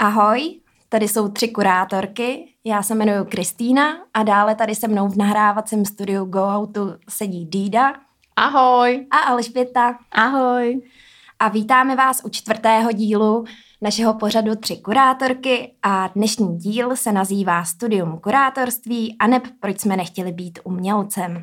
Ahoj, 0.00 0.60
tady 0.88 1.08
jsou 1.08 1.28
tři 1.28 1.48
kurátorky. 1.48 2.54
Já 2.64 2.82
se 2.82 2.94
jmenuji 2.94 3.24
Kristýna 3.24 3.96
a 4.14 4.22
dále 4.22 4.54
tady 4.54 4.74
se 4.74 4.88
mnou 4.88 5.08
v 5.08 5.16
nahrávacím 5.16 5.84
studiu 5.84 6.24
GoHoutu 6.24 6.94
sedí 7.08 7.44
Dída. 7.44 7.92
Ahoj. 8.36 9.06
A 9.10 9.16
Alžběta. 9.16 9.98
Ahoj. 10.12 10.82
A 11.38 11.48
vítáme 11.48 11.96
vás 11.96 12.20
u 12.24 12.28
čtvrtého 12.28 12.92
dílu 12.92 13.44
našeho 13.80 14.14
pořadu 14.14 14.56
Tři 14.56 14.76
kurátorky 14.76 15.74
a 15.82 16.08
dnešní 16.08 16.58
díl 16.58 16.96
se 16.96 17.12
nazývá 17.12 17.64
Studium 17.64 18.18
kurátorství 18.18 19.16
a 19.18 19.26
neb 19.26 19.42
proč 19.60 19.80
jsme 19.80 19.96
nechtěli 19.96 20.32
být 20.32 20.58
umělcem. 20.64 21.42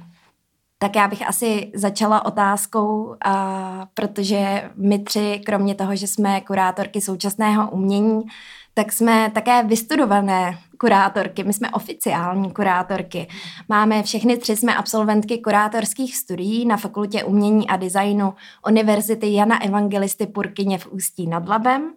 Tak 0.77 0.95
já 0.95 1.07
bych 1.07 1.27
asi 1.27 1.71
začala 1.73 2.25
otázkou, 2.25 3.15
a 3.25 3.87
protože 3.93 4.71
my 4.75 4.99
tři, 4.99 5.41
kromě 5.45 5.75
toho, 5.75 5.95
že 5.95 6.07
jsme 6.07 6.41
kurátorky 6.41 7.01
současného 7.01 7.71
umění, 7.71 8.23
tak 8.73 8.91
jsme 8.91 9.31
také 9.33 9.63
vystudované 9.63 10.57
kurátorky, 10.79 11.43
my 11.43 11.53
jsme 11.53 11.71
oficiální 11.71 12.51
kurátorky. 12.51 13.27
Máme 13.69 14.03
všechny 14.03 14.37
tři, 14.37 14.55
jsme 14.55 14.75
absolventky 14.75 15.37
kurátorských 15.37 16.17
studií 16.17 16.65
na 16.65 16.77
Fakultě 16.77 17.23
umění 17.23 17.69
a 17.69 17.77
designu 17.77 18.33
Univerzity 18.67 19.33
Jana 19.33 19.63
Evangelisty 19.63 20.27
Purkyně 20.27 20.77
v 20.77 20.87
Ústí 20.87 21.27
nad 21.27 21.49
Labem. 21.49 21.93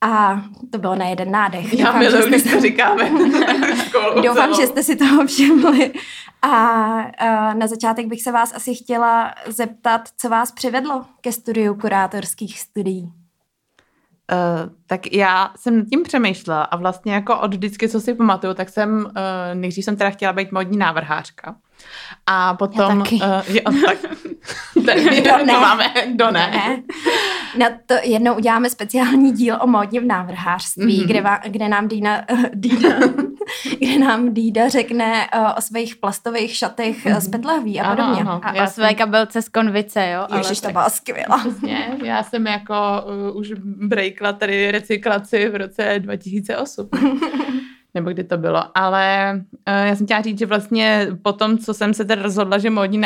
A 0.00 0.42
to 0.72 0.78
bylo 0.78 0.94
na 0.94 1.06
jeden 1.06 1.30
nádech. 1.30 1.78
Já 1.78 1.92
miluji, 1.92 2.28
když 2.28 2.42
to 2.42 2.60
říkáme. 2.60 3.10
Doufám, 4.24 4.54
že 4.54 4.66
jste 4.66 4.82
si 4.82 4.96
toho 4.96 5.26
všimli. 5.26 5.92
A, 6.42 6.48
a 6.48 7.54
na 7.54 7.66
začátek 7.66 8.06
bych 8.06 8.22
se 8.22 8.32
vás 8.32 8.54
asi 8.54 8.74
chtěla 8.74 9.34
zeptat, 9.46 10.08
co 10.16 10.28
vás 10.28 10.52
přivedlo 10.52 11.04
ke 11.20 11.32
studiu 11.32 11.74
kurátorských 11.74 12.60
studií. 12.60 13.02
Uh, 14.32 14.72
tak 14.86 15.12
já 15.12 15.52
jsem 15.56 15.78
nad 15.78 15.86
tím 15.86 16.02
přemýšlela 16.02 16.62
a 16.62 16.76
vlastně 16.76 17.14
jako 17.14 17.40
od 17.40 17.54
vždycky, 17.54 17.88
co 17.88 18.00
si 18.00 18.14
pamatuju, 18.14 18.54
tak 18.54 18.68
jsem, 18.68 19.04
uh, 19.04 19.12
nejdřív 19.54 19.84
jsem 19.84 19.96
teda 19.96 20.10
chtěla 20.10 20.32
být 20.32 20.52
modní 20.52 20.78
návrhářka. 20.78 21.56
A 22.26 22.54
potom... 22.54 22.98
Já 22.98 23.04
taky. 23.04 23.14
Uh, 23.14 23.56
jo, 23.56 23.86
tak, 23.86 23.98
to, 24.74 24.80
ne. 25.44 25.52
to 25.52 25.60
máme, 25.60 25.84
kdo 26.06 26.30
ne. 26.30 26.50
ne. 26.50 26.82
Na 27.58 27.66
to 27.86 27.94
jednou 28.02 28.34
uděláme 28.34 28.70
speciální 28.70 29.32
díl 29.32 29.58
o 29.60 29.66
módním 29.66 30.08
návrhářství, 30.08 31.00
mm-hmm. 31.00 31.06
kde, 31.06 31.50
kde 31.50 31.68
nám 31.68 31.88
Dýna, 31.88 32.22
uh, 32.32 32.44
Dýna 32.52 32.98
kde 33.78 33.98
nám 33.98 34.34
Dýda 34.34 34.68
řekne 34.68 35.28
uh, 35.36 35.46
o 35.56 35.60
svých 35.60 35.96
plastových 35.96 36.56
šatech 36.56 37.06
mm-hmm. 37.06 37.20
z 37.20 37.28
petlahví 37.28 37.80
a 37.80 37.90
podobně. 37.90 38.20
Aha, 38.20 38.40
aha. 38.42 38.60
A 38.60 38.64
o 38.64 38.66
své 38.66 38.94
kabelce 38.94 39.42
z 39.42 39.48
konvice, 39.48 40.10
jo? 40.10 40.36
Ježiš, 40.36 40.60
to 40.60 40.70
byla 40.70 40.90
skvělá. 40.90 41.38
Přesně, 41.38 41.96
já 42.04 42.22
jsem 42.22 42.46
jako 42.46 42.74
uh, 43.30 43.36
už 43.36 43.52
breakla 43.62 44.32
tady 44.32 44.70
recyklaci 44.70 45.48
v 45.48 45.56
roce 45.56 45.94
2008 45.98 46.88
nebo 47.94 48.10
kdy 48.10 48.24
to 48.24 48.38
bylo. 48.38 48.62
Ale 48.74 49.32
uh, 49.68 49.86
já 49.86 49.96
jsem 49.96 50.06
chtěla 50.06 50.20
říct, 50.20 50.38
že 50.38 50.46
vlastně 50.46 51.08
po 51.22 51.32
tom, 51.32 51.58
co 51.58 51.74
jsem 51.74 51.94
se 51.94 52.04
teda 52.04 52.22
rozhodla, 52.22 52.58
že 52.58 52.70
módní 52.70 53.02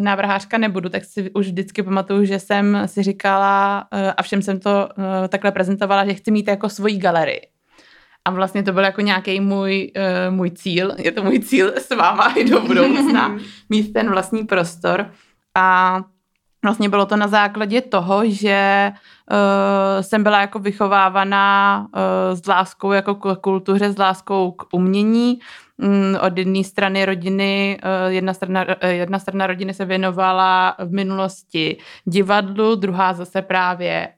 návrhářka 0.00 0.58
nebudu, 0.58 0.88
tak 0.88 1.04
si 1.04 1.30
už 1.30 1.46
vždycky 1.46 1.82
pamatuju, 1.82 2.24
že 2.24 2.38
jsem 2.38 2.82
si 2.86 3.02
říkala 3.02 3.86
uh, 3.92 4.12
a 4.16 4.22
všem 4.22 4.42
jsem 4.42 4.60
to 4.60 4.88
uh, 4.98 5.04
takhle 5.28 5.52
prezentovala, 5.52 6.06
že 6.06 6.14
chci 6.14 6.30
mít 6.30 6.48
jako 6.48 6.68
svoji 6.68 6.98
galerii. 6.98 7.40
A 8.24 8.30
vlastně 8.30 8.62
to 8.62 8.72
byl 8.72 8.84
jako 8.84 9.00
nějaký 9.00 9.40
můj, 9.40 9.92
uh, 9.96 10.34
můj 10.34 10.50
cíl, 10.50 10.94
je 10.98 11.12
to 11.12 11.24
můj 11.24 11.38
cíl 11.38 11.72
s 11.76 11.90
váma 11.96 12.32
i 12.36 12.44
do 12.44 12.60
budoucna, 12.60 13.38
mít 13.68 13.92
ten 13.92 14.10
vlastní 14.10 14.44
prostor. 14.46 15.10
A 15.54 16.00
vlastně 16.64 16.88
bylo 16.88 17.06
to 17.06 17.16
na 17.16 17.28
základě 17.28 17.80
toho, 17.80 18.22
že 18.30 18.90
uh, 18.90 18.98
jsem 20.00 20.22
byla 20.22 20.40
jako 20.40 20.58
vychovávaná 20.58 21.86
uh, 21.86 22.38
s 22.38 22.46
láskou 22.46 22.92
jako 22.92 23.14
k 23.14 23.36
kultuře, 23.36 23.92
s 23.92 23.98
láskou 23.98 24.50
k 24.50 24.64
umění. 24.72 25.38
Um, 25.82 26.18
od 26.20 26.38
jedné 26.38 26.64
strany 26.64 27.04
rodiny, 27.04 27.78
uh, 27.84 28.12
jedna, 28.12 28.34
strana, 28.34 28.66
jedna 28.88 29.18
strana 29.18 29.46
rodiny 29.46 29.74
se 29.74 29.84
věnovala 29.84 30.74
v 30.78 30.92
minulosti 30.92 31.76
divadlu, 32.04 32.74
druhá 32.74 33.12
zase 33.12 33.42
právě 33.42 34.08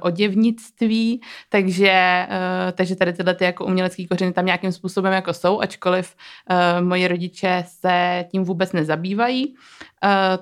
oděvnictví, 0.00 1.20
takže, 1.48 2.26
takže 2.72 2.96
tady 2.96 3.12
tyhle 3.12 3.34
ty 3.34 3.44
jako 3.44 3.64
umělecké 3.64 4.06
kořeny 4.06 4.32
tam 4.32 4.46
nějakým 4.46 4.72
způsobem 4.72 5.12
jako 5.12 5.32
jsou, 5.32 5.60
ačkoliv 5.60 6.14
uh, 6.50 6.86
moji 6.86 7.08
rodiče 7.08 7.64
se 7.66 8.24
tím 8.32 8.44
vůbec 8.44 8.72
nezabývají. 8.72 9.54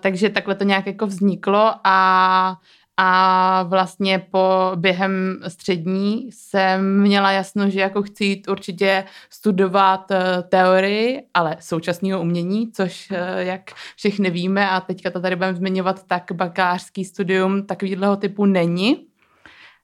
Takže 0.00 0.30
takhle 0.30 0.54
to 0.54 0.64
nějak 0.64 0.86
jako 0.86 1.06
vzniklo 1.06 1.74
a 1.84 2.56
a 2.96 3.62
vlastně 3.62 4.18
po 4.30 4.72
během 4.76 5.40
střední 5.48 6.30
jsem 6.32 7.00
měla 7.00 7.32
jasno, 7.32 7.70
že 7.70 7.80
jako 7.80 8.02
chci 8.02 8.24
jít 8.24 8.48
určitě 8.48 9.04
studovat 9.30 10.10
eh, 10.10 10.42
teorii, 10.48 11.22
ale 11.34 11.56
současného 11.60 12.20
umění, 12.20 12.72
což 12.72 13.10
eh, 13.10 13.44
jak 13.44 13.70
všichni 13.96 14.30
víme 14.30 14.70
a 14.70 14.80
teďka 14.80 15.10
to 15.10 15.20
tady 15.20 15.36
budeme 15.36 15.54
zmiňovat, 15.54 16.06
tak 16.06 16.32
bakalářský 16.32 17.04
studium 17.04 17.66
takového 17.66 18.16
typu 18.16 18.46
není. 18.46 19.11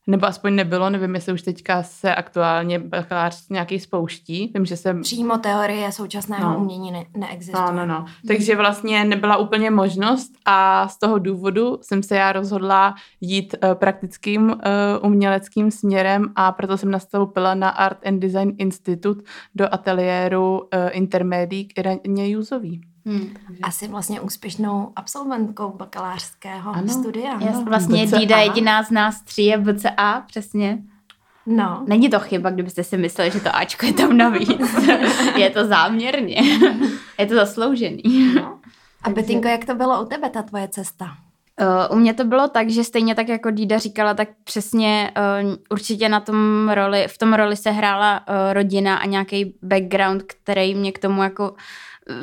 Nebo 0.08 0.26
aspoň 0.26 0.54
nebylo, 0.54 0.91
nevím, 0.91 1.14
jestli 1.14 1.32
už 1.32 1.42
teďka 1.42 1.82
se 1.82 2.14
aktuálně 2.14 2.78
bakalář 2.78 3.48
nějaký 3.48 3.80
spouští. 3.80 4.52
Vím, 4.54 4.66
že 4.66 4.76
se... 4.76 4.94
Přímo 4.94 5.38
teorie 5.38 5.92
současného 5.92 6.52
no. 6.52 6.58
umění 6.58 6.92
ne- 6.92 7.06
neexistuje. 7.16 7.66
No, 7.66 7.72
no, 7.72 7.86
no. 7.86 8.06
Takže 8.26 8.56
vlastně 8.56 9.04
nebyla 9.04 9.36
úplně 9.36 9.70
možnost 9.70 10.32
a 10.44 10.88
z 10.88 10.98
toho 10.98 11.18
důvodu 11.18 11.78
jsem 11.82 12.02
se 12.02 12.16
já 12.16 12.32
rozhodla 12.32 12.94
jít 13.20 13.54
uh, 13.62 13.74
praktickým 13.74 14.50
uh, 14.50 14.56
uměleckým 15.02 15.70
směrem 15.70 16.32
a 16.36 16.52
proto 16.52 16.78
jsem 16.78 16.91
nastoupila 16.91 17.54
na 17.54 17.68
Art 17.68 18.06
and 18.06 18.18
Design 18.18 18.52
Institute 18.58 19.24
do 19.54 19.74
ateliéru 19.74 20.58
uh, 20.58 20.66
intermédií 20.91 21.64
k 21.64 21.78
Iraně 21.78 22.28
Juzový. 22.28 22.80
Hmm. 23.08 23.34
Asi 23.62 23.88
vlastně 23.88 24.20
úspěšnou 24.20 24.92
absolventkou 24.96 25.72
bakalářského 25.72 26.70
ano, 26.70 26.88
studia. 26.88 27.32
Ano. 27.32 27.64
Vlastně 27.64 28.06
BCA. 28.06 28.19
Dída 28.19 28.38
jediná 28.38 28.82
z 28.82 28.91
nás 28.91 29.22
tří 29.22 29.44
je 29.44 29.58
BCA, 29.58 30.24
přesně. 30.26 30.78
No. 31.47 31.84
Není 31.86 32.10
to 32.10 32.20
chyba, 32.20 32.50
kdybyste 32.50 32.84
si 32.84 32.97
mysleli, 32.97 33.30
že 33.30 33.41
to 33.41 33.56
Ačko 33.56 33.86
je 33.86 33.92
tam 33.92 34.16
navíc. 34.16 34.88
je 35.36 35.50
to 35.50 35.66
záměrně. 35.66 36.36
je 37.18 37.26
to 37.26 37.34
zasloužený. 37.34 38.02
No. 38.34 38.58
A 39.02 39.10
Betinko, 39.14 39.48
jak 39.48 39.64
to 39.64 39.74
bylo 39.74 40.02
u 40.02 40.06
tebe, 40.06 40.30
ta 40.30 40.42
tvoje 40.42 40.68
cesta? 40.68 41.06
Uh, 41.60 41.97
u 41.97 42.00
mě 42.00 42.14
to 42.14 42.24
bylo 42.24 42.48
tak, 42.48 42.70
že 42.70 42.84
stejně 42.84 43.14
tak 43.14 43.28
jako 43.28 43.50
Dída 43.50 43.78
říkala, 43.78 44.14
tak 44.14 44.28
přesně 44.44 45.10
uh, 45.44 45.54
určitě 45.70 46.08
na 46.08 46.20
tom 46.20 46.70
roli, 46.74 47.06
v 47.08 47.18
tom 47.18 47.34
roli 47.34 47.56
se 47.56 47.70
hrála 47.70 48.20
uh, 48.20 48.52
rodina 48.52 48.97
a 48.97 49.06
nějaký 49.06 49.54
background, 49.62 50.22
který 50.22 50.74
mě 50.74 50.92
k 50.92 50.98
tomu 50.98 51.22
jako 51.22 51.54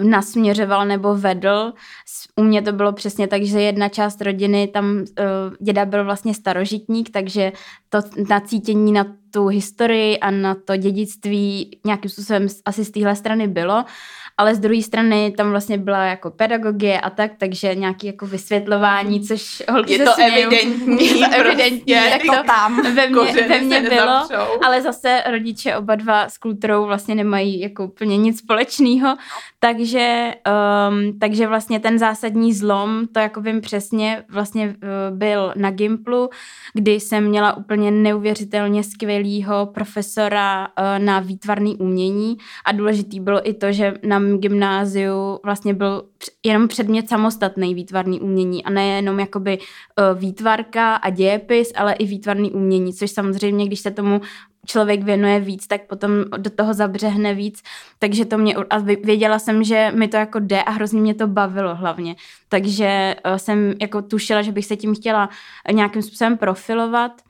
nasměřoval 0.03 0.85
nebo 0.85 1.15
vedl. 1.15 1.73
U 2.35 2.43
mě 2.43 2.61
to 2.61 2.71
bylo 2.71 2.93
přesně 2.93 3.27
tak, 3.27 3.43
že 3.43 3.61
jedna 3.61 3.89
část 3.89 4.21
rodiny, 4.21 4.67
tam 4.67 4.85
uh, 4.95 5.05
děda 5.61 5.85
byl 5.85 6.05
vlastně 6.05 6.33
starožitník, 6.33 7.09
takže 7.09 7.51
to 7.89 7.99
nacítění 8.29 8.91
na 8.91 9.05
tu 9.31 9.47
historii 9.47 10.19
a 10.19 10.31
na 10.31 10.55
to 10.55 10.77
dědictví 10.77 11.79
nějakým 11.85 12.11
způsobem 12.11 12.47
asi 12.65 12.85
z 12.85 12.91
téhle 12.91 13.15
strany 13.15 13.47
bylo 13.47 13.85
ale 14.37 14.55
z 14.55 14.59
druhé 14.59 14.81
strany 14.81 15.33
tam 15.37 15.49
vlastně 15.49 15.77
byla 15.77 16.05
jako 16.05 16.31
pedagogie 16.31 16.99
a 17.01 17.09
tak, 17.09 17.31
takže 17.37 17.75
nějaký 17.75 18.07
jako 18.07 18.25
vysvětlování, 18.25 19.21
což 19.21 19.63
holky 19.71 19.93
je 19.93 20.05
to 20.05 20.11
smějou. 20.11 20.33
evidentní, 20.33 21.19
je 21.19 21.27
to 21.27 21.35
evidentní, 21.35 21.93
jak 21.93 22.21
to 22.21 22.43
tam 22.45 22.95
ve 22.95 23.07
mně, 23.07 23.47
ve 23.47 23.61
mně 23.61 23.81
bylo, 23.81 24.27
ale 24.65 24.81
zase 24.81 25.23
rodiče 25.31 25.75
oba 25.75 25.95
dva 25.95 26.29
s 26.29 26.37
kulturou 26.37 26.85
vlastně 26.85 27.15
nemají 27.15 27.59
jako 27.59 27.85
úplně 27.85 28.17
nic 28.17 28.39
společného, 28.39 29.17
takže, 29.59 30.33
um, 30.89 31.19
takže 31.19 31.47
vlastně 31.47 31.79
ten 31.79 31.99
zásadní 31.99 32.53
zlom, 32.53 33.07
to 33.07 33.19
jako 33.19 33.41
vím 33.41 33.61
přesně, 33.61 34.23
vlastně 34.29 34.67
uh, 34.67 35.17
byl 35.17 35.53
na 35.55 35.71
Gimplu, 35.71 36.29
kdy 36.73 36.99
jsem 36.99 37.23
měla 37.23 37.57
úplně 37.57 37.91
neuvěřitelně 37.91 38.83
skvělýho 38.83 39.65
profesora 39.65 40.67
uh, 40.67 41.05
na 41.05 41.19
výtvarný 41.19 41.75
umění. 41.75 42.37
A 42.65 42.71
důležitý 42.71 43.19
bylo 43.19 43.49
i 43.49 43.53
to, 43.53 43.71
že 43.71 43.93
na 44.03 44.24
mém 44.25 44.39
gymnáziu 44.39 45.39
vlastně 45.43 45.73
byl 45.73 46.03
jenom 46.43 46.67
předmět 46.67 47.09
samostatný 47.09 47.75
výtvarný 47.75 48.21
umění 48.21 48.65
a 48.65 48.69
nejenom 48.69 49.19
jakoby 49.19 49.57
uh, 49.57 50.19
výtvarka 50.19 50.95
a 50.95 51.09
dějepis, 51.09 51.71
ale 51.75 51.93
i 51.93 52.05
výtvarný 52.05 52.51
umění, 52.51 52.93
což 52.93 53.11
samozřejmě, 53.11 53.65
když 53.65 53.79
se 53.79 53.91
tomu 53.91 54.21
člověk 54.65 55.03
věnuje 55.03 55.39
víc, 55.39 55.67
tak 55.67 55.87
potom 55.87 56.11
do 56.37 56.49
toho 56.49 56.73
zabřehne 56.73 57.33
víc. 57.33 57.61
Takže 57.99 58.25
to 58.25 58.37
mě, 58.37 58.55
a 58.69 58.77
věděla 58.79 59.39
jsem, 59.39 59.63
že 59.63 59.91
mi 59.95 60.07
to 60.07 60.17
jako 60.17 60.39
jde 60.39 60.63
a 60.63 60.71
hrozně 60.71 61.01
mě 61.01 61.13
to 61.13 61.27
bavilo 61.27 61.75
hlavně. 61.75 62.15
Takže 62.49 63.15
uh, 63.25 63.35
jsem 63.35 63.73
jako 63.81 64.01
tušila, 64.01 64.41
že 64.41 64.51
bych 64.51 64.65
se 64.65 64.75
tím 64.75 64.95
chtěla 64.95 65.29
nějakým 65.71 66.01
způsobem 66.01 66.37
profilovat. 66.37 67.21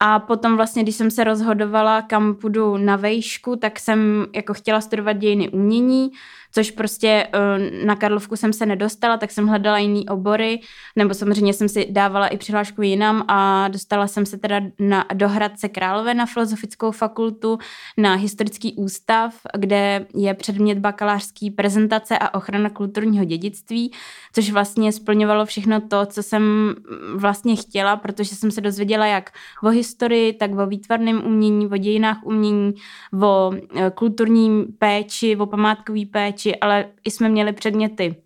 A 0.00 0.18
potom 0.18 0.56
vlastně, 0.56 0.82
když 0.82 0.94
jsem 0.94 1.10
se 1.10 1.24
rozhodovala, 1.24 2.02
kam 2.02 2.34
půjdu 2.34 2.76
na 2.76 2.96
vejšku, 2.96 3.56
tak 3.56 3.78
jsem 3.80 4.26
jako 4.34 4.54
chtěla 4.54 4.80
studovat 4.80 5.12
dějiny 5.12 5.48
umění, 5.48 6.10
což 6.52 6.70
prostě 6.70 7.28
uh, 7.34 7.86
na 7.86 7.96
Karlovku 7.96 8.36
jsem 8.36 8.52
se 8.52 8.66
nedostala, 8.66 9.16
tak 9.16 9.30
jsem 9.30 9.46
hledala 9.46 9.78
jiný 9.78 10.08
obory, 10.08 10.60
nebo 10.96 11.14
samozřejmě 11.14 11.54
jsem 11.54 11.68
si 11.68 11.86
dávala 11.90 12.26
i 12.26 12.36
přihlášku 12.36 12.82
jinam 12.82 13.24
a 13.28 13.68
dostala 13.68 14.06
jsem 14.06 14.26
se 14.26 14.38
teda 14.38 14.60
na, 14.78 15.04
do 15.14 15.28
Hradce 15.28 15.68
Králové 15.68 16.14
na 16.14 16.26
Filozofickou 16.26 16.90
fakultu, 16.90 17.58
na 17.96 18.14
Historický 18.14 18.74
ústav, 18.74 19.34
kde 19.58 20.06
je 20.14 20.34
předmět 20.34 20.78
bakalářský 20.78 21.50
prezentace 21.50 22.18
a 22.18 22.34
ochrana 22.34 22.70
kulturního 22.70 23.24
dědictví, 23.24 23.92
což 24.32 24.50
vlastně 24.50 24.92
splňovalo 24.92 25.46
všechno 25.46 25.80
to, 25.80 26.06
co 26.06 26.22
jsem 26.22 26.74
vlastně 27.14 27.56
chtěla, 27.56 27.96
protože 27.96 28.34
jsem 28.34 28.50
se 28.50 28.60
dozvěděla 28.60 29.06
jak 29.06 29.30
o 29.62 29.68
historii, 29.68 30.32
tak 30.32 30.58
o 30.58 30.66
výtvarném 30.66 31.22
umění, 31.26 31.66
o 31.66 31.76
dějinách 31.76 32.18
umění, 32.24 32.74
o 33.22 33.52
e, 33.74 33.90
kulturní 33.90 34.64
péči, 34.78 35.36
o 35.36 35.46
památkové 35.46 36.06
péči, 36.12 36.47
ale 36.56 36.84
i 37.04 37.10
jsme 37.10 37.28
měli 37.28 37.52
předměty 37.52 38.16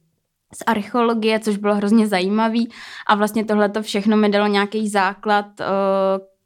z 0.55 0.63
archeologie, 0.67 1.41
což 1.41 1.57
bylo 1.57 1.75
hrozně 1.75 2.07
zajímavý 2.07 2.71
a 3.07 3.15
vlastně 3.15 3.45
tohle 3.45 3.69
to 3.69 3.83
všechno 3.83 4.17
mi 4.17 4.29
dalo 4.29 4.47
nějaký 4.47 4.89
základ 4.89 5.61
e, 5.61 5.65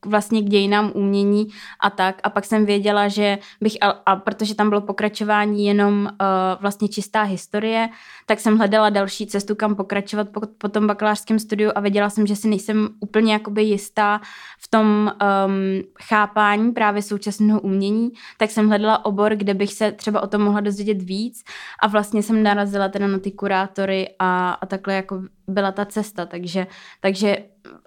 vlastně 0.06 0.42
k 0.42 0.48
dějinám 0.48 0.92
umění 0.94 1.46
a 1.80 1.90
tak. 1.90 2.20
A 2.22 2.30
pak 2.30 2.44
jsem 2.44 2.66
věděla, 2.66 3.08
že 3.08 3.38
bych, 3.60 3.76
a, 3.80 3.90
a 4.06 4.16
protože 4.16 4.54
tam 4.54 4.68
bylo 4.68 4.80
pokračování 4.80 5.66
jenom 5.66 6.02
uh, 6.04 6.18
vlastně 6.60 6.88
čistá 6.88 7.22
historie, 7.22 7.88
tak 8.26 8.40
jsem 8.40 8.58
hledala 8.58 8.90
další 8.90 9.26
cestu, 9.26 9.54
kam 9.54 9.74
pokračovat 9.74 10.28
po, 10.28 10.40
po 10.58 10.68
tom 10.68 10.86
bakalářském 10.86 11.38
studiu 11.38 11.70
a 11.74 11.80
věděla 11.80 12.10
jsem, 12.10 12.26
že 12.26 12.36
si 12.36 12.48
nejsem 12.48 12.88
úplně 13.00 13.32
jakoby 13.32 13.62
jistá 13.62 14.20
v 14.58 14.68
tom 14.68 15.12
um, 15.46 15.82
chápání 16.02 16.72
právě 16.72 17.02
současného 17.02 17.60
umění, 17.60 18.10
tak 18.38 18.50
jsem 18.50 18.68
hledala 18.68 19.04
obor, 19.04 19.36
kde 19.36 19.54
bych 19.54 19.72
se 19.72 19.92
třeba 19.92 20.20
o 20.20 20.26
tom 20.26 20.42
mohla 20.42 20.60
dozvědět 20.60 21.02
víc 21.02 21.44
a 21.82 21.86
vlastně 21.86 22.22
jsem 22.22 22.42
narazila 22.42 22.88
teda 22.88 23.06
na 23.06 23.18
ty 23.18 23.30
kurátory 23.30 24.08
a, 24.18 24.50
a 24.50 24.66
takhle 24.66 24.94
jako 24.94 25.22
byla 25.48 25.72
ta 25.72 25.84
cesta, 25.84 26.26
takže, 26.26 26.66
takže 27.00 27.36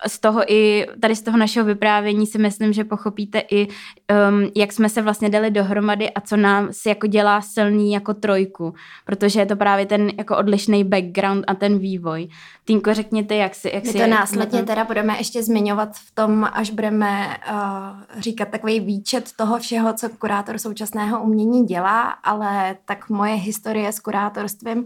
z 0.08 0.20
toho 0.20 0.54
i, 0.54 0.88
tady 1.02 1.16
z 1.16 1.22
toho 1.22 1.38
našeho 1.38 1.66
vyprávění 1.66 2.28
si 2.28 2.38
myslím, 2.38 2.74
že 2.74 2.84
pochopíte 2.84 3.44
i, 3.52 3.68
um, 3.68 4.52
jak 4.56 4.72
jsme 4.72 4.90
se 4.90 5.02
vlastně 5.02 5.30
dali 5.30 5.52
dohromady 5.52 6.10
a 6.10 6.22
co 6.22 6.38
nám 6.38 6.68
si 6.72 6.90
jako 6.90 7.08
dělá 7.08 7.42
silný 7.42 7.92
jako 7.92 8.14
trojku, 8.14 8.74
protože 9.06 9.40
je 9.40 9.46
to 9.46 9.56
právě 9.56 9.86
ten 9.86 10.10
jako 10.18 10.29
odlišný 10.38 10.84
background 10.84 11.46
a 11.48 11.54
ten 11.54 11.80
vývoj. 11.80 12.28
Týnko, 12.66 12.94
řekněte, 12.94 13.36
jak 13.36 13.56
si... 13.56 13.72
Jak 13.74 13.84
My 13.84 13.92
si 13.92 13.98
to 13.98 14.08
následně 14.08 14.64
teda 14.64 14.84
budeme 14.84 15.18
ještě 15.18 15.44
zmiňovat 15.44 15.90
v 15.96 16.12
tom, 16.16 16.50
až 16.54 16.70
budeme 16.70 17.38
uh, 17.52 18.22
říkat 18.22 18.50
takový 18.50 18.80
výčet 18.80 19.30
toho 19.36 19.60
všeho, 19.60 19.94
co 19.94 20.10
kurátor 20.10 20.58
současného 20.58 21.24
umění 21.24 21.66
dělá, 21.66 22.02
ale 22.10 22.76
tak 22.86 23.10
moje 23.10 23.36
historie 23.36 23.92
s 23.92 24.00
kurátorstvím 24.00 24.86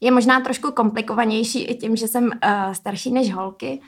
je 0.00 0.10
možná 0.10 0.40
trošku 0.40 0.72
komplikovanější 0.72 1.64
i 1.64 1.74
tím, 1.74 1.96
že 1.96 2.08
jsem 2.08 2.24
uh, 2.24 2.72
starší 2.72 3.12
než 3.12 3.34
holky. 3.34 3.80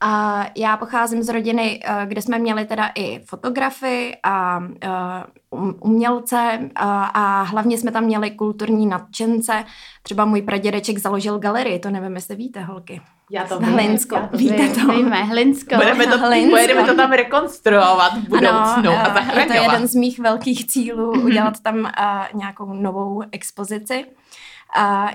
A 0.00 0.44
já 0.56 0.76
pocházím 0.76 1.22
z 1.22 1.28
rodiny, 1.28 1.80
uh, 1.88 2.08
kde 2.08 2.22
jsme 2.22 2.38
měli 2.38 2.64
teda 2.64 2.90
i 2.94 3.20
fotografy 3.24 4.16
a 4.22 4.58
uh, 5.50 5.70
umělce 5.80 6.70
a, 6.74 7.04
a 7.04 7.42
hlavně 7.42 7.78
jsme 7.78 7.90
tam 7.90 8.04
měli 8.04 8.30
kulturní 8.30 8.86
nadšence. 8.86 9.64
Třeba 10.02 10.24
můj 10.24 10.42
pradědeček 10.42 10.98
založil 10.98 11.38
galerii, 11.38 11.78
to 11.78 11.90
nevím, 11.90 12.14
jestli 12.14 12.36
víte, 12.36 12.60
holky. 12.60 13.00
Já 13.30 13.44
to 13.44 13.58
vím. 13.58 13.68
Hlinsko, 13.68 14.14
já 14.14 14.26
to 14.26 14.36
víte 14.36 14.68
to? 14.68 14.92
Víme, 14.92 15.22
Hlinsko. 15.22 15.74
Budeme 15.76 16.06
to, 16.06 16.18
Hlinsko. 16.18 16.58
Budeme 16.60 16.84
to 16.84 16.96
tam 16.96 17.12
rekonstruovat 17.12 18.12
v 18.14 18.28
budoucnu 18.28 18.90
ano, 18.90 18.98
a 19.00 19.04
zachraňovat. 19.04 19.38
Je 19.38 19.46
to 19.46 19.72
jeden 19.72 19.88
z 19.88 19.94
mých 19.94 20.18
velkých 20.18 20.66
cílů, 20.66 21.10
udělat 21.24 21.60
tam 21.60 21.76
uh, 21.76 22.40
nějakou 22.40 22.72
novou 22.72 23.22
expozici. 23.32 24.04
Uh, 24.04 24.12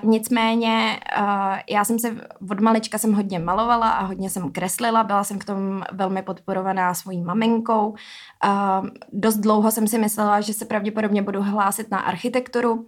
nicméně 0.03 0.99
uh, 1.19 1.25
já 1.69 1.85
jsem 1.85 1.99
se 1.99 2.15
od 2.49 2.59
malička 2.59 2.97
jsem 2.97 3.13
hodně 3.13 3.39
malovala 3.39 3.89
a 3.89 4.05
hodně 4.05 4.29
jsem 4.29 4.51
kreslila, 4.51 5.03
byla 5.03 5.23
jsem 5.23 5.39
v 5.39 5.45
tom 5.45 5.83
velmi 5.91 6.21
podporovaná 6.21 6.93
svojí 6.93 7.21
maminkou. 7.21 7.89
Uh, 7.89 8.87
dost 9.11 9.37
dlouho 9.37 9.71
jsem 9.71 9.87
si 9.87 9.97
myslela, 9.97 10.41
že 10.41 10.53
se 10.53 10.65
pravděpodobně 10.65 11.21
budu 11.21 11.41
hlásit 11.41 11.91
na 11.91 11.99
architekturu. 11.99 12.73
Uh, 12.73 12.83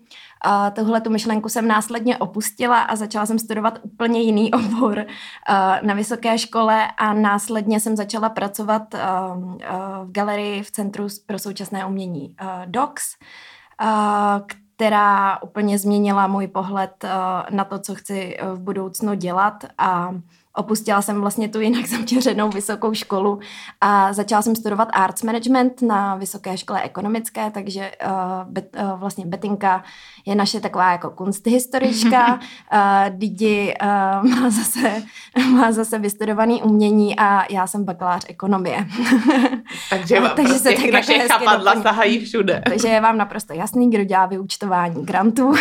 tuhle 0.74 1.02
tu 1.02 1.10
myšlenku 1.10 1.50
jsem 1.50 1.68
následně 1.68 2.18
opustila 2.18 2.82
a 2.82 2.96
začala 2.96 3.26
jsem 3.26 3.40
studovat 3.40 3.80
úplně 3.82 4.22
jiný 4.22 4.52
obor 4.54 4.98
uh, 5.00 5.88
na 5.88 5.94
vysoké 5.94 6.38
škole 6.38 6.88
a 6.98 7.14
následně 7.14 7.80
jsem 7.80 7.96
začala 7.96 8.30
pracovat 8.30 8.94
uh, 8.94 9.00
uh, 9.44 9.58
v 10.04 10.12
galerii 10.12 10.64
v 10.64 10.72
Centru 10.72 11.08
pro 11.26 11.40
současné 11.40 11.86
umění 11.86 12.36
uh, 12.42 12.48
DOCS, 12.66 13.04
uh, 13.82 14.65
která 14.76 15.42
úplně 15.42 15.80
změnila 15.80 16.28
můj 16.28 16.48
pohled 16.48 17.04
uh, 17.04 17.10
na 17.56 17.64
to, 17.64 17.80
co 17.80 17.96
chci 17.96 18.38
uh, 18.38 18.50
v 18.50 18.60
budoucnu 18.60 19.14
dělat. 19.14 19.64
A 19.78 20.16
opustila 20.56 21.02
jsem 21.02 21.22
vlastně 21.22 21.50
tu 21.50 21.60
jinak 21.60 21.86
zaměřenou 21.88 22.50
vysokou 22.50 22.94
školu 22.94 23.40
a 23.82 24.14
začala 24.14 24.42
jsem 24.42 24.56
studovat 24.56 24.90
arts 24.94 25.24
management 25.24 25.82
na 25.82 26.16
vysoké 26.16 26.58
škole 26.58 26.82
ekonomické, 26.82 27.52
takže 27.52 27.92
uh, 28.06 28.52
bet, 28.52 28.76
uh, 28.82 29.00
vlastně 29.00 29.26
Betinka 29.26 29.84
je 30.26 30.36
naše 30.36 30.60
taková 30.60 30.92
jako 30.92 31.10
kunsthistorička, 31.10 32.34
uh, 32.34 32.40
Didi 33.10 33.74
uh, 33.82 34.30
má, 34.30 34.50
zase, 34.50 35.04
má 35.52 35.72
zase 35.72 36.00
vystudovaný 36.00 36.64
umění 36.64 37.20
a 37.20 37.54
já 37.54 37.68
jsem 37.68 37.84
bakalář 37.84 38.26
ekonomie. 38.30 38.88
takže 39.90 40.20
vám 40.20 40.32
takže 40.36 40.54
prostě 40.54 40.78
se 40.78 40.92
naše 40.92 41.28
chapadla 41.28 41.82
sahají 41.82 42.26
všude. 42.26 42.62
Takže 42.70 42.88
je 42.88 43.02
vám 43.02 43.18
naprosto 43.18 43.54
jasný, 43.54 43.90
kdo 43.90 44.04
dělá 44.04 44.26
vyučtování 44.26 45.06
grantů. 45.06 45.54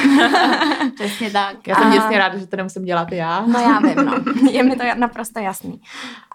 Přesně 0.94 1.30
tak. 1.30 1.66
Já 1.66 1.74
jsem 1.74 1.92
děsně 1.92 2.18
ráda, 2.18 2.38
že 2.38 2.46
to 2.46 2.56
nemusím 2.56 2.84
dělat 2.84 3.12
já. 3.12 3.44
No 3.46 3.60
já 3.60 3.78
vím, 3.78 4.04
no. 4.04 4.12
Je 4.50 4.62
mi 4.62 4.76
to 4.76 4.83
naprosto 4.94 5.40
jasný. 5.40 5.80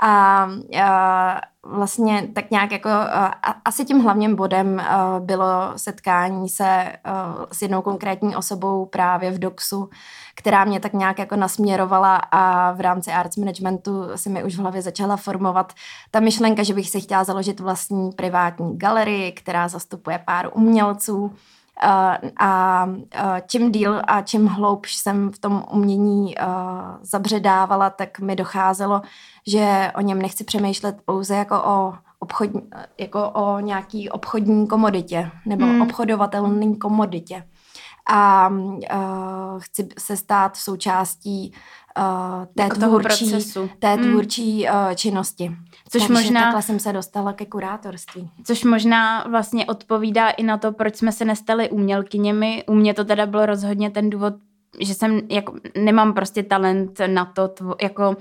A, 0.02 0.48
a 0.84 1.42
vlastně 1.64 2.28
tak 2.36 2.52
nějak 2.52 2.72
jako 2.72 2.90
a, 2.90 3.28
asi 3.66 3.86
tím 3.86 4.00
hlavním 4.00 4.36
bodem 4.36 4.80
a, 4.80 5.20
bylo 5.20 5.74
setkání 5.76 6.50
se 6.50 6.94
a, 7.04 7.36
s 7.52 7.62
jednou 7.62 7.82
konkrétní 7.82 8.36
osobou 8.36 8.86
právě 8.86 9.32
v 9.32 9.40
DOXu, 9.40 9.90
která 10.36 10.66
mě 10.66 10.80
tak 10.80 10.94
nějak 10.94 11.20
jako 11.20 11.36
nasměrovala 11.36 12.16
a 12.16 12.72
v 12.72 12.82
rámci 12.82 13.12
arts 13.12 13.38
managementu 13.38 14.04
si 14.16 14.30
mi 14.30 14.44
už 14.44 14.56
v 14.56 14.60
hlavě 14.60 14.82
začala 14.82 15.18
formovat 15.18 15.74
ta 16.12 16.20
myšlenka, 16.20 16.64
že 16.64 16.74
bych 16.74 16.90
si 16.90 17.02
chtěla 17.02 17.24
založit 17.24 17.60
vlastní 17.60 18.12
privátní 18.12 18.78
galerii, 18.78 19.32
která 19.32 19.68
zastupuje 19.68 20.20
pár 20.26 20.50
umělců, 20.54 21.36
a 22.40 22.86
čím 23.48 23.72
díl 23.72 24.02
a 24.08 24.22
čím 24.22 24.48
hloubš 24.48 24.96
jsem 24.96 25.32
v 25.32 25.40
tom 25.40 25.64
umění 25.72 26.36
zabředávala, 27.02 27.90
tak 27.90 28.20
mi 28.20 28.36
docházelo, 28.36 29.02
že 29.48 29.92
o 29.96 30.02
něm 30.02 30.22
nechci 30.22 30.44
přemýšlet 30.44 30.98
pouze 31.06 31.36
jako 31.36 31.62
o 31.64 31.94
obchodní, 32.20 32.62
jako 32.98 33.30
o 33.30 33.60
nějaký 33.60 34.10
obchodní 34.10 34.68
komoditě 34.68 35.32
nebo 35.46 35.66
hmm. 35.66 35.82
obchodovatelný 35.82 36.76
komoditě. 36.76 37.44
A 38.12 38.50
uh, 38.50 39.60
chci 39.60 39.90
se 40.00 40.18
stát 40.18 40.58
součástí 40.58 41.52
uh, 41.52 41.60
té 42.56 42.64
jako 42.64 42.76
tvůrčí, 42.76 43.30
procesu. 43.30 43.70
té 43.80 43.94
hmm. 43.94 44.04
tvůrčí 44.04 44.68
uh, 44.70 44.94
činnosti. 44.96 45.52
Což 45.90 46.02
Takže 46.02 46.14
možná, 46.14 46.42
takhle 46.42 46.62
jsem 46.62 46.80
se 46.80 46.94
dostala 46.94 47.34
ke 47.34 47.46
kurátorství. 47.46 48.30
Což 48.44 48.64
možná 48.64 49.24
vlastně 49.24 49.66
odpovídá 49.66 50.30
i 50.30 50.44
na 50.44 50.58
to, 50.58 50.72
proč 50.72 50.96
jsme 50.96 51.12
se 51.12 51.26
nestali 51.26 51.70
umělkyněmi. 51.70 52.64
U 52.68 52.74
mě 52.74 52.94
to 52.94 53.06
teda 53.06 53.26
bylo 53.26 53.46
rozhodně 53.46 53.92
ten 53.92 54.10
důvod, 54.10 54.34
že 54.80 54.94
jsem 54.94 55.22
jako 55.30 55.54
nemám 55.78 56.14
prostě 56.14 56.44
talent 56.44 57.02
na 57.08 57.26
to 57.26 57.48
tvo, 57.48 57.76
jako 57.82 58.10
uh, 58.10 58.16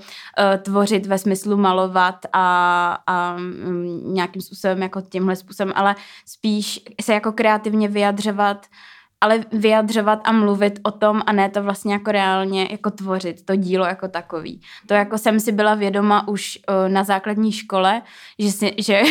tvořit 0.61 1.05
ve 1.05 1.17
smyslu 1.17 1.57
malovat 1.57 2.15
a, 2.33 2.97
a 3.07 3.35
um, 3.35 4.13
nějakým 4.13 4.41
způsobem 4.41 4.81
jako 4.81 5.01
tímhle 5.01 5.35
způsobem, 5.35 5.73
ale 5.75 5.95
spíš 6.25 6.79
se 7.01 7.13
jako 7.13 7.31
kreativně 7.31 7.87
vyjadřovat 7.87 8.57
uh, 8.57 8.77
ale 9.21 9.45
vyjadřovat 9.51 10.19
a 10.23 10.31
mluvit 10.31 10.79
o 10.83 10.91
tom 10.91 11.21
a 11.25 11.31
ne 11.31 11.49
to 11.49 11.63
vlastně 11.63 11.93
jako 11.93 12.11
reálně 12.11 12.67
jako 12.71 12.91
tvořit, 12.91 13.45
to 13.45 13.55
dílo 13.55 13.85
jako 13.85 14.07
takový. 14.07 14.61
To 14.87 14.93
jako 14.93 15.17
jsem 15.17 15.39
si 15.39 15.51
byla 15.51 15.75
vědoma 15.75 16.27
už 16.27 16.59
uh, 16.69 16.89
na 16.89 17.03
základní 17.03 17.51
škole, 17.51 18.01
že, 18.39 18.51
si, 18.51 18.75
že, 18.77 19.01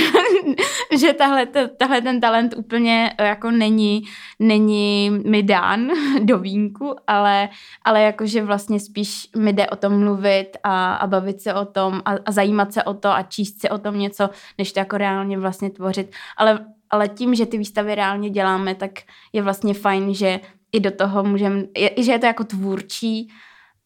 že 0.99 1.13
tahle, 1.13 1.47
tahle 1.77 2.01
ten 2.01 2.21
talent 2.21 2.55
úplně 2.57 3.15
uh, 3.21 3.27
jako 3.27 3.51
není, 3.51 4.03
není 4.39 5.11
mi 5.11 5.43
dán 5.43 5.89
do 6.23 6.39
vínku, 6.39 6.97
ale, 7.07 7.49
ale 7.85 8.03
jakože 8.03 8.43
vlastně 8.43 8.81
spíš 8.81 9.29
mi 9.37 9.53
jde 9.53 9.67
o 9.67 9.77
tom 9.77 10.01
mluvit 10.01 10.57
a, 10.65 10.95
a 10.95 11.07
bavit 11.07 11.41
se 11.41 11.55
o 11.55 11.65
tom 11.65 12.03
a, 12.05 12.13
a 12.27 12.33
zajímat 12.33 12.73
se 12.73 12.83
o 12.83 12.95
to 12.95 13.11
a 13.11 13.23
číst 13.23 13.61
si 13.61 13.71
o 13.71 13.79
tom 13.79 13.99
něco, 13.99 14.31
než 14.59 14.73
to 14.73 14.81
jako 14.81 14.99
reálně 14.99 15.39
vlastně 15.39 15.71
tvořit. 15.71 16.13
Ale 16.37 16.67
ale 16.91 17.09
tím, 17.09 17.35
že 17.35 17.47
ty 17.47 17.59
výstavy 17.59 17.95
reálně 17.95 18.31
děláme, 18.31 18.75
tak 18.75 18.91
je 19.33 19.43
vlastně 19.43 19.75
fajn, 19.75 20.15
že 20.15 20.41
i 20.73 20.81
do 20.81 20.91
toho 20.91 21.25
můžeme, 21.25 21.63
že 21.97 22.13
je 22.13 22.19
to 22.19 22.27
jako 22.27 22.45
tvůrčí, 22.45 23.29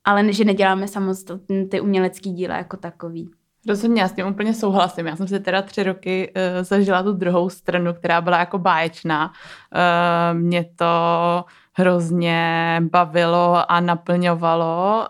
ale 0.05 0.33
že 0.33 0.45
neděláme 0.45 0.89
samostatně 0.89 1.67
ty 1.67 1.81
umělecké 1.81 2.31
díla 2.31 2.57
jako 2.57 2.77
takový. 2.77 3.31
Rozhodně, 3.69 4.03
já 4.03 4.09
s 4.09 4.13
tím 4.13 4.27
úplně 4.27 4.55
souhlasím. 4.55 5.07
Já 5.07 5.17
jsem 5.17 5.29
si 5.29 5.41
teda 5.41 5.63
tři 5.63 5.83
roky 5.83 6.33
uh, 6.37 6.65
zažila 6.65 7.03
tu 7.03 7.13
druhou 7.13 7.49
stranu, 7.51 7.95
která 7.95 8.21
byla 8.21 8.39
jako 8.39 8.59
báječná. 8.59 9.27
Uh, 9.27 10.39
mě 10.41 10.65
to 10.77 10.87
hrozně 11.73 12.77
bavilo 12.91 13.73
a 13.73 13.81
naplňovalo, 13.81 15.07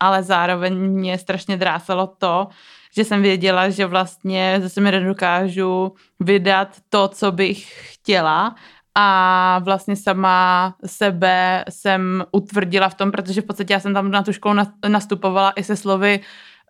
ale 0.00 0.22
zároveň 0.22 0.74
mě 0.74 1.18
strašně 1.18 1.56
drásalo 1.56 2.06
to, 2.06 2.48
že 2.96 3.04
jsem 3.04 3.22
věděla, 3.22 3.68
že 3.68 3.86
vlastně 3.86 4.58
zase 4.62 4.80
mi 4.80 4.90
nedokážu 4.90 5.92
vydat 6.20 6.68
to, 6.88 7.08
co 7.08 7.32
bych 7.32 7.92
chtěla. 7.92 8.54
A 8.94 9.60
vlastně 9.64 9.96
sama 9.96 10.74
sebe 10.86 11.64
jsem 11.70 12.24
utvrdila 12.32 12.88
v 12.88 12.94
tom, 12.94 13.10
protože 13.10 13.40
v 13.40 13.44
podstatě 13.44 13.72
já 13.72 13.80
jsem 13.80 13.94
tam 13.94 14.10
na 14.10 14.22
tu 14.22 14.32
školu 14.32 14.54
nastupovala 14.88 15.50
i 15.50 15.64
se 15.64 15.76
slovy 15.76 16.20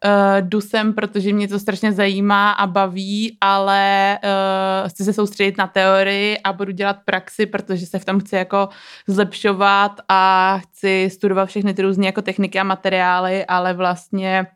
uh, 0.05 0.11
jdu 0.41 0.61
sem, 0.61 0.93
protože 0.93 1.33
mě 1.33 1.49
to 1.49 1.59
strašně 1.59 1.93
zajímá 1.93 2.51
a 2.51 2.67
baví, 2.67 3.39
ale 3.41 4.19
uh, 4.25 4.89
chci 4.89 5.05
se 5.05 5.13
soustředit 5.13 5.59
na 5.59 5.67
teorii 5.67 6.39
a 6.39 6.53
budu 6.53 6.73
dělat 6.73 6.97
praxi, 7.05 7.47
protože 7.47 7.87
se 7.87 7.99
v 7.99 8.05
tom 8.05 8.21
chci 8.21 8.37
jako 8.37 8.69
zlepšovat 9.07 10.01
a 10.09 10.59
chci 10.59 11.11
studovat 11.13 11.47
všechny 11.47 11.75
ty 11.75 11.83
různé 11.83 12.07
jako 12.07 12.23
techniky 12.23 12.61
a 12.61 12.65
materiály, 12.65 13.45
ale 13.45 13.75
vlastně 13.75 14.47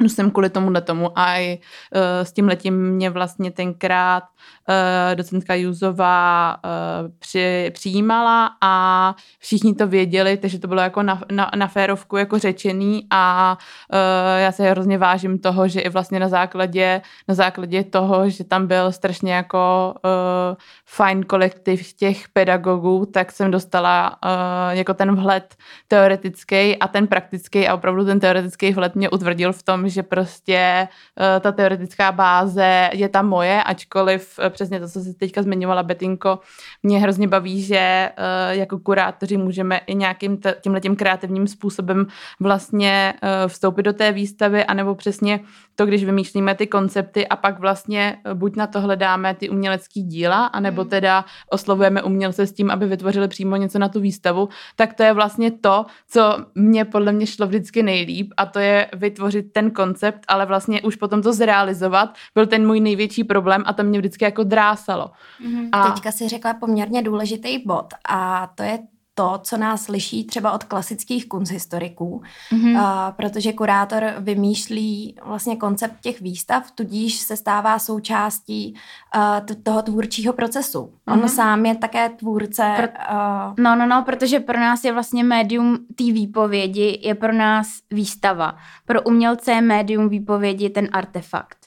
jsem 0.00 0.30
kvůli 0.30 0.50
tomu 0.50 0.72
tomu 0.80 1.18
a 1.18 1.38
i 1.38 1.58
uh, 1.58 2.24
s 2.24 2.32
tím 2.32 2.48
letím 2.48 2.90
mě 2.90 3.10
vlastně 3.10 3.50
tenkrát 3.50 4.22
uh, 4.68 5.14
docentka 5.14 5.54
Juzová 5.54 6.56
uh, 6.64 7.12
při, 7.18 7.70
přijímala 7.74 8.50
a 8.60 9.14
všichni 9.38 9.74
to 9.74 9.86
věděli, 9.86 10.36
takže 10.36 10.58
to 10.58 10.68
bylo 10.68 10.80
jako 10.80 11.02
na, 11.02 11.22
na, 11.32 11.50
na 11.56 11.66
férovku 11.66 12.16
jako 12.16 12.38
řečený 12.38 13.06
a 13.10 13.56
uh, 13.92 13.98
já 14.40 14.52
se 14.52 14.70
hrozně 14.70 14.98
vážím 14.98 15.38
toho, 15.38 15.68
že 15.68 15.80
i 15.80 15.88
vlastně 15.88 16.20
na 16.20 16.28
základě, 16.28 17.00
na 17.28 17.34
základě 17.34 17.84
toho, 17.84 18.30
že 18.30 18.44
tam 18.44 18.66
byl 18.66 18.92
strašně 18.92 19.34
jako 19.34 19.94
uh, 20.04 20.56
fajn 20.86 21.22
kolektiv 21.22 21.92
těch 21.92 22.28
pedagogů, 22.28 23.06
tak 23.06 23.32
jsem 23.32 23.50
dostala 23.50 24.10
uh, 24.24 24.78
jako 24.78 24.94
ten 24.94 25.14
vhled 25.14 25.56
teoretický 25.88 26.76
a 26.76 26.88
ten 26.88 27.06
praktický 27.06 27.68
a 27.68 27.74
opravdu 27.74 28.04
ten 28.04 28.20
teoretický 28.20 28.72
vhled 28.72 28.94
mě 28.94 29.10
utvrdil 29.10 29.52
v 29.52 29.62
tom, 29.62 29.87
že 29.90 30.02
prostě 30.02 30.88
uh, 31.20 31.40
ta 31.40 31.52
teoretická 31.52 32.12
báze 32.12 32.90
je 32.92 33.08
ta 33.08 33.22
moje, 33.22 33.62
ačkoliv 33.62 34.38
uh, 34.38 34.48
přesně 34.48 34.80
to, 34.80 34.88
co 34.88 35.00
jsi 35.00 35.14
teďka 35.14 35.42
zmiňovala, 35.42 35.82
Betinko, 35.82 36.38
mě 36.82 36.98
hrozně 36.98 37.28
baví, 37.28 37.62
že 37.62 38.10
uh, 38.18 38.56
jako 38.58 38.78
kurátoři 38.78 39.36
můžeme 39.36 39.80
i 39.86 39.94
nějakým 39.94 40.38
tímhle 40.60 40.80
tím 40.80 40.96
kreativním 40.96 41.46
způsobem 41.46 42.06
vlastně 42.40 43.14
uh, 43.22 43.28
vstoupit 43.48 43.82
do 43.82 43.92
té 43.92 44.12
výstavy, 44.12 44.64
anebo 44.64 44.94
přesně 44.94 45.40
to, 45.74 45.86
když 45.86 46.04
vymýšlíme 46.04 46.54
ty 46.54 46.66
koncepty 46.66 47.28
a 47.28 47.36
pak 47.36 47.58
vlastně 47.58 48.16
buď 48.34 48.56
na 48.56 48.66
to 48.66 48.80
hledáme 48.80 49.34
ty 49.34 49.48
umělecký 49.48 50.02
díla, 50.02 50.46
anebo 50.46 50.82
hmm. 50.82 50.90
teda 50.90 51.24
oslovujeme 51.50 52.02
umělce 52.02 52.46
s 52.46 52.52
tím, 52.52 52.70
aby 52.70 52.86
vytvořili 52.86 53.28
přímo 53.28 53.56
něco 53.56 53.78
na 53.78 53.88
tu 53.88 54.00
výstavu, 54.00 54.48
tak 54.76 54.94
to 54.94 55.02
je 55.02 55.12
vlastně 55.12 55.50
to, 55.50 55.86
co 56.08 56.36
mě 56.54 56.84
podle 56.84 57.12
mě 57.12 57.26
šlo 57.26 57.46
vždycky 57.46 57.82
nejlíp 57.82 58.32
a 58.36 58.46
to 58.46 58.58
je 58.58 58.86
vytvořit 58.92 59.52
ten 59.52 59.70
koncept, 59.78 60.20
ale 60.28 60.46
vlastně 60.46 60.82
už 60.82 60.96
potom 60.96 61.22
to 61.22 61.32
zrealizovat 61.32 62.14
byl 62.34 62.46
ten 62.46 62.66
můj 62.66 62.80
největší 62.80 63.24
problém 63.24 63.62
a 63.66 63.72
to 63.72 63.82
mě 63.82 63.98
vždycky 63.98 64.24
jako 64.24 64.44
drásalo. 64.44 65.10
Mm-hmm. 65.40 65.68
A 65.72 65.90
teďka 65.90 66.12
si 66.12 66.28
řekla 66.28 66.54
poměrně 66.54 67.02
důležitý 67.02 67.62
bod 67.66 67.86
a 68.08 68.50
to 68.54 68.62
je 68.62 68.78
to, 69.18 69.40
co 69.42 69.56
nás 69.56 69.88
liší 69.88 70.24
třeba 70.24 70.52
od 70.52 70.64
klasických 70.64 71.28
kunsthistoriků, 71.28 72.22
mm-hmm. 72.52 72.74
uh, 72.74 73.12
protože 73.16 73.52
kurátor 73.52 74.04
vymýšlí 74.18 75.16
vlastně 75.24 75.56
koncept 75.56 76.00
těch 76.00 76.20
výstav, 76.20 76.70
tudíž 76.70 77.18
se 77.18 77.36
stává 77.36 77.78
součástí 77.78 78.74
uh, 79.16 79.46
t- 79.46 79.54
toho 79.54 79.82
tvůrčího 79.82 80.32
procesu. 80.32 80.78
Mm-hmm. 80.78 81.22
On 81.22 81.28
sám 81.28 81.66
je 81.66 81.74
také 81.76 82.08
tvůrce. 82.08 82.74
Pro, 82.76 82.86
uh, 82.86 83.54
no, 83.58 83.76
no, 83.76 83.86
no, 83.86 84.02
protože 84.02 84.40
pro 84.40 84.60
nás 84.60 84.84
je 84.84 84.92
vlastně 84.92 85.24
médium 85.24 85.78
té 85.94 86.04
výpovědi, 86.04 87.00
je 87.02 87.14
pro 87.14 87.32
nás 87.32 87.68
výstava. 87.90 88.56
Pro 88.86 89.02
umělce 89.02 89.52
je 89.52 89.60
médium 89.60 90.08
výpovědi 90.08 90.70
ten 90.70 90.88
artefakt. 90.92 91.57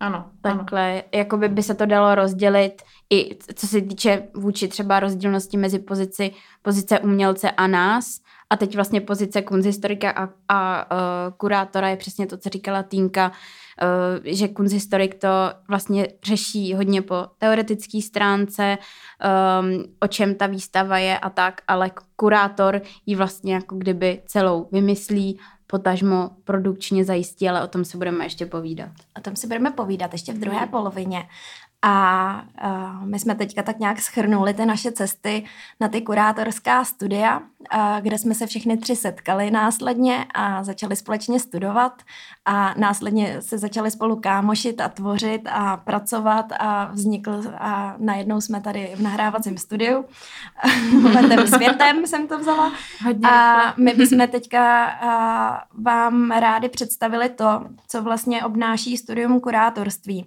Ano. 0.00 0.30
Takhle, 0.40 0.92
ano. 0.92 1.02
jako 1.14 1.36
by, 1.36 1.48
by 1.48 1.62
se 1.62 1.74
to 1.74 1.86
dalo 1.86 2.14
rozdělit 2.14 2.82
i 3.10 3.38
co 3.54 3.66
se 3.66 3.80
týče 3.80 4.28
vůči 4.34 4.68
třeba 4.68 5.00
rozdílnosti 5.00 5.56
mezi 5.56 5.78
pozici, 5.78 6.30
pozice 6.62 6.98
umělce 7.00 7.50
a 7.50 7.66
nás. 7.66 8.20
A 8.50 8.56
teď 8.56 8.74
vlastně 8.74 9.00
pozice 9.00 9.42
kunzhistorika 9.42 10.10
a, 10.10 10.28
a 10.48 10.90
uh, 10.92 10.98
kurátora 11.36 11.88
je 11.88 11.96
přesně 11.96 12.26
to, 12.26 12.36
co 12.36 12.48
říkala 12.48 12.82
Týnka, 12.82 13.28
uh, 13.28 14.24
že 14.24 14.48
kunzhistorik 14.48 15.14
to 15.14 15.28
vlastně 15.68 16.08
řeší 16.24 16.74
hodně 16.74 17.02
po 17.02 17.26
teoretické 17.38 18.02
stránce, 18.02 18.78
um, 19.60 19.84
o 20.00 20.06
čem 20.06 20.34
ta 20.34 20.46
výstava 20.46 20.98
je 20.98 21.18
a 21.18 21.30
tak, 21.30 21.60
ale 21.68 21.90
kurátor 22.16 22.80
ji 23.06 23.16
vlastně 23.16 23.54
jako 23.54 23.76
kdyby 23.76 24.22
celou 24.26 24.68
vymyslí, 24.72 25.40
potažmo 25.70 26.30
produkčně 26.44 27.04
zajistí, 27.04 27.48
ale 27.48 27.64
o 27.64 27.66
tom 27.66 27.84
se 27.84 27.96
budeme 27.96 28.24
ještě 28.24 28.46
povídat. 28.46 28.90
O 29.18 29.20
tom 29.20 29.36
si 29.36 29.46
budeme 29.46 29.70
povídat 29.70 30.12
ještě 30.12 30.32
v 30.32 30.38
druhé 30.38 30.66
polovině. 30.66 31.28
A 31.82 32.44
uh, 32.64 33.06
my 33.06 33.18
jsme 33.18 33.34
teďka 33.34 33.62
tak 33.62 33.78
nějak 33.78 34.00
schrnuli 34.00 34.54
ty 34.54 34.66
naše 34.66 34.92
cesty 34.92 35.44
na 35.80 35.88
ty 35.88 36.00
kurátorská 36.00 36.84
studia, 36.84 37.42
kde 38.00 38.18
jsme 38.18 38.34
se 38.34 38.46
všechny 38.46 38.76
tři 38.76 38.96
setkali 38.96 39.50
následně 39.50 40.26
a 40.34 40.64
začali 40.64 40.96
společně 40.96 41.40
studovat 41.40 42.02
a 42.44 42.74
následně 42.78 43.42
se 43.42 43.58
začali 43.58 43.90
spolu 43.90 44.16
kámošit 44.16 44.80
a 44.80 44.88
tvořit 44.88 45.42
a 45.50 45.76
pracovat 45.76 46.46
a 46.58 46.90
vznikl 46.92 47.42
a 47.58 47.94
najednou 47.98 48.40
jsme 48.40 48.60
tady 48.60 48.92
v 48.94 49.00
nahrávacím 49.00 49.58
studiu. 49.58 50.04
Letem 51.14 51.46
světem 51.46 52.06
jsem 52.06 52.28
to 52.28 52.38
vzala. 52.38 52.72
Hodně 53.04 53.28
a 53.30 53.74
my 53.76 53.94
bychom 53.94 54.28
teďka 54.28 54.90
vám 55.72 56.30
rádi 56.30 56.68
představili 56.68 57.28
to, 57.28 57.64
co 57.88 58.02
vlastně 58.02 58.44
obnáší 58.44 58.96
studium 58.96 59.40
kurátorství. 59.40 60.26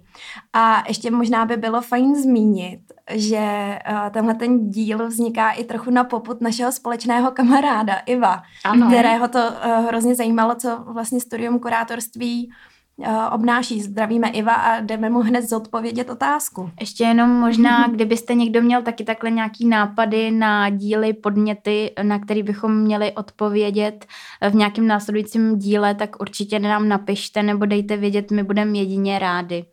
A 0.52 0.84
ještě 0.88 1.10
možná 1.10 1.44
by 1.46 1.56
bylo 1.56 1.80
fajn 1.80 2.22
zmínit, 2.22 2.91
že 3.10 3.78
uh, 3.90 4.10
tenhle 4.10 4.34
ten 4.34 4.70
díl 4.70 5.06
vzniká 5.06 5.50
i 5.50 5.64
trochu 5.64 5.90
na 5.90 6.04
poput 6.04 6.40
našeho 6.40 6.72
společného 6.72 7.30
kamaráda 7.30 7.94
Iva, 7.94 8.42
ano. 8.64 8.86
kterého 8.86 9.28
to 9.28 9.38
uh, 9.38 9.86
hrozně 9.86 10.14
zajímalo, 10.14 10.54
co 10.54 10.84
vlastně 10.86 11.20
studium 11.20 11.58
kurátorství 11.58 12.50
uh, 12.96 13.06
obnáší. 13.32 13.82
Zdravíme 13.82 14.28
Iva 14.28 14.52
a 14.52 14.80
jdeme 14.80 15.10
mu 15.10 15.20
hned 15.20 15.48
zodpovědět 15.48 16.10
otázku. 16.10 16.70
Ještě 16.80 17.04
jenom 17.04 17.30
možná, 17.30 17.88
kdybyste 17.88 18.34
někdo 18.34 18.62
měl 18.62 18.82
taky 18.82 19.04
takhle 19.04 19.30
nějaký 19.30 19.68
nápady 19.68 20.30
na 20.30 20.70
díly, 20.70 21.12
podněty, 21.12 21.90
na 22.02 22.18
který 22.18 22.42
bychom 22.42 22.76
měli 22.76 23.12
odpovědět 23.12 24.06
v 24.50 24.54
nějakém 24.54 24.86
následujícím 24.86 25.58
díle, 25.58 25.94
tak 25.94 26.20
určitě 26.20 26.58
nám 26.58 26.88
napište 26.88 27.42
nebo 27.42 27.66
dejte 27.66 27.96
vědět, 27.96 28.30
my 28.30 28.42
budeme 28.42 28.78
jedině 28.78 29.18
rádi. 29.18 29.64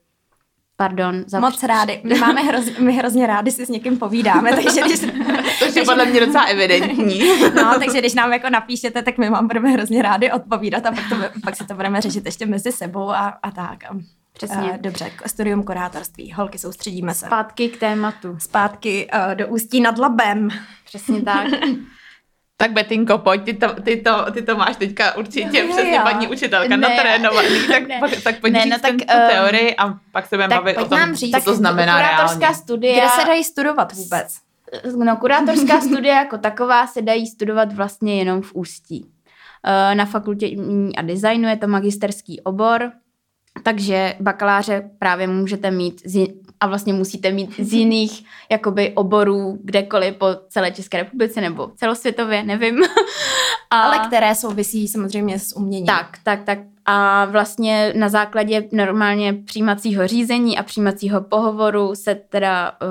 Pardon. 0.80 1.24
Za 1.28 1.40
Moc 1.40 1.64
rádi. 1.64 2.02
My 2.04 2.20
máme 2.20 2.42
hrozně, 2.42 2.74
my 2.80 2.94
hrozně 2.94 3.28
rádi 3.28 3.52
si 3.52 3.66
s 3.66 3.70
někým 3.70 3.98
povídáme, 3.98 4.52
takže 4.64 4.82
když... 4.82 5.00
to 5.60 5.80
je 5.80 5.86
podle 5.86 6.06
mě 6.06 6.20
docela 6.20 6.44
evidentní. 6.44 7.22
no, 7.56 7.80
takže 7.80 8.00
když 8.00 8.14
nám 8.14 8.34
jako 8.34 8.50
napíšete, 8.50 9.02
tak 9.02 9.18
my 9.18 9.30
vám 9.30 9.48
budeme 9.48 9.70
hrozně 9.70 10.02
rádi 10.02 10.32
odpovídat 10.32 10.86
a 10.86 10.92
pak, 10.92 11.10
to, 11.10 11.16
pak 11.44 11.56
si 11.56 11.66
to 11.66 11.74
budeme 11.74 12.02
řešit 12.02 12.26
ještě 12.26 12.46
mezi 12.46 12.72
sebou 12.72 13.10
a, 13.10 13.28
a 13.44 13.52
tak. 13.52 13.80
Přesně. 14.34 14.72
Uh, 14.72 14.78
dobře, 14.78 15.12
studium 15.26 15.64
kurátorství. 15.64 16.32
Holky, 16.32 16.60
soustředíme 16.60 17.14
se. 17.14 17.26
Zpátky 17.26 17.70
k 17.70 17.80
tématu. 17.80 18.36
Zpátky 18.40 19.08
uh, 19.14 19.36
do 19.36 19.48
Ústí 19.48 19.82
nad 19.82 19.98
Labem. 19.98 20.50
Přesně 20.86 21.22
tak. 21.22 21.48
Tak 22.62 22.72
Betinko, 22.72 23.18
pojď, 23.18 23.44
ty 23.44 23.54
to, 23.54 23.74
ty 23.82 23.98
to, 23.98 24.32
ty 24.32 24.42
to 24.42 24.56
máš 24.58 24.76
teďka 24.76 25.18
určitě 25.18 25.64
no, 25.64 25.74
přesně 25.74 26.00
paní 26.04 26.28
učitelka 26.28 26.68
ne, 26.68 26.78
natrénovaný, 26.78 27.68
tak, 27.68 27.88
ne. 27.88 28.02
tak 28.24 28.40
pojď 28.40 28.54
ne, 28.54 28.62
říct 28.62 28.72
no, 28.72 28.80
tak, 28.80 28.92
um, 28.94 29.30
teorii 29.30 29.76
a 29.76 29.94
pak 30.12 30.28
se 30.28 30.36
budeme 30.38 30.56
bavit 30.56 30.78
o 30.78 30.86
tom, 30.86 31.16
říct, 31.16 31.36
co 31.36 31.42
to 31.42 31.56
znamená 31.56 32.02
reálně. 32.02 32.54
Studia, 32.54 32.94
Kde 32.94 33.10
se 33.22 33.28
dají 33.28 33.44
studovat 33.44 33.94
vůbec? 33.94 34.36
No, 34.98 35.18
kurátorská 35.18 35.82
studia 35.82 36.16
jako 36.16 36.38
taková 36.38 36.88
se 36.88 37.02
dají 37.02 37.28
studovat 37.28 37.74
vlastně 37.74 38.18
jenom 38.18 38.42
v 38.42 38.56
Ústí. 38.56 39.04
Uh, 39.04 39.96
na 39.96 40.06
fakultě 40.06 40.50
a 40.98 41.02
designu 41.02 41.50
je 41.50 41.58
to 41.58 41.68
magisterský 41.68 42.42
obor, 42.42 42.92
takže 43.64 44.16
bakaláře 44.20 44.90
právě 45.00 45.28
můžete 45.28 45.72
mít 45.72 46.02
z, 46.06 46.28
a 46.60 46.68
vlastně 46.68 46.94
musíte 46.94 47.32
mít 47.32 47.60
z 47.60 47.74
jiných 47.74 48.26
jakoby 48.52 48.92
oborů 48.96 49.60
kdekoliv 49.64 50.16
po 50.16 50.28
celé 50.50 50.72
České 50.72 50.98
republice 50.98 51.42
nebo 51.42 51.72
celosvětově, 51.76 52.44
nevím. 52.44 52.84
A... 53.72 53.82
Ale 53.82 54.08
které 54.08 54.36
souvisí 54.36 54.88
samozřejmě 54.88 55.40
s 55.40 55.56
uměním. 55.56 55.86
Tak, 55.86 56.18
tak, 56.24 56.44
tak. 56.44 56.60
A 56.92 57.26
vlastně 57.26 57.94
na 57.96 58.10
základě 58.10 58.64
normálně 58.72 59.34
přijímacího 59.34 60.08
řízení 60.08 60.58
a 60.58 60.64
přijímacího 60.64 61.22
pohovoru 61.22 61.96
se 61.96 62.16
teda, 62.16 62.72
uh, 62.72 62.88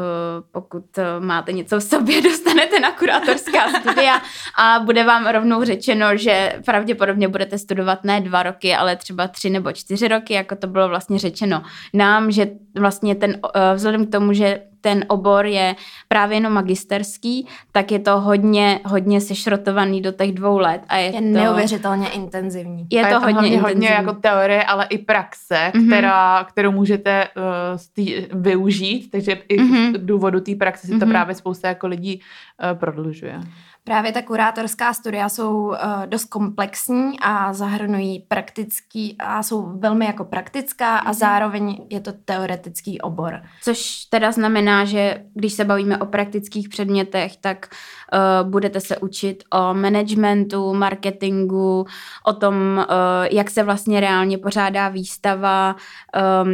pokud 0.53 0.85
uh, 0.99 1.25
máte 1.25 1.53
něco 1.53 1.81
v 1.81 1.83
sobě, 1.83 2.23
dostanete 2.23 2.81
na 2.81 2.91
kurátorská 2.91 3.69
studia 3.81 4.21
a 4.59 4.81
bude 4.85 5.05
vám 5.05 5.27
rovnou 5.27 5.65
řečeno, 5.65 6.17
že 6.17 6.61
pravděpodobně 6.65 7.29
budete 7.29 7.59
studovat 7.59 8.05
ne 8.05 8.21
dva 8.21 8.43
roky, 8.43 8.75
ale 8.75 8.97
třeba 8.97 9.29
tři 9.29 9.51
nebo 9.51 9.73
čtyři 9.73 10.09
roky, 10.09 10.35
jako 10.35 10.57
to 10.57 10.67
bylo 10.67 10.89
vlastně 10.89 11.19
řečeno 11.19 11.63
nám, 11.95 12.31
že 12.31 12.47
vlastně 12.79 13.15
ten, 13.15 13.31
uh, 13.31 13.51
vzhledem 13.75 14.07
k 14.07 14.13
tomu, 14.13 14.33
že 14.33 14.61
ten 14.89 15.05
obor 15.09 15.47
je 15.47 15.77
právě 16.09 16.37
jenom 16.37 16.53
magisterský, 16.53 17.47
tak 17.73 17.93
je 17.93 17.99
to 17.99 18.21
hodně, 18.21 18.81
hodně 18.85 19.21
sešrotovaný 19.21 20.01
do 20.01 20.13
těch 20.13 20.33
dvou 20.33 20.59
let. 20.59 20.83
A 20.89 20.97
je, 20.97 21.05
je 21.05 21.13
to, 21.13 21.21
neuvěřitelně 21.21 22.09
intenzivní. 22.09 22.87
Je 22.91 23.03
a 23.03 23.09
to, 23.09 23.15
je 23.15 23.15
to 23.15 23.21
hodně, 23.21 23.35
hodně, 23.35 23.49
intenzivní. 23.49 23.75
hodně 23.75 23.89
jako 23.89 24.13
teorie, 24.13 24.65
ale 24.65 24.87
i 24.91 24.99
praxe, 24.99 25.73
mm-hmm. 25.75 25.87
která, 25.87 26.45
kterou 26.45 26.73
můžete 26.73 27.29
uh, 27.37 27.43
z 27.77 27.89
tý, 27.89 28.27
využít, 28.33 29.11
takže 29.11 29.33
i 29.33 29.59
mm-hmm. 29.59 29.95
z 29.95 29.99
důvodu 29.99 30.41
té 30.41 30.55
praxe 30.55 30.87
si 30.87 30.93
mm-hmm. 30.93 31.01
to 31.01 31.07
právě 31.07 31.35
spousta 31.35 31.69
jako 31.69 31.87
lidí 31.87 32.21
uh, 32.21 32.79
prodlužuje. 32.79 33.41
Právě 33.89 34.13
ta 34.13 34.23
kurátorská 34.23 34.93
studia 34.93 35.29
jsou 35.29 35.55
uh, 35.55 35.77
dost 36.07 36.25
komplexní 36.25 37.21
a 37.21 37.53
zahrnují 37.53 38.25
praktický 38.29 39.17
a 39.19 39.43
jsou 39.43 39.79
velmi 39.79 40.07
jako 40.07 40.25
praktická 40.25 40.99
a 40.99 41.13
zároveň 41.13 41.87
je 41.91 42.01
to 42.01 42.13
teoretický 42.13 43.01
obor. 43.01 43.43
Což 43.63 44.05
teda 44.05 44.33
znamená, 44.33 44.85
že 44.85 45.25
když 45.35 45.53
se 45.53 45.65
bavíme 45.65 45.99
o 45.99 46.07
praktických 46.07 46.69
předmětech, 46.69 47.37
tak 47.37 47.67
uh, 47.73 47.98
budete 48.43 48.81
se 48.81 48.97
učit 48.97 49.45
o 49.53 49.75
managementu, 49.75 50.75
marketingu, 50.75 51.87
o 52.25 52.33
tom, 52.33 52.55
uh, 52.55 52.85
jak 53.31 53.51
se 53.51 53.63
vlastně 53.63 54.01
reálně 54.01 54.39
pořádá 54.39 54.89
výstava, 54.89 55.77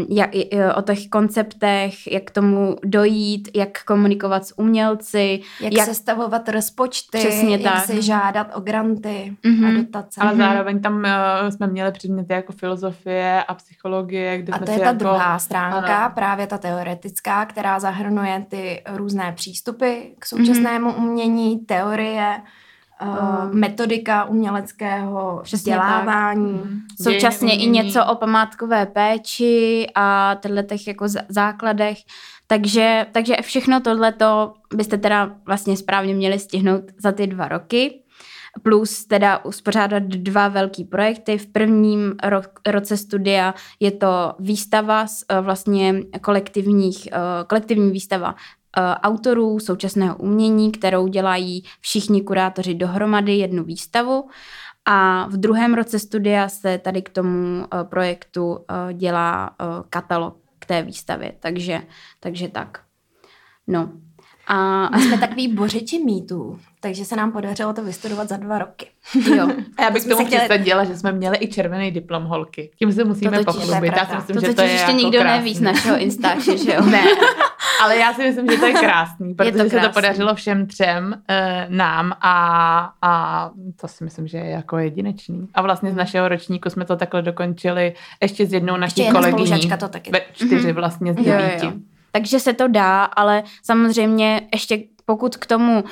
jak, 0.08 0.30
o 0.76 0.82
těch 0.82 1.08
konceptech, 1.08 2.12
jak 2.12 2.24
k 2.24 2.30
tomu 2.30 2.76
dojít, 2.84 3.48
jak 3.54 3.84
komunikovat 3.84 4.46
s 4.46 4.58
umělci. 4.58 5.40
Jak, 5.60 5.72
jak 5.72 5.86
sestavovat 5.86 6.48
rozpočty, 6.48 7.18
Přesně 7.18 7.56
jak 7.56 7.62
tak. 7.62 7.84
si 7.84 8.02
žádat 8.02 8.46
o 8.54 8.60
granty 8.60 9.36
mm-hmm. 9.44 9.68
a 9.68 9.82
dotace. 9.82 10.20
Ale 10.20 10.36
zároveň 10.36 10.80
tam 10.80 10.96
uh, 10.96 11.50
jsme 11.50 11.66
měli 11.66 11.92
předměty 11.92 12.32
jako 12.32 12.52
filozofie 12.52 13.44
a 13.48 13.54
psychologie, 13.54 14.38
kde 14.38 14.52
a 14.52 14.56
jsme 14.56 14.66
to 14.66 14.72
je 14.72 14.78
ta 14.78 14.84
jako, 14.84 14.98
druhá 14.98 15.38
stránka, 15.38 15.96
ano. 16.04 16.14
právě 16.14 16.46
ta 16.46 16.58
teoretická, 16.58 17.46
která 17.46 17.80
zahrnuje 17.80 18.46
ty 18.48 18.82
různé 18.94 19.32
přístupy 19.32 19.94
k 20.18 20.26
současnému 20.26 20.90
mm-hmm. 20.90 21.04
umění, 21.04 21.43
teorie, 21.66 22.42
uh, 23.02 23.54
metodika 23.54 24.24
uměleckého 24.24 25.42
vzdělávání. 25.52 26.52
Mm. 26.52 26.80
Současně 27.02 27.56
i 27.56 27.66
něco 27.66 28.06
o 28.06 28.14
památkové 28.14 28.86
péči 28.86 29.86
a 29.94 30.36
těch 30.68 30.86
jako 30.86 31.06
základech. 31.28 31.98
Takže, 32.46 33.06
takže 33.12 33.36
všechno 33.42 33.80
tohleto 33.80 34.54
byste 34.74 34.98
teda 34.98 35.30
vlastně 35.46 35.76
správně 35.76 36.14
měli 36.14 36.38
stihnout 36.38 36.82
za 36.98 37.12
ty 37.12 37.26
dva 37.26 37.48
roky. 37.48 38.00
Plus 38.62 39.06
teda 39.06 39.44
uspořádat 39.44 40.02
dva 40.02 40.48
velký 40.48 40.84
projekty. 40.84 41.38
V 41.38 41.46
prvním 41.46 42.10
ro- 42.10 42.42
roce 42.66 42.96
studia 42.96 43.54
je 43.80 43.90
to 43.90 44.34
výstava 44.38 45.06
z 45.06 45.24
vlastně 45.40 45.94
kolektivních, 46.20 47.08
kolektivní 47.46 47.90
výstava 47.90 48.34
autorů 49.02 49.58
současného 49.60 50.16
umění, 50.16 50.72
kterou 50.72 51.08
dělají 51.08 51.64
všichni 51.80 52.22
kurátoři 52.22 52.74
dohromady 52.74 53.32
jednu 53.32 53.64
výstavu. 53.64 54.28
A 54.84 55.26
v 55.28 55.36
druhém 55.36 55.74
roce 55.74 55.98
studia 55.98 56.48
se 56.48 56.78
tady 56.78 57.02
k 57.02 57.10
tomu 57.10 57.66
projektu 57.88 58.58
dělá 58.92 59.50
katalog 59.90 60.36
k 60.58 60.66
té 60.66 60.82
výstavě, 60.82 61.32
takže, 61.40 61.82
takže 62.20 62.48
tak. 62.48 62.80
No. 63.66 63.92
A 64.46 64.88
my 64.96 65.02
jsme 65.02 65.18
takový 65.18 65.48
bořiči 65.48 65.98
mýtů, 65.98 66.58
takže 66.80 67.04
se 67.04 67.16
nám 67.16 67.32
podařilo 67.32 67.72
to 67.72 67.84
vystudovat 67.84 68.28
za 68.28 68.36
dva 68.36 68.58
roky. 68.58 68.86
Jo. 69.36 69.48
A 69.78 69.82
já 69.82 69.90
bych 69.90 70.04
k 70.04 70.08
tomu 70.08 70.26
chtěli... 70.26 70.86
že 70.86 70.96
jsme 70.96 71.12
měli 71.12 71.38
i 71.40 71.48
červený 71.48 71.90
diplom 71.90 72.24
holky. 72.24 72.70
Tím 72.78 72.92
se 72.92 73.04
musíme 73.04 73.38
to 73.38 73.52
pochlubit. 73.52 73.92
Já 73.96 74.06
si 74.06 74.16
myslím, 74.16 74.36
to 74.36 74.46
že 74.46 74.54
to 74.54 74.62
je 74.62 74.70
ještě 74.70 74.90
jako 74.90 74.96
nikdo 74.96 75.18
krásný. 75.18 75.38
neví 75.38 75.54
z 75.54 75.60
našeho 75.60 75.98
Instače, 75.98 76.56
že 76.56 76.74
jo? 76.74 76.84
ne, 76.84 77.04
ale 77.82 77.96
já 77.96 78.14
si 78.14 78.22
myslím, 78.22 78.50
že 78.50 78.56
to 78.56 78.66
je 78.66 78.72
krásný, 78.72 79.34
protože 79.34 79.48
je 79.48 79.52
to 79.52 79.58
krásný. 79.58 79.80
se 79.80 79.80
to 79.80 79.92
podařilo 79.92 80.34
všem 80.34 80.66
třem 80.66 81.06
uh, 81.06 81.76
nám 81.76 82.12
a, 82.20 82.92
a 83.02 83.50
to 83.80 83.88
si 83.88 84.04
myslím, 84.04 84.28
že 84.28 84.38
je 84.38 84.50
jako 84.50 84.78
jedinečný. 84.78 85.48
A 85.54 85.62
vlastně 85.62 85.92
z 85.92 85.94
našeho 85.94 86.28
ročníku 86.28 86.70
jsme 86.70 86.84
to 86.84 86.96
takhle 86.96 87.22
dokončili 87.22 87.94
ještě 88.22 88.46
s 88.46 88.52
jednou 88.52 88.76
naší 88.76 89.10
kolegyní. 89.12 89.70
to 89.78 89.88
taky. 89.88 90.10
Ve 90.10 90.20
čtyři 90.32 90.72
vlastně 90.72 91.12
z 91.12 91.16
devíti. 91.16 91.66
Jo, 91.66 91.70
jo. 91.70 91.72
Takže 92.12 92.40
se 92.40 92.52
to 92.52 92.68
dá, 92.68 93.04
ale 93.04 93.42
samozřejmě 93.62 94.40
ještě 94.52 94.78
pokud 95.04 95.36
k 95.36 95.46
tomu 95.46 95.82
uh, 95.82 95.88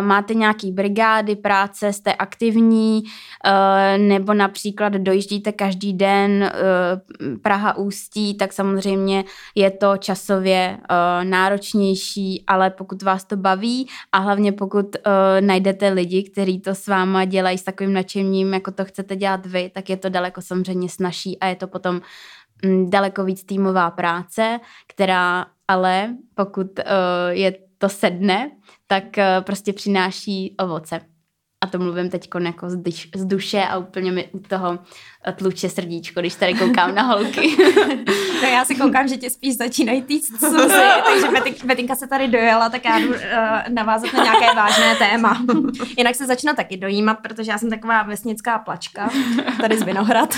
máte 0.00 0.34
nějaký 0.34 0.72
brigády 0.72 1.36
práce, 1.36 1.92
jste 1.92 2.14
aktivní, 2.14 3.02
uh, 3.02 4.02
nebo 4.02 4.34
například 4.34 4.92
dojíždíte 4.92 5.52
každý 5.52 5.92
den 5.92 6.42
uh, 6.42 7.38
Praha 7.42 7.76
Ústí, 7.76 8.34
tak 8.34 8.52
samozřejmě 8.52 9.24
je 9.54 9.70
to 9.70 9.96
časově 9.96 10.78
uh, 10.78 11.24
náročnější, 11.24 12.44
ale 12.46 12.70
pokud 12.70 13.02
vás 13.02 13.24
to 13.24 13.36
baví 13.36 13.88
a 14.12 14.18
hlavně 14.18 14.52
pokud 14.52 14.86
uh, 14.86 15.46
najdete 15.46 15.88
lidi, 15.88 16.22
kteří 16.22 16.60
to 16.60 16.74
s 16.74 16.86
váma 16.86 17.24
dělají 17.24 17.58
s 17.58 17.62
takovým 17.62 17.92
nadšením, 17.92 18.54
jako 18.54 18.70
to 18.70 18.84
chcete 18.84 19.16
dělat 19.16 19.46
vy, 19.46 19.70
tak 19.74 19.90
je 19.90 19.96
to 19.96 20.08
daleko 20.08 20.42
samozřejmě 20.42 20.88
snažší 20.88 21.38
a 21.38 21.46
je 21.46 21.56
to 21.56 21.66
potom 21.66 22.00
mm, 22.64 22.90
daleko 22.90 23.24
víc 23.24 23.44
týmová 23.44 23.90
práce, 23.90 24.60
která 24.88 25.46
ale 25.68 26.16
pokud 26.34 26.66
uh, 26.78 26.84
je 27.30 27.52
to 27.80 27.88
sedne, 27.88 28.50
tak 28.86 29.04
uh, 29.04 29.44
prostě 29.44 29.72
přináší 29.72 30.54
ovoce. 30.58 31.00
A 31.64 31.66
to 31.66 31.78
mluvím 31.78 32.10
teď 32.10 32.28
jako 32.44 32.70
z, 32.70 32.76
duš, 32.76 33.08
z 33.14 33.24
duše 33.24 33.62
a 33.62 33.78
úplně 33.78 34.12
mi 34.12 34.28
u 34.32 34.38
toho 34.38 34.78
tluče 35.36 35.68
srdíčko, 35.68 36.20
když 36.20 36.34
tady 36.34 36.54
koukám 36.54 36.94
na 36.94 37.02
holky. 37.02 37.56
no 38.42 38.48
já 38.48 38.64
si 38.64 38.74
koukám, 38.74 39.08
že 39.08 39.16
tě 39.16 39.30
spíš 39.30 39.56
začínají 39.56 40.02
týct 40.02 40.38
slzy, 40.38 40.82
takže 41.04 41.28
Betin, 41.32 41.54
Betinka 41.64 41.96
se 41.96 42.06
tady 42.06 42.28
dojela, 42.28 42.68
tak 42.68 42.84
já 42.84 42.98
jdu 42.98 43.08
uh, 43.08 43.16
navázat 43.68 44.12
na 44.12 44.22
nějaké 44.24 44.54
vážné 44.56 44.96
téma. 44.96 45.42
Jinak 45.98 46.14
se 46.14 46.26
začnu 46.26 46.54
taky 46.54 46.76
dojímat, 46.76 47.18
protože 47.22 47.50
já 47.50 47.58
jsem 47.58 47.70
taková 47.70 48.02
vesnická 48.02 48.58
plačka, 48.58 49.10
tady 49.60 49.78
z 49.78 49.82
Vinohrad. 49.82 50.36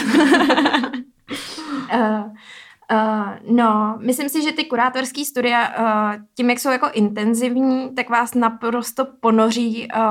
uh, 1.95 2.33
Uh, 2.91 3.57
no, 3.57 3.99
myslím 4.01 4.29
si, 4.29 4.43
že 4.43 4.53
ty 4.53 4.65
kurátorské 4.65 5.25
studia, 5.25 5.69
uh, 5.79 6.23
tím, 6.35 6.51
jak 6.51 6.59
jsou 6.59 6.71
jako 6.71 6.89
intenzivní, 6.93 7.95
tak 7.95 8.11
vás 8.11 8.35
naprosto 8.35 9.07
ponoří 9.21 9.89
uh, 9.97 10.03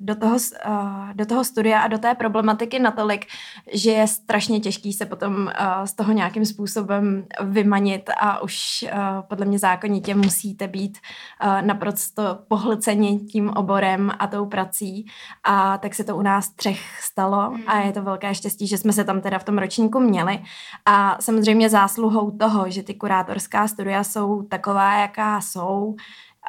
do, 0.00 0.14
toho, 0.14 0.34
uh, 0.34 1.12
do 1.12 1.26
toho 1.26 1.44
studia 1.44 1.80
a 1.80 1.88
do 1.88 1.98
té 1.98 2.14
problematiky 2.14 2.78
natolik, 2.78 3.26
že 3.72 3.90
je 3.90 4.06
strašně 4.06 4.60
těžký 4.60 4.92
se 4.92 5.06
potom 5.06 5.34
uh, 5.34 5.84
z 5.84 5.94
toho 5.94 6.12
nějakým 6.12 6.46
způsobem 6.46 7.24
vymanit 7.40 8.10
a 8.20 8.42
už 8.42 8.84
uh, 8.84 8.98
podle 9.28 9.46
mě 9.46 9.58
zákonitě 9.58 10.14
musíte 10.14 10.68
být 10.68 10.98
uh, 11.44 11.62
naprosto 11.62 12.38
pohlceni 12.48 13.18
tím 13.18 13.50
oborem 13.50 14.12
a 14.18 14.26
tou 14.26 14.46
prací. 14.46 15.06
A 15.44 15.78
tak 15.78 15.94
se 15.94 16.04
to 16.04 16.16
u 16.16 16.22
nás 16.22 16.50
třech 16.50 17.02
stalo 17.02 17.54
a 17.66 17.78
je 17.78 17.92
to 17.92 18.02
velké 18.02 18.34
štěstí, 18.34 18.66
že 18.66 18.78
jsme 18.78 18.92
se 18.92 19.04
tam 19.04 19.20
teda 19.20 19.38
v 19.38 19.44
tom 19.44 19.58
ročníku 19.58 20.00
měli. 20.00 20.42
A 20.86 21.16
samozřejmě 21.20 21.68
zásluhu 21.68 22.01
zásluhou 22.02 22.30
toho, 22.30 22.70
že 22.70 22.82
ty 22.82 22.94
kurátorská 22.94 23.68
studia 23.68 24.04
jsou 24.04 24.42
taková, 24.42 25.00
jaká 25.00 25.40
jsou, 25.40 25.96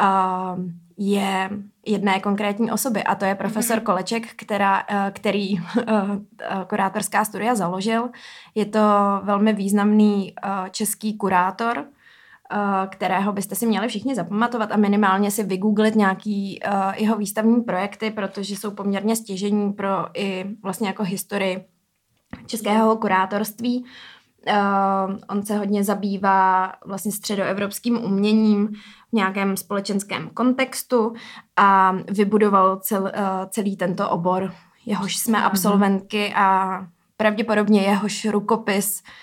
uh, 0.02 0.60
je 0.98 1.50
jedné 1.86 2.20
konkrétní 2.20 2.72
osoby 2.72 3.04
a 3.04 3.16
to 3.16 3.26
je 3.26 3.36
profesor 3.36 3.78
mm-hmm. 3.78 3.84
Koleček, 3.84 4.34
která, 4.36 4.84
uh, 4.92 5.12
který 5.12 5.60
uh, 5.60 5.64
kurátorská 6.68 7.26
studia 7.26 7.56
založil. 7.56 8.10
Je 8.56 8.66
to 8.66 8.80
velmi 9.24 9.54
významný 9.54 10.34
český 10.72 11.18
kurátor, 11.18 11.86
kterého 12.90 13.34
byste 13.34 13.56
si 13.56 13.66
měli 13.66 13.88
všichni 13.88 14.16
zapamatovat 14.16 14.72
a 14.72 14.78
minimálně 14.78 15.32
si 15.32 15.44
vygooglit 15.44 15.96
nějaký 15.96 16.60
jeho 16.96 17.18
výstavní 17.18 17.62
projekty, 17.62 18.12
protože 18.12 18.56
jsou 18.56 18.72
poměrně 18.72 19.16
stěžení 19.16 19.74
pro 19.74 19.90
i 20.14 20.46
vlastně 20.64 20.88
jako 20.88 21.04
historii 21.04 21.66
českého 22.46 22.98
kurátorství. 22.98 23.80
Uh, 23.80 23.90
on 25.30 25.44
se 25.44 25.58
hodně 25.58 25.84
zabývá 25.84 26.74
vlastně 26.86 27.12
středoevropským 27.12 28.04
uměním 28.06 28.68
v 28.68 29.14
nějakém 29.14 29.58
společenském 29.58 30.30
kontextu 30.30 31.14
a 31.56 31.96
vybudoval 32.12 32.78
cel, 32.78 33.04
uh, 33.04 33.10
celý 33.50 33.78
tento 33.78 34.10
obor, 34.10 34.54
jehož 34.86 35.18
jsme 35.18 35.40
mm-hmm. 35.40 35.46
absolventky 35.46 36.34
a 36.36 36.80
pravděpodobně 37.18 37.82
jehož 37.82 38.26
rukopis 38.26 39.02
uh, 39.02 39.23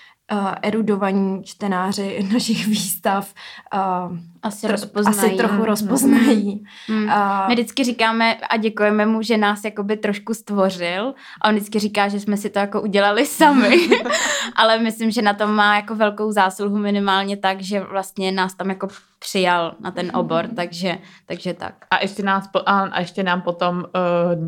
erudovaní 0.61 1.43
čtenáři 1.43 2.27
našich 2.33 2.67
výstav 2.67 3.33
uh, 3.73 4.17
asi, 4.43 4.67
rozpoznají. 4.67 5.17
asi 5.17 5.37
trochu 5.37 5.65
rozpoznají. 5.65 6.63
Mm. 6.89 7.03
Uh, 7.03 7.47
My 7.47 7.53
vždycky 7.53 7.83
říkáme 7.83 8.35
a 8.49 8.57
děkujeme 8.57 9.05
mu, 9.05 9.21
že 9.21 9.37
nás 9.37 9.63
jakoby 9.63 9.97
trošku 9.97 10.33
stvořil 10.33 11.13
a 11.41 11.49
on 11.49 11.55
vždycky 11.55 11.79
říká, 11.79 12.07
že 12.07 12.19
jsme 12.19 12.37
si 12.37 12.49
to 12.49 12.59
jako 12.59 12.81
udělali 12.81 13.25
sami, 13.41 13.89
ale 14.55 14.79
myslím, 14.79 15.11
že 15.11 15.21
na 15.21 15.33
tom 15.33 15.51
má 15.51 15.75
jako 15.75 15.95
velkou 15.95 16.31
zásluhu 16.31 16.77
minimálně 16.77 17.37
tak, 17.37 17.61
že 17.61 17.79
vlastně 17.79 18.31
nás 18.31 18.53
tam 18.53 18.69
jako 18.69 18.87
přijal 19.19 19.75
na 19.79 19.91
ten 19.91 20.11
obor, 20.13 20.47
takže, 20.55 20.97
takže 21.25 21.53
tak. 21.53 21.73
A 21.91 22.01
ještě, 22.01 22.23
nás, 22.23 22.49
a 22.65 22.99
ještě 22.99 23.23
nám 23.23 23.41
potom 23.41 23.77
uh, 23.77 23.83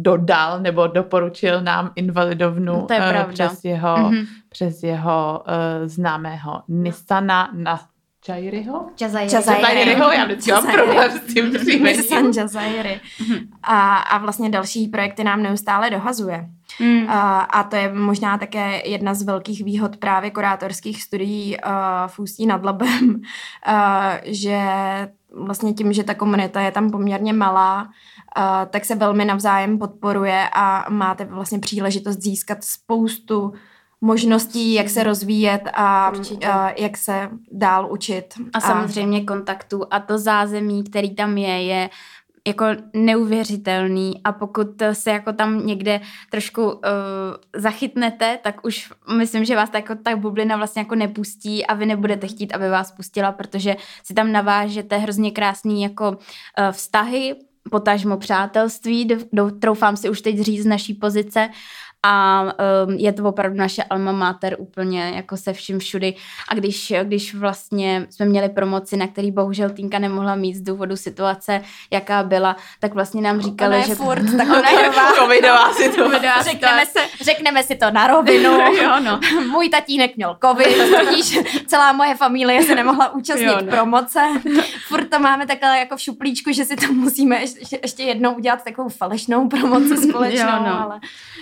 dodal 0.02 0.60
nebo 0.60 0.88
doporučil 0.88 1.62
nám 1.62 1.91
invalidovnu 1.96 2.86
to 2.88 2.93
je 2.93 3.00
uh, 3.00 3.32
přes 3.32 3.63
jeho, 3.63 3.96
mm-hmm. 3.96 4.26
Přes 4.54 4.84
jeho 4.84 5.44
uh, 5.48 5.88
známého 5.88 6.62
Nissana 6.68 7.50
na 7.54 7.80
Jairiho? 8.28 8.86
Jazairiho, 9.02 10.12
já 10.12 10.26
vždycky 10.26 10.52
mám 10.52 10.72
problém 10.72 11.12
s 11.12 11.34
tím 11.34 11.54
příjmením. 11.54 12.04
San 12.04 12.32
Jazairi. 12.38 13.02
A, 13.63 13.98
a 13.98 14.18
vlastně 14.18 14.50
další 14.50 14.88
projekty 14.88 15.24
nám 15.24 15.44
neustále 15.44 15.89
dohazuje. 15.89 16.50
Mm. 16.80 17.10
A, 17.10 17.39
a 17.39 17.63
to 17.63 17.76
je 17.76 17.94
možná 17.94 18.38
také 18.38 18.82
jedna 18.89 19.13
z 19.13 19.24
velkých 19.24 19.63
výhod 19.63 19.98
právě 19.98 20.32
kurátorských 20.32 21.04
studií 21.04 21.58
uh, 21.58 21.72
v 22.08 22.20
Ústí 22.20 22.46
nad 22.46 22.66
Labem, 22.66 23.10
uh, 23.10 23.74
že 24.24 24.60
vlastně 25.34 25.74
tím, 25.74 25.94
že 25.94 26.04
ta 26.04 26.13
komunita 26.13 26.62
je 26.62 26.72
tam 26.72 26.92
poměrně 26.92 27.34
malá, 27.34 27.84
uh, 27.84 28.44
tak 28.70 28.86
se 28.86 28.96
velmi 28.96 29.26
navzájem 29.26 29.80
podporuje 29.80 30.50
a 30.54 30.86
máte 30.89 31.26
vlastně 31.26 31.60
příležitost 31.60 32.22
získat 32.22 32.63
spoustu 32.63 33.54
možností, 34.04 34.74
jak 34.74 34.89
se 34.89 35.04
rozvíjet 35.04 35.62
a, 35.74 36.12
a 36.52 36.72
jak 36.78 36.98
se 36.98 37.30
dál 37.52 37.88
učit. 37.92 38.26
A, 38.54 38.58
a 38.58 38.60
samozřejmě 38.60 39.24
kontaktů 39.24 39.82
a 39.92 40.00
to 40.00 40.18
zázemí, 40.18 40.84
který 40.84 41.16
tam 41.16 41.38
je, 41.38 41.63
je 41.63 41.89
jako 42.48 42.66
neuvěřitelný. 42.94 44.22
A 44.24 44.32
pokud 44.32 44.82
se 44.94 45.12
jako 45.12 45.34
tam 45.34 45.66
někde 45.66 46.02
trošku 46.32 46.63
uh, 46.66 46.82
zachytnete, 47.56 48.39
tak 48.44 48.66
už 48.66 48.92
myslím, 49.18 49.46
že 49.46 49.56
vás 49.56 49.70
ta, 49.70 49.78
jako 49.78 49.96
ta 49.96 50.16
bublina 50.16 50.58
vlastně 50.58 50.80
jako 50.80 50.96
nepustí 50.96 51.66
a 51.66 51.74
vy 51.74 51.86
nebudete 51.86 52.28
chtít, 52.28 52.54
aby 52.54 52.70
vás 52.70 52.92
pustila, 52.92 53.32
protože 53.32 53.76
si 54.04 54.13
tam 54.13 54.32
navážete 54.32 54.98
hrozně 54.98 55.32
krásný 55.32 55.82
jako 55.82 56.10
uh, 56.10 56.16
vztahy, 56.72 57.36
potažmo 57.72 58.18
přátelství, 58.18 59.08
troufám 59.60 59.98
si 59.98 60.10
už 60.10 60.22
teď 60.22 60.39
říct 60.39 60.63
z 60.63 60.66
naší 60.66 60.94
pozice 60.94 61.50
a 62.04 62.44
um, 62.88 62.94
je 62.94 63.13
to 63.13 63.24
opravdu 63.24 63.58
naše 63.58 63.84
alma 63.84 64.12
mater 64.12 64.56
úplně 64.60 65.12
jako 65.16 65.38
se 65.38 65.54
vším 65.54 65.80
všudy. 65.80 66.16
A 66.50 66.56
když, 66.56 66.94
když 67.04 67.36
vlastně 67.36 68.08
jsme 68.10 68.26
měli 68.26 68.50
promoci, 68.50 68.98
na 68.98 69.08
který 69.08 69.32
bohužel 69.32 69.70
Týnka 69.70 70.00
nemohla 70.00 70.36
mít 70.36 70.56
z 70.56 70.62
důvodu 70.62 70.96
situace, 70.96 71.62
jaká 71.92 72.24
byla, 72.24 72.56
tak 72.80 72.94
vlastně 72.94 73.22
nám 73.22 73.42
říkali, 73.42 73.76
ona 73.76 73.86
že... 73.86 73.96
furt 73.96 74.38
taková 74.38 75.13
covidová 75.18 75.74
situace. 75.74 76.44
Řekneme, 76.44 76.86
se, 76.86 77.00
řekneme 77.22 77.63
si 77.63 77.76
to 77.76 77.92
na 77.92 78.08
rovinu. 78.08 78.52
jo, 78.84 79.00
no. 79.04 79.20
Můj 79.52 79.70
tatínek 79.70 80.18
měl 80.18 80.38
covid, 80.46 80.68
tudíž 81.00 81.39
celá 81.68 81.94
moje 81.94 82.16
familie 82.16 82.63
se 82.63 82.76
nemohla 82.76 83.13
účastnit 83.13 83.46
jo, 83.46 83.62
no. 83.62 83.72
promoce. 83.72 84.20
Furt 84.88 85.10
to 85.10 85.20
máme 85.20 85.48
takhle 85.48 85.80
jako 85.80 85.98
v 85.98 86.02
šuplíčku, 86.02 86.52
že 86.52 86.66
si 86.66 86.76
to 86.76 86.94
musíme 86.94 87.42
ještě, 87.42 87.80
ještě 87.82 88.04
jednou 88.04 88.34
udělat 88.34 88.63
takovou 88.63 88.89
falešnou 88.89 89.48
promoci 89.48 89.98
společnou. 89.98 90.48
jo, 90.48 90.63
no. 90.66 90.82
ale... 90.82 91.00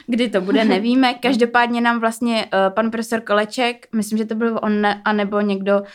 Kdy 0.08 0.30
to 0.30 0.42
bude, 0.42 0.51
nevíme. 0.52 1.14
Každopádně 1.14 1.82
nám 1.82 2.00
vlastně 2.00 2.46
uh, 2.46 2.74
pan 2.74 2.92
profesor 2.92 3.22
Koleček, 3.22 3.88
myslím, 3.96 4.18
že 4.18 4.26
to 4.26 4.36
byl 4.36 4.60
on, 4.62 4.88
anebo 5.06 5.42
někdo 5.42 5.80
uh, 5.80 5.86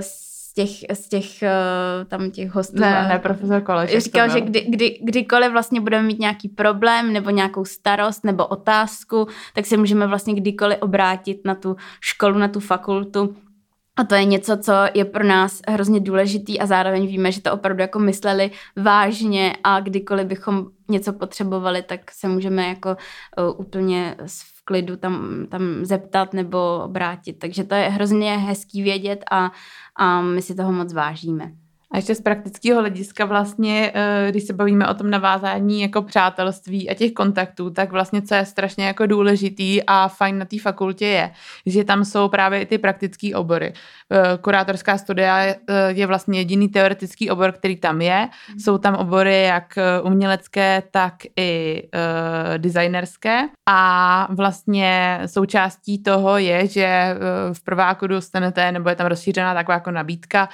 z 0.00 0.54
těch, 0.54 0.70
z 0.92 1.08
těch 1.08 1.26
uh, 1.42 2.08
tam 2.08 2.30
těch 2.30 2.50
hostů. 2.50 2.80
Ne, 2.80 3.06
ne, 3.08 3.18
profesor 3.18 3.60
Koleček. 3.60 4.00
Říkal, 4.00 4.28
že 4.28 4.40
kdy, 4.40 4.66
kdy, 4.68 4.98
kdykoliv 5.02 5.52
vlastně 5.52 5.80
budeme 5.80 6.06
mít 6.06 6.18
nějaký 6.18 6.48
problém 6.48 7.12
nebo 7.12 7.30
nějakou 7.30 7.64
starost 7.64 8.24
nebo 8.24 8.46
otázku, 8.46 9.26
tak 9.54 9.66
se 9.66 9.76
můžeme 9.76 10.06
vlastně 10.06 10.34
kdykoliv 10.34 10.78
obrátit 10.80 11.40
na 11.44 11.54
tu 11.54 11.76
školu, 12.00 12.38
na 12.38 12.48
tu 12.48 12.60
fakultu 12.60 13.36
a 14.00 14.04
to 14.04 14.14
je 14.14 14.24
něco, 14.24 14.56
co 14.56 14.72
je 14.94 15.04
pro 15.04 15.24
nás 15.24 15.60
hrozně 15.68 16.00
důležitý 16.00 16.60
a 16.60 16.66
zároveň 16.66 17.06
víme, 17.06 17.32
že 17.32 17.42
to 17.42 17.52
opravdu 17.52 17.80
jako 17.80 17.98
mysleli 17.98 18.50
vážně 18.76 19.56
a 19.64 19.80
kdykoliv 19.80 20.26
bychom 20.26 20.66
něco 20.88 21.12
potřebovali, 21.12 21.82
tak 21.82 22.10
se 22.10 22.28
můžeme 22.28 22.68
jako 22.68 22.90
uh, 22.90 23.60
úplně 23.60 24.16
v 24.26 24.64
klidu 24.64 24.96
tam, 24.96 25.46
tam 25.50 25.62
zeptat 25.82 26.32
nebo 26.32 26.82
obrátit. 26.84 27.32
Takže 27.32 27.64
to 27.64 27.74
je 27.74 27.88
hrozně 27.88 28.36
hezký 28.38 28.82
vědět 28.82 29.24
a, 29.30 29.52
a 29.96 30.20
my 30.20 30.42
si 30.42 30.54
toho 30.54 30.72
moc 30.72 30.92
vážíme. 30.92 31.52
A 31.92 31.96
ještě 31.96 32.14
z 32.14 32.20
praktického 32.20 32.80
hlediska 32.80 33.24
vlastně, 33.24 33.92
eh, 33.94 34.26
když 34.30 34.44
se 34.44 34.52
bavíme 34.52 34.88
o 34.88 34.94
tom 34.94 35.10
navázání 35.10 35.80
jako 35.80 36.02
přátelství 36.02 36.90
a 36.90 36.94
těch 36.94 37.12
kontaktů, 37.12 37.70
tak 37.70 37.92
vlastně 37.92 38.22
co 38.22 38.34
je 38.34 38.44
strašně 38.44 38.86
jako 38.86 39.06
důležitý 39.06 39.82
a 39.86 40.08
fajn 40.08 40.38
na 40.38 40.44
té 40.44 40.58
fakultě 40.58 41.06
je, 41.06 41.30
že 41.66 41.84
tam 41.84 42.04
jsou 42.04 42.28
právě 42.28 42.60
i 42.60 42.66
ty 42.66 42.78
praktické 42.78 43.34
obory. 43.34 43.72
Eh, 44.12 44.38
kurátorská 44.40 44.98
studia 44.98 45.38
eh, 45.40 45.56
je 45.88 46.06
vlastně 46.06 46.38
jediný 46.38 46.68
teoretický 46.68 47.30
obor, 47.30 47.52
který 47.52 47.76
tam 47.76 48.00
je. 48.00 48.28
Jsou 48.58 48.78
tam 48.78 48.94
obory 48.94 49.42
jak 49.42 49.78
umělecké, 50.02 50.82
tak 50.90 51.14
i 51.36 51.82
designerské 52.56 53.40
a 53.68 54.28
vlastně 54.30 55.20
součástí 55.26 56.02
toho 56.02 56.38
je, 56.38 56.66
že 56.66 57.16
v 57.52 57.64
prváku 57.64 58.06
dostanete, 58.06 58.72
nebo 58.72 58.88
je 58.88 58.96
tam 58.96 59.06
rozšířená 59.06 59.54
taková 59.54 59.74
jako 59.74 59.90
nabídka, 59.90 60.48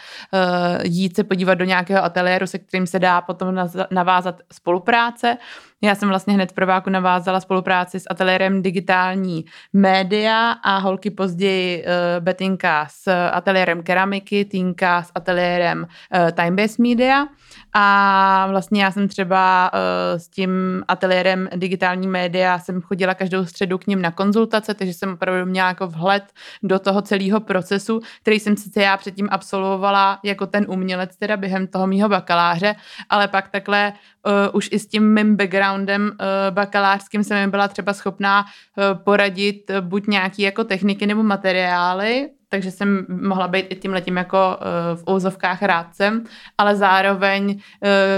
jít 0.85 1.17
se 1.17 1.26
podívat 1.27 1.55
do 1.55 1.65
nějakého 1.65 2.05
ateliéru, 2.05 2.47
se 2.47 2.59
kterým 2.59 2.87
se 2.87 2.99
dá 2.99 3.21
potom 3.21 3.55
navázat 3.91 4.41
spolupráce. 4.53 5.37
Já 5.87 5.95
jsem 5.95 6.09
vlastně 6.09 6.35
hned 6.35 6.51
v 6.51 6.55
prváku 6.55 6.91
navázala 6.91 7.41
spolupráci 7.41 8.01
s 8.01 8.05
ateliérem 8.11 8.63
digitální 8.63 9.45
média 9.73 10.51
a 10.51 10.79
holky 10.79 11.11
později 11.11 11.85
uh, 11.85 12.25
Betinka 12.25 12.87
s 12.91 13.29
ateliérem 13.33 13.83
keramiky, 13.83 14.45
Týnka 14.45 15.03
s 15.03 15.13
ateliérem 15.15 15.87
uh, 15.87 16.31
Timebase 16.31 16.83
Media. 16.83 17.27
A 17.73 18.47
vlastně 18.51 18.85
já 18.85 18.91
jsem 18.91 19.09
třeba 19.09 19.71
uh, 19.73 20.19
s 20.19 20.29
tím 20.29 20.85
ateliérem 20.89 21.49
digitální 21.57 22.07
média 22.07 22.59
jsem 22.59 22.81
chodila 22.81 23.15
každou 23.15 23.47
středu 23.47 23.79
k 23.79 23.87
ním 23.87 24.03
na 24.03 24.11
konzultace, 24.11 24.75
takže 24.75 24.95
jsem 24.95 25.13
opravdu 25.13 25.51
měla 25.51 25.69
jako 25.69 25.87
vhled 25.87 26.25
do 26.63 26.79
toho 26.79 27.03
celého 27.03 27.41
procesu, 27.41 28.01
který 28.23 28.41
jsem 28.41 28.57
sice 28.57 28.83
já 28.83 28.97
předtím 28.97 29.29
absolvovala 29.31 30.19
jako 30.23 30.47
ten 30.47 30.67
umělec 30.69 31.17
teda 31.17 31.37
během 31.37 31.67
toho 31.67 31.87
mýho 31.87 32.09
bakaláře, 32.09 32.75
ale 33.09 33.29
pak 33.29 33.49
takhle 33.49 33.93
uh, 34.27 34.33
už 34.53 34.69
i 34.73 34.79
s 34.79 34.87
tím 34.87 35.15
mým 35.15 35.37
backgroundem 35.37 36.03
uh, 36.03 36.55
bakalářským 36.55 37.25
jsem 37.25 37.39
jim 37.39 37.51
byla 37.51 37.69
třeba 37.69 37.93
schopná 37.93 38.45
uh, 38.45 38.99
poradit 39.05 39.71
uh, 39.71 39.81
buď 39.81 40.07
nějaký 40.07 40.43
jako 40.43 40.65
techniky 40.65 41.07
nebo 41.07 41.23
materiály, 41.23 42.29
takže 42.49 42.71
jsem 42.71 43.07
mohla 43.09 43.49
být 43.49 43.67
i 43.69 43.75
tím 43.77 43.93
letím 43.93 44.17
jako 44.17 44.39
uh, 44.39 44.99
v 44.99 45.11
ouzovkách 45.11 45.63
rádcem, 45.63 46.25
ale 46.59 46.77
zároveň, 46.77 47.51
uh, 47.51 47.59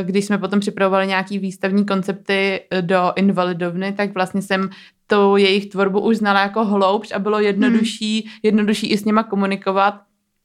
když 0.02 0.24
jsme 0.24 0.38
potom 0.38 0.60
připravovali 0.60 1.06
nějaký 1.06 1.38
výstavní 1.38 1.86
koncepty 1.86 2.60
do 2.80 3.12
invalidovny, 3.16 3.92
tak 3.92 4.14
vlastně 4.14 4.42
jsem 4.42 4.70
tu 5.06 5.36
jejich 5.36 5.66
tvorbu 5.66 6.00
už 6.00 6.16
znala 6.16 6.40
jako 6.40 6.64
hloubš 6.64 7.12
a 7.12 7.18
bylo 7.18 7.40
jednodušší, 7.40 8.20
hmm. 8.20 8.32
jednodušší 8.42 8.86
i 8.86 8.98
s 8.98 9.04
nima 9.04 9.22
komunikovat 9.22 9.94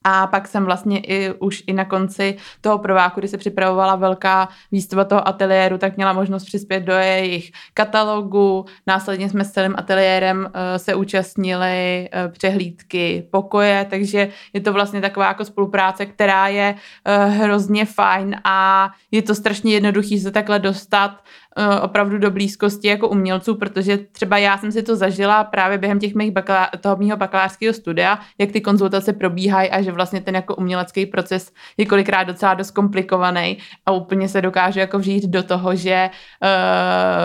a 0.03 0.27
pak 0.27 0.47
jsem 0.47 0.65
vlastně 0.65 0.99
i 0.99 1.33
už 1.39 1.63
i 1.67 1.73
na 1.73 1.85
konci 1.85 2.37
toho 2.61 2.77
prváku, 2.77 3.19
kdy 3.19 3.27
se 3.27 3.37
připravovala 3.37 3.95
velká 3.95 4.49
výstava 4.71 5.03
toho 5.03 5.27
ateliéru, 5.27 5.77
tak 5.77 5.95
měla 5.95 6.13
možnost 6.13 6.45
přispět 6.45 6.79
do 6.79 6.93
jejich 6.93 7.51
katalogu. 7.73 8.65
Následně 8.87 9.29
jsme 9.29 9.45
s 9.45 9.51
celým 9.51 9.75
ateliérem 9.77 10.39
uh, 10.39 10.51
se 10.77 10.95
účastnili 10.95 12.09
uh, 12.13 12.31
přehlídky 12.31 13.27
pokoje, 13.31 13.87
takže 13.89 14.29
je 14.53 14.61
to 14.61 14.73
vlastně 14.73 15.01
taková 15.01 15.27
jako 15.27 15.45
spolupráce, 15.45 16.05
která 16.05 16.47
je 16.47 16.75
uh, 16.75 17.33
hrozně 17.33 17.85
fajn 17.85 18.35
a 18.43 18.89
je 19.11 19.21
to 19.21 19.35
strašně 19.35 19.73
jednoduchý 19.73 20.19
se 20.19 20.31
takhle 20.31 20.59
dostat 20.59 21.11
Eh, 21.13 21.42
opravdu 21.81 22.17
do 22.17 22.31
blízkosti 22.31 22.87
jako 22.87 23.07
umělců, 23.07 23.55
protože 23.55 23.97
třeba 23.97 24.37
já 24.37 24.57
jsem 24.57 24.71
si 24.71 24.83
to 24.83 24.95
zažila 24.95 25.43
právě 25.43 25.77
během 25.77 25.99
těch 25.99 26.15
mých 26.15 26.31
bakalá- 26.31 26.69
toho 26.81 26.95
mého 26.95 27.17
bakalářského 27.17 27.73
studia, 27.73 28.19
jak 28.37 28.51
ty 28.51 28.61
konzultace 28.61 29.13
probíhají 29.13 29.69
a 29.69 29.81
že 29.81 29.91
vlastně 29.91 30.21
ten 30.21 30.35
jako 30.35 30.55
umělecký 30.55 31.05
proces 31.05 31.51
je 31.77 31.85
kolikrát 31.85 32.23
docela 32.23 32.53
dost 32.53 32.71
komplikovaný 32.71 33.57
a 33.85 33.91
úplně 33.91 34.29
se 34.29 34.41
dokáže 34.41 34.79
jako 34.79 34.99
vžít 34.99 35.23
do 35.29 35.43
toho, 35.43 35.75
že... 35.75 36.09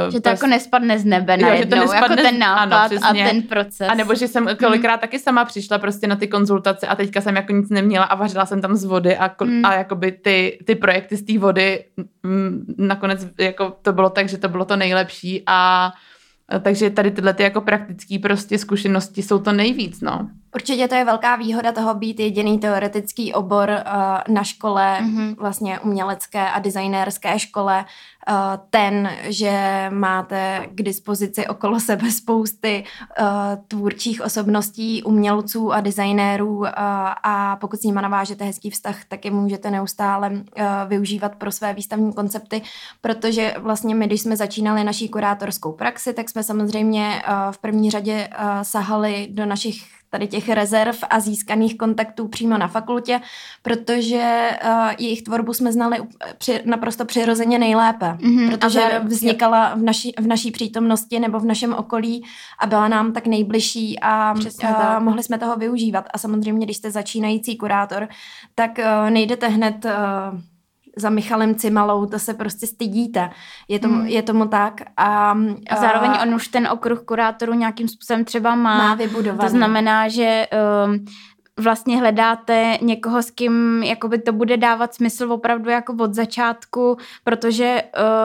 Uh, 0.07 0.13
že 0.13 0.21
to 0.21 0.29
jako 0.29 0.47
nespadne 0.47 0.99
z 0.99 1.05
nebe 1.05 1.37
najednou, 1.37 1.51
jo, 1.51 1.63
že 1.63 1.67
to 1.67 1.77
nespadne, 1.77 2.23
jako 2.23 2.31
ten 2.31 2.39
nápad 2.39 2.93
ano, 3.03 3.21
a 3.21 3.31
ten 3.31 3.43
proces. 3.43 3.89
A 3.91 3.95
nebo 3.95 4.15
že 4.15 4.29
jsem 4.29 4.49
kolikrát 4.59 4.93
hmm. 4.93 5.01
taky 5.01 5.19
sama 5.19 5.45
přišla 5.45 5.79
prostě 5.79 6.07
na 6.07 6.17
ty 6.17 6.29
konzultace 6.29 6.87
a 6.87 6.97
teďka 6.97 7.21
jsem 7.21 7.37
jako 7.37 7.53
nic 7.53 7.71
neměla 7.71 8.05
a 8.05 8.15
vařila 8.15 8.47
jsem 8.47 8.61
tam 8.61 8.77
z 8.77 8.85
vody 8.85 9.17
a, 9.17 9.31
hmm. 9.41 9.65
a 9.65 9.75
jakoby 9.75 10.13
ty, 10.13 10.59
ty 10.65 10.75
projekty 10.75 11.17
z 11.17 11.23
té 11.23 11.39
vody 11.39 11.85
nakonec 12.79 13.27
jako 13.39 13.77
to 13.83 13.93
bylo 13.93 14.11
takže 14.11 14.39
to 14.39 14.49
bylo 14.49 14.65
to 14.65 14.77
nejlepší 14.77 15.43
a 15.47 15.91
takže 16.63 16.91
tady 16.91 17.11
tyhle 17.11 17.35
ty 17.35 17.43
jako 17.43 17.61
praktické 17.61 18.19
prostě 18.19 18.59
zkušenosti 18.59 19.23
jsou 19.23 19.39
to 19.39 19.53
nejvíc, 19.53 20.01
no. 20.01 20.31
Určitě 20.55 20.89
to 20.89 20.95
je 20.95 21.05
velká 21.05 21.37
výhoda 21.37 21.73
toho 21.73 21.95
být 21.95 22.21
jediný 22.21 22.59
teoretický 22.59 23.35
obor 23.35 23.71
uh, 23.71 24.35
na 24.35 24.45
škole, 24.45 24.99
mm-hmm. 25.01 25.37
vlastně 25.39 25.81
umělecké 25.81 26.51
a 26.51 26.59
designérské 26.59 27.39
škole, 27.39 27.85
uh, 28.29 28.35
ten, 28.71 29.11
že 29.23 29.87
máte 29.91 30.67
k 30.71 30.83
dispozici 30.83 31.47
okolo 31.47 31.81
sebe 31.89 32.11
spousty 32.11 32.85
uh, 33.21 33.27
tvůrčích 33.69 34.21
osobností, 34.21 35.03
umělců 35.03 35.73
a 35.73 35.81
designérů 35.81 36.57
uh, 36.57 36.69
a 37.23 37.57
pokud 37.61 37.81
s 37.81 37.83
nimi 37.83 38.03
navážete 38.03 38.45
hezký 38.45 38.71
vztah, 38.71 39.05
tak 39.09 39.25
je 39.25 39.31
můžete 39.31 39.71
neustále 39.71 40.31
uh, 40.31 40.43
využívat 40.87 41.35
pro 41.35 41.53
své 41.53 41.75
výstavní 41.75 42.13
koncepty, 42.13 42.63
protože 43.01 43.55
vlastně 43.59 43.95
my, 43.95 44.07
když 44.07 44.21
jsme 44.21 44.37
začínali 44.37 44.85
naší 44.85 45.09
kurátorskou 45.09 45.73
praxi, 45.73 46.13
tak 46.13 46.29
jsme 46.29 46.43
samozřejmě 46.43 47.23
uh, 47.29 47.53
v 47.53 47.59
první 47.59 47.91
řadě 47.91 48.29
uh, 48.29 48.63
sahali 48.63 49.29
do 49.31 49.47
našich 49.47 49.98
tady 50.11 50.27
těch 50.27 50.49
rezerv 50.49 50.97
a 51.11 51.21
získaných 51.21 51.79
kontaktů 51.79 52.29
přímo 52.29 52.59
na 52.59 52.69
fakultě, 52.69 53.21
protože 53.63 54.51
uh, 54.65 54.71
jejich 54.99 55.23
tvorbu 55.23 55.55
jsme 55.55 55.73
znali 55.73 55.99
při, 56.39 56.63
naprosto 56.65 57.05
přirozeně 57.05 57.59
nejlépe, 57.59 58.07
mm-hmm, 58.07 58.51
protože 58.51 59.01
vznikala 59.05 59.75
v 59.75 59.83
naší, 59.83 60.13
v 60.19 60.27
naší 60.27 60.51
přítomnosti 60.51 61.21
nebo 61.21 61.41
v 61.41 61.45
našem 61.45 61.75
okolí 61.75 62.25
a 62.59 62.67
byla 62.67 62.89
nám 62.89 63.13
tak 63.13 63.27
nejbližší 63.27 64.01
a, 64.01 64.35
a 64.65 64.99
mohli 64.99 65.23
jsme 65.23 65.39
toho 65.39 65.57
využívat. 65.57 66.05
A 66.15 66.19
samozřejmě, 66.19 66.67
když 66.67 66.77
jste 66.77 66.91
začínající 66.91 67.57
kurátor, 67.57 68.09
tak 68.55 68.79
uh, 68.79 69.11
nejdete 69.11 69.49
hned 69.49 69.85
uh, 69.85 70.41
za 71.01 71.11
Michalem 71.11 71.55
Cimalou, 71.55 72.07
to 72.07 72.19
se 72.19 72.35
prostě 72.35 72.67
stydíte. 72.67 73.31
Je 73.69 73.79
tomu, 73.79 73.95
hmm. 73.95 74.07
je 74.07 74.23
tomu 74.23 74.49
tak. 74.49 74.81
A, 74.97 75.37
a 75.71 75.77
zároveň 75.77 76.11
on 76.23 76.35
už 76.35 76.49
ten 76.49 76.69
okruh 76.69 77.03
kurátorů 77.03 77.55
nějakým 77.55 77.89
způsobem 77.89 78.25
třeba 78.25 78.55
má. 78.55 78.79
Má 78.79 78.95
vybudovaný. 78.95 79.41
To 79.41 79.49
znamená, 79.49 80.09
že 80.09 80.47
um, 80.87 81.05
vlastně 81.59 81.99
hledáte 81.99 82.79
někoho, 82.81 83.23
s 83.23 83.31
kým 83.31 83.83
jakoby 83.83 84.19
to 84.19 84.33
bude 84.33 84.57
dávat 84.57 84.95
smysl 84.95 85.33
opravdu 85.33 85.71
jako 85.71 85.97
od 86.01 86.15
začátku, 86.15 86.97
protože 87.25 87.83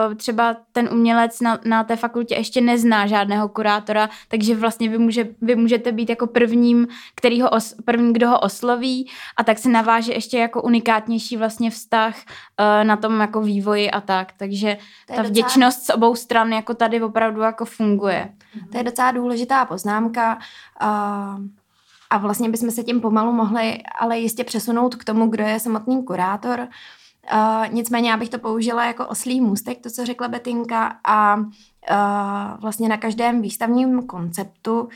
uh, 0.08 0.14
třeba 0.14 0.56
ten 0.72 0.88
umělec 0.92 1.40
na, 1.40 1.58
na 1.64 1.84
té 1.84 1.96
fakultě 1.96 2.34
ještě 2.34 2.60
nezná 2.60 3.06
žádného 3.06 3.48
kurátora, 3.48 4.10
takže 4.28 4.56
vlastně 4.56 4.88
vy, 4.88 4.98
může, 4.98 5.28
vy 5.42 5.56
můžete 5.56 5.92
být 5.92 6.10
jako 6.10 6.26
prvním, 6.26 6.88
který 7.14 7.40
ho 7.42 7.50
os, 7.50 7.74
první, 7.84 8.12
kdo 8.12 8.28
ho 8.28 8.40
osloví 8.40 9.10
a 9.36 9.44
tak 9.44 9.58
se 9.58 9.68
naváže 9.68 10.12
ještě 10.12 10.38
jako 10.38 10.62
unikátnější 10.62 11.36
vlastně 11.36 11.70
vztah 11.70 12.14
uh, 12.16 12.84
na 12.84 12.96
tom 12.96 13.20
jako 13.20 13.40
vývoji 13.40 13.90
a 13.90 14.00
tak, 14.00 14.32
takže 14.36 14.76
ta 15.06 15.12
docela... 15.12 15.28
vděčnost 15.28 15.86
z 15.86 15.90
obou 15.90 16.14
stran 16.14 16.52
jako 16.52 16.74
tady 16.74 17.02
opravdu 17.02 17.40
jako 17.40 17.64
funguje. 17.64 18.28
To 18.72 18.78
je 18.78 18.84
docela 18.84 19.10
důležitá 19.10 19.64
poznámka. 19.64 20.38
Uh 20.82 21.63
a 22.10 22.18
vlastně 22.18 22.48
bychom 22.48 22.70
se 22.70 22.82
tím 22.84 23.00
pomalu 23.00 23.32
mohli 23.32 23.78
ale 24.00 24.18
jistě 24.18 24.44
přesunout 24.44 24.94
k 24.94 25.04
tomu, 25.04 25.26
kdo 25.26 25.44
je 25.44 25.60
samotný 25.60 26.04
kurátor. 26.04 26.68
Uh, 27.32 27.72
nicméně 27.72 28.10
já 28.10 28.16
bych 28.16 28.28
to 28.28 28.38
použila 28.38 28.86
jako 28.86 29.06
oslý 29.06 29.40
můstek, 29.40 29.80
to, 29.80 29.90
co 29.90 30.06
řekla 30.06 30.28
Betinka, 30.28 30.96
a 31.04 31.36
uh, 31.36 31.46
vlastně 32.60 32.88
na 32.88 32.96
každém 32.96 33.42
výstavním 33.42 34.06
konceptu 34.06 34.80
uh, 34.80 34.88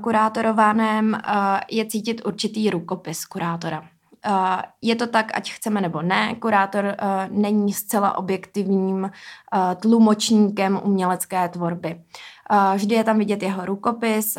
kurátorovaném 0.00 1.06
uh, 1.12 1.20
je 1.70 1.86
cítit 1.86 2.26
určitý 2.26 2.70
rukopis 2.70 3.24
kurátora. 3.24 3.80
Uh, 3.80 4.60
je 4.82 4.94
to 4.94 5.06
tak, 5.06 5.36
ať 5.36 5.52
chceme 5.52 5.80
nebo 5.80 6.02
ne, 6.02 6.34
kurátor 6.34 6.84
uh, 6.84 6.92
není 7.38 7.72
zcela 7.72 8.18
objektivním 8.18 9.02
uh, 9.04 9.10
tlumočníkem 9.74 10.80
umělecké 10.84 11.48
tvorby. 11.48 12.00
Vždy 12.74 12.94
je 12.94 13.04
tam 13.04 13.18
vidět 13.18 13.42
jeho 13.42 13.66
rukopis. 13.66 14.38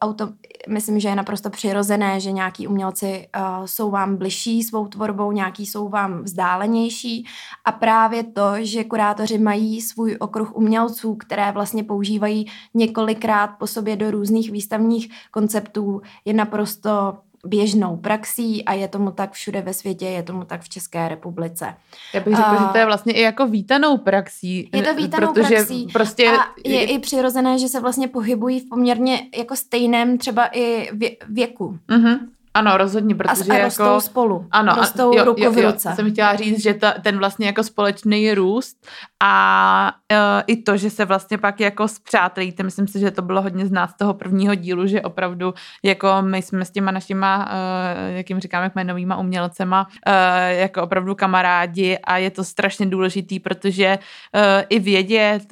Auto, 0.00 0.28
myslím, 0.68 1.00
že 1.00 1.08
je 1.08 1.14
naprosto 1.14 1.50
přirozené, 1.50 2.20
že 2.20 2.32
nějaký 2.32 2.66
umělci 2.66 3.28
jsou 3.64 3.90
vám 3.90 4.16
bližší 4.16 4.62
svou 4.62 4.88
tvorbou, 4.88 5.32
nějaký 5.32 5.66
jsou 5.66 5.88
vám 5.88 6.22
vzdálenější. 6.22 7.26
A 7.64 7.72
právě 7.72 8.22
to, 8.22 8.52
že 8.58 8.84
kurátoři 8.84 9.38
mají 9.38 9.80
svůj 9.80 10.16
okruh 10.20 10.56
umělců, 10.56 11.14
které 11.14 11.52
vlastně 11.52 11.84
používají 11.84 12.46
několikrát 12.74 13.46
po 13.46 13.66
sobě 13.66 13.96
do 13.96 14.10
různých 14.10 14.50
výstavních 14.50 15.10
konceptů, 15.30 16.02
je 16.24 16.32
naprosto 16.32 17.18
běžnou 17.46 17.96
praxí 17.96 18.64
a 18.64 18.72
je 18.72 18.88
tomu 18.88 19.10
tak 19.10 19.32
všude 19.32 19.60
ve 19.60 19.74
světě, 19.74 20.06
je 20.06 20.22
tomu 20.22 20.44
tak 20.44 20.62
v 20.62 20.68
České 20.68 21.08
republice. 21.08 21.74
Já 22.14 22.20
bych 22.20 22.36
řekla, 22.36 22.52
uh, 22.52 22.62
že 22.62 22.72
to 22.72 22.78
je 22.78 22.86
vlastně 22.86 23.12
i 23.12 23.20
jako 23.20 23.46
vítanou 23.46 23.98
praxí. 23.98 24.70
Je 24.74 24.82
to 24.82 24.94
vítanou 24.94 25.32
protože 25.32 25.54
praxí 25.54 25.86
prostě... 25.92 26.30
a 26.30 26.36
je 26.64 26.84
i 26.84 26.98
přirozené, 26.98 27.58
že 27.58 27.68
se 27.68 27.80
vlastně 27.80 28.08
pohybují 28.08 28.60
v 28.60 28.68
poměrně 28.68 29.20
jako 29.36 29.56
stejném 29.56 30.18
třeba 30.18 30.48
i 30.52 30.88
věku. 31.28 31.78
Uh-huh. 31.88 32.18
Ano, 32.54 32.76
rozhodně, 32.76 33.14
protože 33.14 33.52
a, 33.52 33.54
a 33.54 33.64
rostou 33.64 33.82
jako... 33.82 34.00
spolu, 34.00 34.46
ano, 34.50 34.74
rostou 34.76 35.16
jo, 35.16 35.24
ruku 35.24 35.42
jo, 35.42 35.52
v 35.52 35.56
ruce. 35.56 35.88
Jo, 35.88 35.96
jsem 35.96 36.12
chtěla 36.12 36.36
říct, 36.36 36.62
že 36.62 36.74
ta, 36.74 36.92
ten 36.92 37.18
vlastně 37.18 37.46
jako 37.46 37.62
společný 37.62 38.34
růst 38.34 38.86
a 39.22 39.92
uh, 40.12 40.42
i 40.46 40.56
to, 40.56 40.76
že 40.76 40.90
se 40.90 41.04
vlastně 41.04 41.38
pak 41.38 41.60
jako 41.60 41.88
zpřátelíte, 41.88 42.62
myslím 42.62 42.88
si, 42.88 43.00
že 43.00 43.10
to 43.10 43.22
bylo 43.22 43.42
hodně 43.42 43.66
znát 43.66 43.90
z 43.90 43.96
toho 43.96 44.14
prvního 44.14 44.54
dílu, 44.54 44.86
že 44.86 45.00
opravdu 45.00 45.54
jako 45.82 46.08
my 46.20 46.42
jsme 46.42 46.64
s 46.64 46.70
těma 46.70 46.90
našima, 46.90 47.48
uh, 47.52 48.16
jak 48.16 48.30
jim 48.30 48.40
říkáme, 48.40 48.70
kmenovýma 48.70 49.16
umělcema, 49.16 49.86
uh, 50.06 50.12
jako 50.48 50.82
opravdu 50.82 51.14
kamarádi 51.14 51.98
a 51.98 52.16
je 52.16 52.30
to 52.30 52.44
strašně 52.44 52.86
důležitý, 52.86 53.40
protože 53.40 53.98
uh, 54.34 54.40
i 54.68 54.78
vědět, 54.78 55.42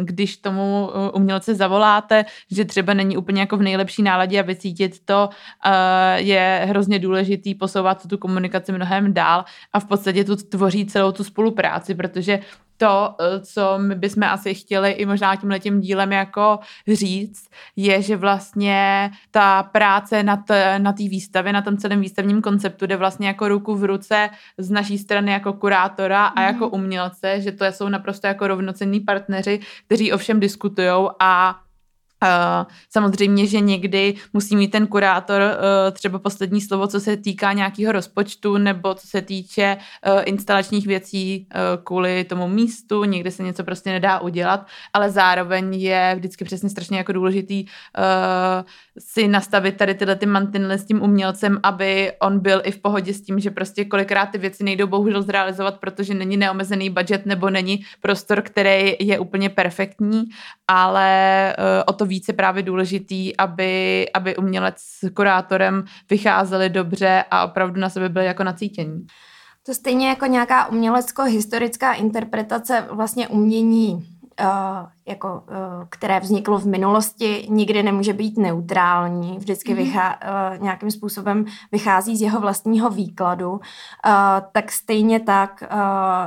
když 0.00 0.36
tomu 0.36 0.90
umělce 1.12 1.54
zavoláte, 1.54 2.24
že 2.50 2.64
třeba 2.64 2.94
není 2.94 3.16
úplně 3.16 3.40
jako 3.40 3.56
v 3.56 3.62
nejlepší 3.62 4.02
náladě 4.02 4.40
a 4.40 4.42
vycítit 4.42 5.04
to, 5.04 5.28
uh, 5.66 6.13
je 6.16 6.66
hrozně 6.68 6.98
důležitý 6.98 7.54
posouvat 7.54 8.06
tu 8.06 8.18
komunikaci 8.18 8.72
mnohem 8.72 9.14
dál 9.14 9.44
a 9.72 9.80
v 9.80 9.84
podstatě 9.84 10.24
tu 10.24 10.36
tvoří 10.36 10.86
celou 10.86 11.12
tu 11.12 11.24
spolupráci, 11.24 11.94
protože 11.94 12.40
to, 12.76 13.14
eh, 13.20 13.40
co 13.40 13.78
my 13.78 13.94
bychom 13.94 14.22
asi 14.22 14.54
chtěli 14.54 14.90
i 14.90 15.06
možná 15.06 15.36
tím 15.36 15.50
letím 15.50 15.80
dílem 15.80 16.12
jako 16.12 16.58
říct, 16.92 17.50
je, 17.76 18.02
že 18.02 18.16
vlastně 18.16 19.10
ta 19.30 19.62
práce 19.62 20.22
na 20.22 20.36
té 20.36 20.78
na 20.78 20.94
výstavě, 20.98 21.52
na 21.52 21.62
tom 21.62 21.76
celém 21.76 22.00
výstavním 22.00 22.42
konceptu 22.42 22.86
jde 22.86 22.96
vlastně 22.96 23.28
jako 23.28 23.48
ruku 23.48 23.74
v 23.74 23.84
ruce 23.84 24.30
z 24.58 24.70
naší 24.70 24.98
strany 24.98 25.32
jako 25.32 25.52
kurátora 25.52 26.26
a 26.26 26.40
mm. 26.40 26.46
jako 26.46 26.68
umělce, 26.68 27.40
že 27.40 27.52
to 27.52 27.64
jsou 27.64 27.88
naprosto 27.88 28.26
jako 28.26 28.48
rovnocenní 28.48 29.00
partneři, 29.00 29.60
kteří 29.86 30.12
ovšem 30.12 30.40
diskutují 30.40 31.08
a 31.20 31.60
samozřejmě, 32.90 33.46
že 33.46 33.60
někdy 33.60 34.14
musí 34.32 34.56
mít 34.56 34.68
ten 34.68 34.86
kurátor 34.86 35.40
uh, 35.42 35.48
třeba 35.92 36.18
poslední 36.18 36.60
slovo, 36.60 36.86
co 36.86 37.00
se 37.00 37.16
týká 37.16 37.52
nějakého 37.52 37.92
rozpočtu 37.92 38.58
nebo 38.58 38.94
co 38.94 39.06
se 39.06 39.22
týče 39.22 39.76
uh, 39.76 40.22
instalačních 40.24 40.86
věcí 40.86 41.46
kvůli 41.84 42.24
tomu 42.24 42.48
místu, 42.48 43.04
někdy 43.04 43.30
se 43.30 43.42
něco 43.42 43.64
prostě 43.64 43.90
nedá 43.90 44.20
udělat, 44.20 44.66
ale 44.92 45.10
zároveň 45.10 45.74
je 45.74 46.14
vždycky 46.16 46.44
přesně 46.44 46.70
strašně 46.70 46.98
jako 46.98 47.12
důležitý 47.12 47.64
si 48.98 49.28
nastavit 49.28 49.76
tady 49.76 49.94
tyhle 49.94 50.16
ty 50.16 50.26
mantinely 50.26 50.78
s 50.78 50.84
tím 50.84 51.02
umělcem, 51.02 51.60
aby 51.62 52.12
on 52.20 52.38
byl 52.38 52.62
i 52.64 52.70
v 52.70 52.78
pohodě 52.78 53.14
s 53.14 53.20
tím, 53.20 53.38
že 53.38 53.50
prostě 53.50 53.84
kolikrát 53.84 54.26
ty 54.26 54.38
věci 54.38 54.64
nejdou 54.64 54.86
bohužel 54.86 55.22
zrealizovat, 55.22 55.80
protože 55.80 56.14
není 56.14 56.36
neomezený 56.36 56.90
budget 56.90 57.26
nebo 57.26 57.50
není 57.50 57.80
prostor, 58.00 58.42
který 58.42 58.96
je 59.00 59.18
úplně 59.18 59.48
perfektní, 59.50 60.24
ale 60.68 61.56
o 61.86 61.92
to 61.92 62.06
více 62.14 62.32
právě 62.32 62.62
důležitý, 62.62 63.36
aby, 63.36 64.06
aby 64.14 64.36
umělec 64.36 64.74
s 64.78 65.10
kurátorem 65.14 65.84
vycházeli 66.10 66.68
dobře 66.68 67.24
a 67.30 67.44
opravdu 67.44 67.80
na 67.80 67.88
sebe 67.88 68.08
byli 68.08 68.26
jako 68.26 68.44
nacítění. 68.44 69.06
To 69.66 69.74
stejně 69.74 70.08
jako 70.08 70.26
nějaká 70.26 70.66
umělecko-historická 70.66 71.92
interpretace 71.92 72.86
vlastně 72.90 73.28
umění 73.28 74.13
jako, 75.06 75.34
uh, 75.34 75.54
které 75.88 76.20
vzniklo 76.20 76.58
v 76.58 76.66
minulosti, 76.66 77.46
nikdy 77.50 77.82
nemůže 77.82 78.12
být 78.12 78.38
neutrální, 78.38 79.38
vždycky 79.38 79.72
mm-hmm. 79.72 79.76
vychá, 79.76 80.18
uh, 80.54 80.62
nějakým 80.62 80.90
způsobem 80.90 81.44
vychází 81.72 82.16
z 82.16 82.22
jeho 82.22 82.40
vlastního 82.40 82.90
výkladu, 82.90 83.60
tak 84.52 84.72
stejně 84.72 85.20
tak 85.20 85.64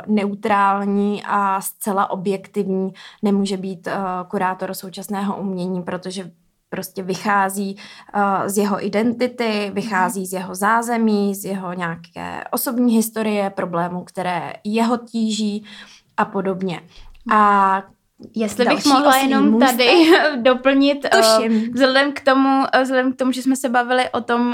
neutrální 0.07 1.23
a 1.25 1.61
zcela 1.61 2.09
objektivní 2.09 2.93
nemůže 3.23 3.57
být 3.57 3.87
kurátor 4.27 4.73
současného 4.73 5.37
umění, 5.37 5.81
protože 5.81 6.31
prostě 6.69 7.03
vychází 7.03 7.77
uh, 8.15 8.47
z 8.47 8.57
jeho 8.57 8.85
identity, 8.85 9.71
vychází 9.73 10.25
z 10.25 10.33
jeho 10.33 10.55
zázemí, 10.55 11.35
z 11.35 11.45
jeho 11.45 11.73
nějaké 11.73 12.43
osobní 12.51 12.95
historie, 12.95 13.49
problémů, 13.49 14.03
které 14.03 14.53
jeho 14.63 14.97
tíží 14.97 15.65
a 16.17 16.25
podobně. 16.25 16.81
A 17.31 17.83
Jestli 18.35 18.65
bych 18.65 18.85
mohla 18.85 19.17
jenom 19.17 19.51
můstek. 19.51 19.69
tady 19.69 20.11
doplnit, 20.41 21.05
uh, 21.15 21.47
vzhledem, 21.73 22.13
k 22.13 22.21
tomu, 22.21 22.59
uh, 22.59 22.81
vzhledem 22.81 23.13
k 23.13 23.15
tomu, 23.15 23.31
že 23.31 23.41
jsme 23.41 23.55
se 23.55 23.69
bavili 23.69 24.09
o 24.09 24.21
tom, 24.21 24.47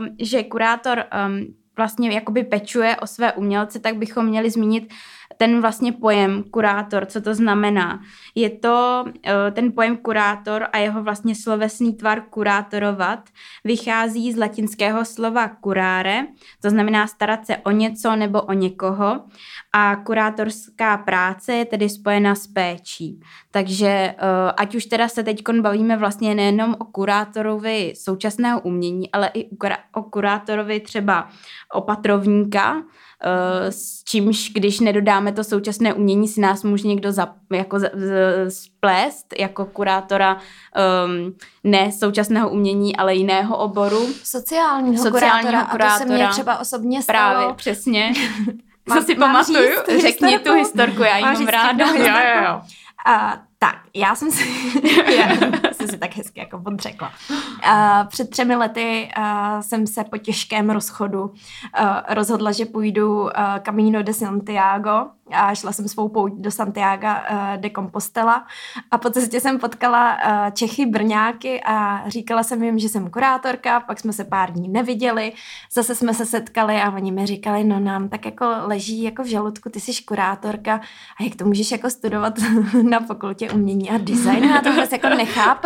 uh, 0.00 0.06
že 0.20 0.42
kurátor 0.42 1.04
um, 1.26 1.54
vlastně 1.76 2.10
jakoby 2.10 2.44
pečuje 2.44 2.96
o 2.96 3.06
své 3.06 3.32
umělce, 3.32 3.78
tak 3.78 3.96
bychom 3.96 4.26
měli 4.26 4.50
zmínit 4.50 4.92
ten 5.38 5.60
vlastně 5.60 5.92
pojem 5.92 6.42
kurátor, 6.50 7.06
co 7.06 7.20
to 7.20 7.34
znamená. 7.34 8.00
Je 8.34 8.50
to 8.50 9.04
eh, 9.26 9.50
ten 9.50 9.72
pojem 9.72 9.96
kurátor 9.96 10.66
a 10.72 10.78
jeho 10.78 11.02
vlastně 11.02 11.34
slovesný 11.34 11.94
tvar 11.94 12.20
kurátorovat 12.30 13.20
vychází 13.64 14.32
z 14.32 14.36
latinského 14.36 15.04
slova 15.04 15.50
curare, 15.64 16.26
to 16.60 16.70
znamená 16.70 17.06
starat 17.06 17.46
se 17.46 17.56
o 17.56 17.70
něco 17.70 18.16
nebo 18.16 18.42
o 18.42 18.52
někoho 18.52 19.20
a 19.72 19.96
kurátorská 19.96 20.96
práce 20.96 21.54
je 21.54 21.64
tedy 21.64 21.88
spojena 21.88 22.34
s 22.34 22.46
péčí. 22.46 23.20
Takže 23.50 23.88
eh, 23.88 24.16
ať 24.56 24.74
už 24.74 24.84
teda 24.84 25.08
se 25.08 25.22
teď 25.22 25.42
bavíme 25.60 25.96
vlastně 25.96 26.34
nejenom 26.34 26.76
o 26.78 26.84
kurátorovi 26.84 27.92
současného 27.96 28.60
umění, 28.60 29.12
ale 29.12 29.30
i 29.34 29.48
o 29.94 30.02
kurátorovi 30.02 30.80
třeba 30.80 31.28
opatrovníka, 31.74 32.82
s 33.70 34.04
čímž, 34.04 34.50
když 34.54 34.80
nedodáme 34.80 35.32
to 35.32 35.44
současné 35.44 35.94
umění, 35.94 36.28
si 36.28 36.40
nás 36.40 36.64
může 36.64 36.88
někdo 36.88 37.12
za, 37.12 37.34
jako 37.52 37.78
za, 37.78 37.88
z, 37.94 38.50
splést 38.50 39.26
jako 39.38 39.66
kurátora 39.66 40.34
um, 40.34 41.34
ne 41.64 41.92
současného 41.92 42.50
umění, 42.50 42.96
ale 42.96 43.14
jiného 43.14 43.56
oboru. 43.56 44.06
Sociálního, 44.24 45.02
Sociálního 45.02 45.50
kurátora, 45.50 45.70
kurátora. 45.70 45.94
A 45.94 45.98
to 45.98 46.06
se 46.06 46.14
mě 46.14 46.28
třeba 46.28 46.58
osobně 46.58 47.02
stalo. 47.02 47.34
Právě, 47.34 47.54
přesně. 47.54 48.12
Co 48.94 49.02
si 49.02 49.14
pamatuju? 49.14 49.68
Řekni 49.86 50.28
historku? 50.28 50.44
tu 50.44 50.54
historku, 50.54 51.02
já 51.02 51.16
ji 51.16 51.24
mám 51.24 51.46
ráda. 51.46 51.86
Jo, 51.86 52.04
jo, 52.04 52.44
jo. 52.44 52.60
A 53.06 53.38
tak, 53.58 53.76
já 53.94 54.14
jsem 54.14 54.30
si, 54.30 54.44
já 55.80 55.86
jsem 55.86 55.94
si 55.94 55.98
tak 55.98 56.16
hezky 56.16 56.40
jako 56.40 56.58
podřekla. 56.58 57.12
Uh, 57.30 58.08
před 58.08 58.30
třemi 58.30 58.56
lety 58.56 59.08
jsem 59.60 59.86
se 59.86 60.04
po 60.04 60.18
těžkém 60.18 60.70
rozchodu 60.70 61.34
rozhodla, 62.08 62.52
že 62.52 62.66
půjdu 62.66 63.22
uh, 63.22 63.28
Camino 63.62 64.02
de 64.02 64.14
Santiago 64.14 65.06
a 65.32 65.54
šla 65.54 65.72
jsem 65.72 65.88
svou 65.88 66.08
pouť 66.08 66.32
do 66.32 66.50
Santiago 66.50 67.08
de 67.56 67.70
Compostela. 67.70 68.46
A 68.90 68.98
po 68.98 69.10
cestě 69.10 69.40
jsem 69.40 69.58
potkala 69.58 70.18
Čechy, 70.52 70.86
Brňáky 70.86 71.60
a 71.64 72.04
říkala 72.08 72.42
jsem 72.42 72.62
jim, 72.62 72.78
že 72.78 72.88
jsem 72.88 73.10
kurátorka, 73.10 73.80
pak 73.80 74.00
jsme 74.00 74.12
se 74.12 74.24
pár 74.24 74.52
dní 74.52 74.68
neviděli, 74.68 75.32
zase 75.72 75.94
jsme 75.94 76.14
se 76.14 76.26
setkali 76.26 76.76
a 76.76 76.90
oni 76.90 77.12
mi 77.12 77.26
říkali, 77.26 77.64
no 77.64 77.80
nám 77.80 78.08
tak 78.08 78.24
jako 78.24 78.46
leží 78.60 79.02
jako 79.02 79.22
v 79.22 79.26
žaludku, 79.26 79.70
ty 79.70 79.80
jsi 79.80 80.02
kurátorka. 80.04 80.80
A 81.20 81.22
jak 81.22 81.34
to 81.34 81.44
můžeš 81.44 81.70
jako 81.70 81.90
studovat 81.90 82.34
na 82.82 83.00
fakultě 83.00 83.50
umění 83.50 83.90
a 83.90 83.98
design 83.98 84.52
a 84.52 84.60
to 84.60 84.70
vůbec 84.70 84.92
jako 84.92 85.08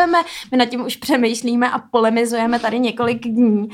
nechápeme, 0.07 0.29
my 0.51 0.57
nad 0.57 0.67
tím 0.67 0.85
už 0.87 0.97
přemýšlíme 0.97 1.71
a 1.71 1.79
polemizujeme 1.79 2.59
tady 2.59 2.79
několik 2.79 3.29
dní 3.29 3.69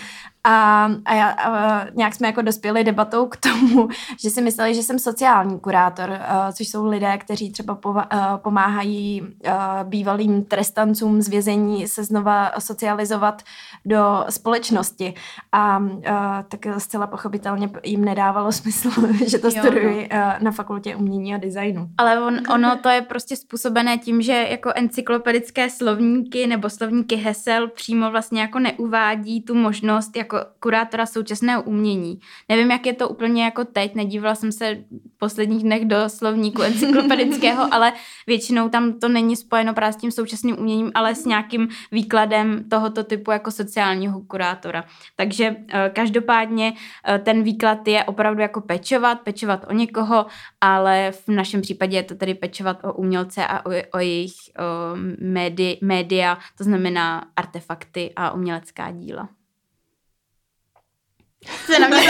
a, 0.49 0.91
a, 1.05 1.15
já, 1.15 1.31
a 1.31 1.87
nějak 1.95 2.15
jsme 2.15 2.27
jako 2.27 2.43
dospěli 2.43 2.85
debatou 2.85 3.27
k 3.27 3.37
tomu, 3.37 3.89
že 4.23 4.31
si 4.31 4.43
mysleli, 4.43 4.75
že 4.75 4.83
jsem 4.83 4.99
sociální 4.99 5.61
kurátor, 5.61 6.11
uh, 6.11 6.17
což 6.53 6.69
jsou 6.69 6.87
lidé, 6.87 7.19
kteří 7.19 7.53
třeba 7.53 7.75
pova, 7.75 8.13
uh, 8.13 8.37
pomáhají 8.37 9.23
uh, 9.23 9.53
bývalým 9.83 10.45
trestancům 10.45 11.23
z 11.23 11.29
vězení 11.29 11.89
se 11.89 12.05
znova 12.05 12.53
socializovat 12.59 13.43
do 13.85 14.25
společnosti. 14.31 15.15
A 15.53 15.79
uh, 15.79 16.03
tak 16.49 16.67
zcela 16.79 17.07
pochopitelně 17.07 17.71
jim 17.85 18.05
nedávalo 18.05 18.53
smysl, 18.59 18.91
že 19.27 19.39
to 19.39 19.47
jo, 19.47 19.51
studuji 19.51 20.09
no. 20.13 20.19
uh, 20.19 20.43
na 20.43 20.51
fakultě 20.51 20.97
umění 20.97 21.35
a 21.35 21.39
designu. 21.39 21.89
Ale 21.99 22.21
on, 22.21 22.39
ono 22.55 22.77
to 22.77 22.89
je 22.89 23.03
prostě 23.03 23.37
způsobené 23.37 23.99
tím, 23.99 24.23
že 24.23 24.47
jako 24.51 24.73
encyklopedické 24.75 25.71
slovníky 25.71 26.47
nebo 26.47 26.71
slovníky 26.71 27.17
hesel 27.17 27.69
přímo 27.69 28.11
vlastně 28.11 28.41
jako 28.41 28.59
neuvádí 28.59 29.43
tu 29.43 29.55
možnost 29.55 30.17
jako 30.17 30.38
kurátora 30.61 31.07
současného 31.07 31.63
umění. 31.63 32.21
Nevím, 32.49 32.71
jak 32.71 32.87
je 32.87 32.95
to 32.95 33.09
úplně 33.09 33.45
jako 33.45 33.65
teď, 33.65 33.95
nedívala 33.95 34.35
jsem 34.35 34.53
se 34.53 34.75
v 35.15 35.19
posledních 35.19 35.63
dnech 35.63 35.85
do 35.85 35.97
slovníku 36.09 36.63
encyklopedického, 36.63 37.69
ale 37.75 37.93
většinou 38.27 38.69
tam 38.69 39.01
to 39.01 39.09
není 39.09 39.37
spojeno 39.37 39.75
právě 39.75 39.93
s 39.93 39.97
tím 39.97 40.11
současným 40.11 40.59
uměním, 40.59 40.91
ale 40.95 41.15
s 41.15 41.25
nějakým 41.25 41.69
výkladem 41.93 42.65
tohoto 42.71 43.05
typu 43.05 43.31
jako 43.31 43.51
sociálního 43.51 44.21
kurátora. 44.21 44.85
Takže 45.17 45.57
eh, 45.69 45.91
každopádně 45.95 46.73
eh, 47.09 47.19
ten 47.19 47.43
výklad 47.43 47.89
je 47.89 48.05
opravdu 48.05 48.41
jako 48.43 48.61
pečovat, 48.61 49.21
pečovat 49.21 49.67
o 49.69 49.73
někoho, 49.73 50.27
ale 50.61 51.13
v 51.13 51.29
našem 51.29 51.61
případě 51.61 51.97
je 51.97 52.03
to 52.03 52.15
tedy 52.15 52.35
pečovat 52.35 52.85
o 52.85 52.93
umělce 52.93 53.47
a 53.47 53.67
o, 53.67 53.71
o 53.93 53.99
jejich 53.99 54.33
o 54.59 54.97
médi, 55.21 55.79
média, 55.83 56.39
to 56.59 56.65
znamená 56.65 57.25
artefakty 57.37 58.13
a 58.17 58.31
umělecká 58.31 58.91
díla. 58.91 59.29
Se 61.67 61.79
na 61.79 61.89
mě 61.89 61.99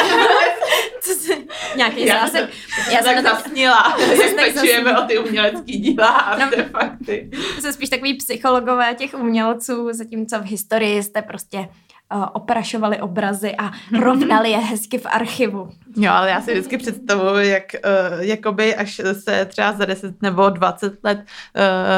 Co 1.00 1.14
se, 1.14 1.32
nějaký 1.76 2.06
já 2.06 2.20
zásek. 2.20 2.50
Já 2.92 3.02
jsem 3.02 3.14
tak 3.14 3.34
zasnila, 3.34 3.96
jak 3.98 4.54
pečujeme 4.54 4.98
o 4.98 5.02
ty 5.06 5.18
umělecké 5.18 5.72
díla 5.72 6.06
a 6.08 6.38
no, 6.38 6.44
artefakty. 6.44 7.30
To 7.56 7.62
jsou 7.62 7.72
spíš 7.72 7.88
takový 7.88 8.14
psychologové 8.14 8.94
těch 8.94 9.14
umělců, 9.14 9.88
zatímco 9.92 10.38
v 10.38 10.44
historii 10.44 11.02
jste 11.02 11.22
prostě 11.22 11.68
uh, 12.14 12.24
oprašovali 12.32 13.00
obrazy 13.00 13.54
a 13.58 13.70
rovnali 14.00 14.50
je 14.50 14.58
hezky 14.58 14.98
v 14.98 15.06
archivu. 15.06 15.70
Jo, 15.96 16.12
ale 16.12 16.30
já 16.30 16.40
si 16.40 16.52
vždycky 16.52 16.78
představuji, 16.78 17.48
jak 17.48 17.64
uh, 17.74 18.20
jakoby 18.20 18.74
až 18.74 19.00
se 19.12 19.44
třeba 19.44 19.72
za 19.72 19.84
10 19.84 20.22
nebo 20.22 20.48
20 20.48 21.04
let 21.04 21.18
uh, 21.18 21.24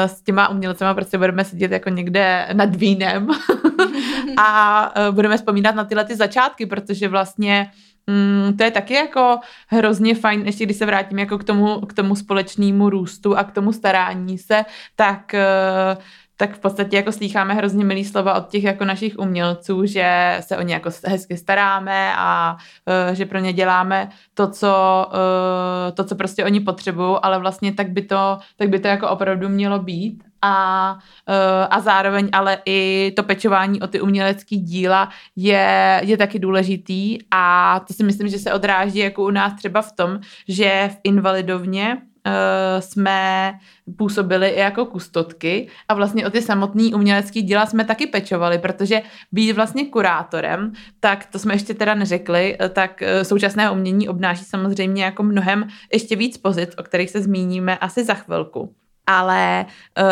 s 0.05 0.21
těma 0.21 0.49
umělcema 0.49 0.93
prostě 0.93 1.17
budeme 1.17 1.45
sedět 1.45 1.71
jako 1.71 1.89
někde 1.89 2.49
nad 2.53 2.75
vínem 2.75 3.27
a 4.41 4.91
uh, 5.09 5.15
budeme 5.15 5.37
vzpomínat 5.37 5.75
na 5.75 5.83
tyhle 5.83 6.05
ty 6.05 6.15
začátky, 6.15 6.65
protože 6.65 7.07
vlastně 7.07 7.71
Mm, 8.07 8.57
to 8.57 8.63
je 8.63 8.71
taky 8.71 8.93
jako 8.93 9.39
hrozně 9.67 10.15
fajn, 10.15 10.41
ještě 10.45 10.65
když 10.65 10.77
se 10.77 10.85
vrátím 10.85 11.19
jako 11.19 11.37
k 11.37 11.43
tomu, 11.43 11.79
k 11.79 11.93
tomu 11.93 12.15
společnému 12.15 12.89
růstu 12.89 13.37
a 13.37 13.43
k 13.43 13.51
tomu 13.51 13.73
starání 13.73 14.37
se, 14.37 14.65
tak 14.95 15.35
uh, 15.95 16.03
tak 16.37 16.55
v 16.55 16.59
podstatě 16.59 16.95
jako 16.95 17.11
slýcháme 17.11 17.53
hrozně 17.53 17.85
milý 17.85 18.05
slova 18.05 18.33
od 18.33 18.49
těch 18.49 18.63
jako 18.63 18.85
našich 18.85 19.19
umělců, 19.19 19.85
že 19.85 20.37
se 20.39 20.57
o 20.57 20.61
ně 20.61 20.73
jako 20.73 20.89
hezky 21.05 21.37
staráme 21.37 22.13
a 22.17 22.57
uh, 23.09 23.15
že 23.15 23.25
pro 23.25 23.39
ně 23.39 23.53
děláme 23.53 24.09
to, 24.33 24.47
co, 24.47 25.05
to, 25.93 26.03
co 26.03 26.15
prostě 26.15 26.45
oni 26.45 26.59
potřebují, 26.59 27.17
ale 27.21 27.39
vlastně 27.39 27.73
tak 27.73 27.89
by 27.89 28.01
to, 28.01 28.37
tak 28.57 28.69
by 28.69 28.79
to 28.79 28.87
jako 28.87 29.09
opravdu 29.09 29.49
mělo 29.49 29.79
být 29.79 30.30
a, 30.41 30.93
uh, 31.29 31.67
a 31.69 31.79
zároveň 31.79 32.29
ale 32.31 32.57
i 32.65 33.11
to 33.15 33.23
pečování 33.23 33.81
o 33.81 33.87
ty 33.87 34.01
umělecké 34.01 34.55
díla 34.55 35.09
je, 35.35 36.01
je 36.03 36.17
taky 36.17 36.39
důležitý 36.39 37.17
a 37.31 37.79
to 37.87 37.93
si 37.93 38.03
myslím, 38.03 38.27
že 38.27 38.39
se 38.39 38.53
odráží 38.53 38.99
jako 38.99 39.23
u 39.23 39.31
nás 39.31 39.53
třeba 39.53 39.81
v 39.81 39.91
tom, 39.91 40.19
že 40.47 40.89
v 40.93 40.97
invalidovně 41.03 41.97
uh, 41.97 42.31
jsme 42.79 43.53
působili 43.97 44.49
i 44.49 44.59
jako 44.59 44.85
kustotky 44.85 45.67
a 45.87 45.93
vlastně 45.93 46.27
o 46.27 46.29
ty 46.29 46.41
samotné 46.41 46.83
umělecké 46.95 47.41
díla 47.41 47.65
jsme 47.65 47.85
taky 47.85 48.07
pečovali, 48.07 48.59
protože 48.59 49.01
být 49.31 49.51
vlastně 49.51 49.85
kurátorem, 49.85 50.71
tak 50.99 51.25
to 51.25 51.39
jsme 51.39 51.53
ještě 51.53 51.73
teda 51.73 51.93
neřekli, 51.93 52.57
eh, 52.59 52.69
tak 52.69 53.03
současné 53.23 53.71
umění 53.71 54.09
obnáší 54.09 54.43
samozřejmě 54.43 55.03
jako 55.03 55.23
mnohem 55.23 55.67
ještě 55.93 56.15
víc 56.15 56.37
pozic, 56.37 56.69
o 56.77 56.83
kterých 56.83 57.09
se 57.09 57.21
zmíníme 57.21 57.77
asi 57.77 58.03
za 58.03 58.13
chvilku 58.13 58.75
ale 59.07 59.65
uh, 59.99 60.05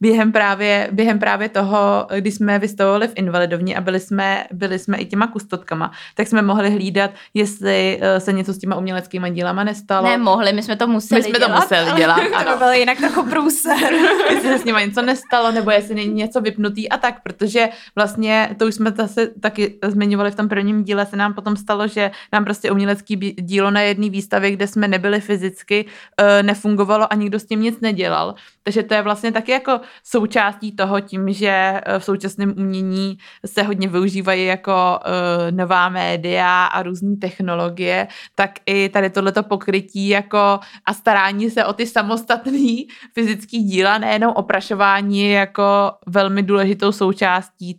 během, 0.00 0.32
právě, 0.32 0.88
během 0.92 1.18
právě 1.18 1.48
toho, 1.48 2.06
když 2.20 2.34
jsme 2.34 2.58
vystavovali 2.58 3.08
v 3.08 3.12
invalidovně 3.16 3.76
a 3.76 3.80
byli 3.80 4.00
jsme, 4.00 4.44
byli 4.52 4.78
jsme 4.78 4.96
i 4.96 5.06
těma 5.06 5.26
kustotkama, 5.26 5.92
tak 6.14 6.28
jsme 6.28 6.42
mohli 6.42 6.70
hlídat, 6.70 7.10
jestli 7.34 8.00
uh, 8.00 8.18
se 8.18 8.32
něco 8.32 8.52
s 8.52 8.58
těma 8.58 8.76
uměleckými 8.76 9.30
dílama 9.30 9.64
nestalo. 9.64 10.08
Ne, 10.08 10.18
mohli, 10.18 10.52
my 10.52 10.62
jsme 10.62 10.76
to 10.76 10.86
museli 10.86 11.20
My 11.20 11.28
jsme 11.28 11.38
dělat. 11.38 11.54
to 11.54 11.60
museli 11.60 12.00
dělat, 12.00 12.20
ano. 12.34 12.52
to 12.52 12.58
bylo 12.58 12.72
jinak 12.72 12.98
trochu 12.98 13.22
průser. 13.30 13.92
jestli 14.30 14.48
se 14.48 14.58
s 14.58 14.64
nimi 14.64 14.80
něco 14.86 15.02
nestalo, 15.02 15.52
nebo 15.52 15.70
jestli 15.70 15.94
není 15.94 16.14
něco 16.14 16.40
vypnutý 16.40 16.88
a 16.88 16.96
tak, 16.96 17.22
protože 17.22 17.68
vlastně 17.96 18.50
to 18.58 18.66
už 18.66 18.74
jsme 18.74 18.90
zase 18.90 19.26
taky 19.40 19.78
zmiňovali 19.86 20.30
v 20.30 20.34
tom 20.34 20.48
prvním 20.48 20.84
díle, 20.84 21.06
se 21.06 21.16
nám 21.16 21.34
potom 21.34 21.56
stalo, 21.56 21.88
že 21.88 22.10
nám 22.32 22.44
prostě 22.44 22.70
umělecký 22.70 23.16
dílo 23.16 23.70
na 23.70 23.80
jedné 23.80 24.10
výstavě, 24.10 24.50
kde 24.50 24.66
jsme 24.66 24.88
nebyli 24.88 25.20
fyzicky, 25.20 25.84
uh, 25.84 26.46
nefungovalo 26.46 27.12
a 27.12 27.16
nikdo 27.16 27.38
s 27.38 27.44
tím 27.44 27.60
nic 27.60 27.80
nedělal 27.80 28.03
Lala. 28.08 28.34
Takže 28.64 28.82
to 28.82 28.94
je 28.94 29.02
vlastně 29.02 29.32
taky 29.32 29.52
jako 29.52 29.80
součástí 30.04 30.72
toho 30.72 31.00
tím, 31.00 31.32
že 31.32 31.48
eh, 31.48 31.98
v 31.98 32.04
současném 32.04 32.54
umění 32.56 33.18
se 33.46 33.62
hodně 33.62 33.88
využívají 33.88 34.46
jako 34.46 35.00
uh, 35.06 35.56
nová 35.56 35.88
média 35.88 36.64
a 36.64 36.82
různé 36.82 37.16
technologie, 37.16 38.08
tak 38.34 38.50
i 38.66 38.88
tady 38.88 39.10
tohleto 39.10 39.42
pokrytí 39.42 40.08
jako 40.08 40.60
a 40.86 40.94
starání 40.94 41.50
se 41.50 41.64
o 41.64 41.72
ty 41.72 41.86
samostatné 41.86 42.82
fyzické 43.14 43.58
díla, 43.58 43.98
nejenom 43.98 44.32
oprašování 44.36 45.30
jako 45.30 45.92
velmi 46.06 46.42
důležitou 46.42 46.92
součástí 46.92 47.74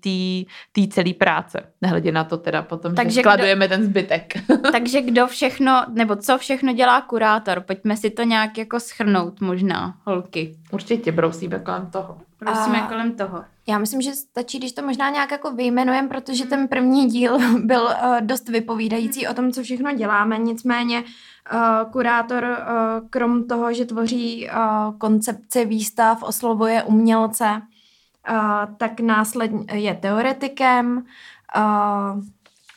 té 0.71 0.88
celé 0.88 1.13
práce. 1.13 1.63
Nehledě 1.82 2.12
na 2.12 2.24
to 2.24 2.38
teda 2.38 2.62
potom, 2.62 2.95
takže 2.95 3.15
že 3.15 3.21
skladujeme 3.21 3.67
kdo, 3.67 3.76
ten 3.76 3.86
zbytek. 3.86 4.34
takže 4.71 5.02
kdo 5.02 5.28
všechno, 5.28 5.86
nebo 5.93 6.15
co 6.15 6.38
všechno 6.38 6.74
dělá 6.74 7.02
kurátor? 7.02 7.62
Pojďme 7.62 7.98
si 7.98 8.10
to 8.10 8.24
nějak 8.24 8.58
jako 8.58 8.80
schrnout 8.80 9.41
možná, 9.41 9.98
holky. 10.06 10.56
Určitě 10.75 11.11
brousíme 11.11 11.59
kolem 11.59 11.88
toho. 11.91 12.17
Brousíme 12.39 12.81
a... 12.81 12.88
kolem 12.88 13.15
toho. 13.15 13.43
Já 13.67 13.77
myslím, 13.77 14.01
že 14.01 14.13
stačí, 14.13 14.57
když 14.57 14.71
to 14.71 14.81
možná 14.81 15.09
nějak 15.09 15.31
jako 15.31 15.51
vyjmenujeme, 15.51 16.07
protože 16.07 16.45
ten 16.45 16.67
první 16.67 17.05
díl 17.05 17.38
byl 17.63 17.81
uh, 17.83 18.21
dost 18.21 18.49
vypovídající 18.49 19.27
o 19.27 19.33
tom, 19.33 19.51
co 19.51 19.63
všechno 19.63 19.93
děláme, 19.93 20.38
nicméně 20.38 21.03
uh, 21.03 21.91
kurátor, 21.91 22.43
uh, 22.43 23.09
krom 23.09 23.47
toho, 23.47 23.73
že 23.73 23.85
tvoří 23.85 24.49
uh, 24.49 24.97
koncepci 24.97 25.65
výstav, 25.65 26.23
oslovuje 26.23 26.83
umělce, 26.83 27.61
uh, 28.29 28.75
tak 28.77 28.99
následně 28.99 29.65
je 29.73 29.95
teoretikem, 29.95 31.03
uh, 31.55 32.23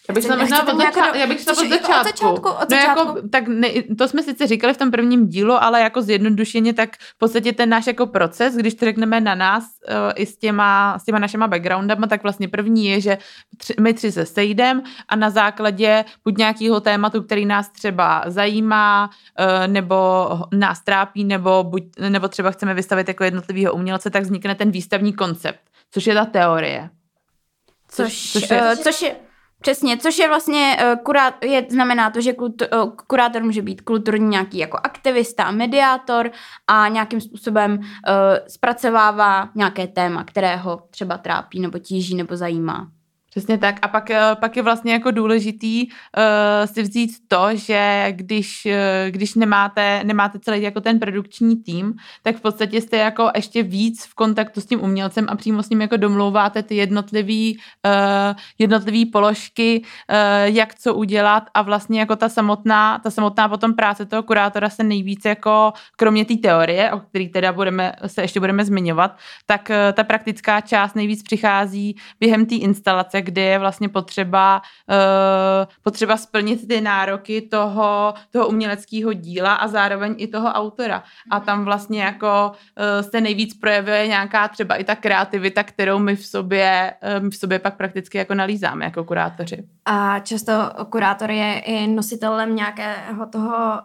Já 0.09 0.15
bych 0.15 0.25
šla 0.25 0.37
možná 0.37 0.63
od, 0.69 0.77
zača- 0.79 1.17
já 1.17 1.27
bych 1.27 1.41
šla 1.41 1.53
od 1.53 1.69
začátku. 1.69 2.01
Od 2.01 2.05
začátku, 2.05 2.49
od 2.49 2.71
začátku. 2.71 3.05
No 3.05 3.17
jako, 3.17 3.29
tak 3.29 3.49
ne, 3.49 3.69
to 3.99 4.09
jsme 4.09 4.23
sice 4.23 4.47
říkali 4.47 4.75
v 4.75 4.77
tom 4.77 4.91
prvním 4.91 5.27
dílu, 5.29 5.53
ale 5.63 5.81
jako 5.81 6.03
zjednodušeně, 6.03 6.75
tak 6.75 6.97
v 6.97 7.19
podstatě 7.19 7.53
ten 7.53 7.69
náš 7.69 7.87
jako 7.87 8.07
proces, 8.07 8.57
když 8.57 8.75
to 8.75 8.85
řekneme 8.85 9.21
na 9.21 9.35
nás 9.35 9.65
uh, 9.65 9.95
i 10.15 10.27
s 10.27 10.39
těma, 10.39 10.99
s 10.99 11.05
těma 11.05 11.19
našima 11.19 11.49
backgroundama, 11.49 12.07
tak 12.07 12.23
vlastně 12.23 12.49
první 12.49 12.87
je, 12.87 13.01
že 13.01 13.19
tři, 13.57 13.75
my 13.81 13.95
tři 13.95 14.13
se 14.13 14.27
sejdem 14.27 14.83
a 15.09 15.17
na 15.17 15.31
základě 15.31 16.05
buď 16.25 16.39
nějakého 16.39 16.81
tématu, 16.81 17.23
který 17.23 17.47
nás 17.47 17.69
třeba 17.69 18.25
zajímá, 18.27 19.11
uh, 19.41 19.73
nebo 19.73 20.29
nás 20.53 20.81
trápí, 20.81 21.25
nebo, 21.25 21.65
buď, 21.65 21.83
nebo 22.09 22.29
třeba 22.29 22.51
chceme 22.51 22.75
vystavit 22.75 23.09
jako 23.09 23.25
jednotlivého 23.25 23.73
umělce, 23.75 24.11
tak 24.11 24.23
vznikne 24.23 24.55
ten 24.55 24.71
výstavní 24.71 25.13
koncept, 25.13 25.61
což 25.91 26.07
je 26.07 26.15
ta 26.15 26.25
teorie. 26.25 26.91
Což, 27.89 28.33
což, 28.33 28.51
je, 28.51 28.63
uh, 28.63 28.75
což 28.75 29.03
je 29.03 29.17
Přesně, 29.61 29.97
což 29.97 30.19
je 30.19 30.29
vlastně, 30.29 30.77
uh, 30.83 31.03
kurát, 31.03 31.45
je, 31.45 31.67
znamená 31.69 32.11
to, 32.11 32.21
že 32.21 32.33
kultu, 32.33 32.65
uh, 32.83 32.91
kurátor 33.07 33.43
může 33.43 33.63
být 33.63 33.81
kulturní 33.81 34.29
nějaký 34.29 34.59
jako 34.59 34.79
aktivista, 34.83 35.51
mediátor 35.51 36.31
a 36.67 36.89
nějakým 36.89 37.21
způsobem 37.21 37.79
uh, 37.79 37.85
zpracovává 38.49 39.49
nějaké 39.55 39.87
téma, 39.87 40.25
které 40.25 40.57
ho 40.57 40.83
třeba 40.91 41.19
trápí 41.19 41.61
nebo 41.61 41.79
tíží 41.79 42.15
nebo 42.15 42.37
zajímá. 42.37 42.91
Přesně 43.31 43.59
tak. 43.59 43.77
A 43.83 43.89
pak, 43.89 44.11
eh, 44.11 44.21
pak 44.41 44.57
je 44.57 44.63
vlastně 44.63 44.93
jako 44.93 45.11
důležitý 45.11 45.87
uh, 45.87 45.93
si 46.65 46.83
vzít 46.83 47.11
to, 47.29 47.47
že 47.53 48.07
když, 48.11 48.67
uh, 48.67 49.11
když 49.11 49.35
nemáte, 49.35 50.01
nemáte 50.05 50.39
celý 50.39 50.63
jako 50.63 50.81
ten 50.81 50.99
produkční 51.01 51.57
tým, 51.57 51.95
tak 52.23 52.37
v 52.37 52.41
podstatě 52.41 52.81
jste 52.81 52.97
jako 52.97 53.31
ještě 53.37 53.63
víc 53.63 54.05
v 54.05 54.15
kontaktu 54.15 54.61
s 54.61 54.67
tím 54.67 54.83
umělcem 54.83 55.27
a 55.29 55.37
přímo 55.37 55.63
s 55.63 55.71
ním 55.71 55.81
jako 55.81 55.97
domlouváte 55.97 56.63
ty 56.63 56.77
jednotlivý, 56.77 57.59
uh, 57.87 58.37
jednotlivý 58.59 59.07
položky, 59.07 59.83
uh, 59.83 60.55
jak 60.55 60.75
co 60.75 60.95
udělat 60.95 61.43
a 61.55 61.63
vlastně 61.63 62.01
jako 62.01 62.17
ta 62.17 62.29
samotná, 62.29 62.99
ta 62.99 63.11
samotná 63.11 63.49
potom 63.49 63.75
práce 63.75 64.07
toho 64.07 64.23
kurátora 64.23 64.71
se 64.71 64.85
nejvíc 64.85 65.25
jako, 65.25 65.73
kromě 65.97 66.25
té 66.25 66.35
teorie, 66.35 66.93
o 66.93 67.01
které 67.01 67.29
teda 67.29 67.53
budeme, 67.53 67.93
se 68.07 68.23
ještě 68.23 68.41
budeme 68.41 68.65
zmiňovat, 68.65 69.17
tak 69.47 69.71
uh, 69.71 69.93
ta 69.93 70.05
praktická 70.05 70.61
část 70.61 70.97
nejvíc 70.97 71.23
přichází 71.23 71.97
během 72.21 72.47
té 72.47 72.55
instalace, 72.55 73.18
kdy 73.23 73.41
je 73.41 73.59
vlastně 73.59 73.89
potřeba, 73.89 74.63
uh, 74.89 75.73
potřeba 75.83 76.17
splnit 76.17 76.69
ty 76.69 76.81
nároky 76.81 77.43
toho, 77.43 78.15
toho 78.31 78.49
uměleckého 78.49 79.13
díla 79.13 79.55
a 79.55 79.69
zároveň 79.69 80.15
i 80.19 80.27
toho 80.27 80.49
autora. 80.49 81.03
A 81.31 81.37
mhm. 81.37 81.47
tam 81.47 81.65
vlastně 81.65 82.03
jako 82.03 82.53
uh, 82.53 83.11
se 83.11 83.21
nejvíc 83.21 83.59
projevuje 83.59 84.07
nějaká 84.07 84.49
třeba 84.49 84.75
i 84.75 84.85
ta 84.85 84.95
kreativita, 84.95 85.63
kterou 85.63 85.99
my 85.99 86.17
v 86.17 86.27
sobě, 86.27 86.93
uh, 87.17 87.25
my 87.25 87.31
v 87.31 87.37
sobě 87.37 87.59
pak 87.59 87.77
prakticky 87.77 88.19
jako 88.19 88.35
nalízáme 88.35 88.85
jako 88.85 89.05
kurátoři. 89.05 89.65
A 89.85 90.19
často 90.19 90.53
kurátor 90.91 91.31
je 91.31 91.59
i 91.59 91.87
nositelem 91.87 92.57
nějakého 92.57 93.27
toho 93.27 93.81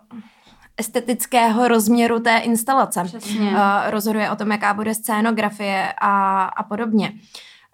estetického 0.78 1.68
rozměru 1.68 2.20
té 2.20 2.38
instalace. 2.38 3.04
Přesně. 3.04 3.52
Uh, 3.52 3.58
rozhoduje 3.90 4.30
o 4.32 4.36
tom, 4.36 4.52
jaká 4.52 4.74
bude 4.74 4.96
scénografie 4.96 5.94
a, 6.02 6.44
a 6.46 6.64
podobně. 6.64 7.12
Uh, 7.12 7.20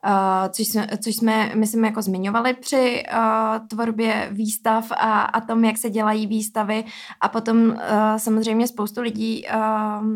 Uh, 0.05 0.49
což, 0.49 0.67
jsme, 0.67 0.87
což 1.03 1.15
jsme, 1.15 1.51
myslím, 1.55 1.85
jako 1.85 2.01
zmiňovali 2.01 2.53
při 2.53 3.03
uh, 3.13 3.67
tvorbě 3.67 4.29
výstav 4.31 4.91
a, 4.91 5.21
a 5.21 5.41
tom, 5.41 5.63
jak 5.63 5.77
se 5.77 5.89
dělají 5.89 6.27
výstavy. 6.27 6.85
A 7.21 7.29
potom 7.29 7.57
uh, 7.57 7.77
samozřejmě 8.17 8.67
spoustu 8.67 9.01
lidí 9.01 9.45
uh, 9.55 10.07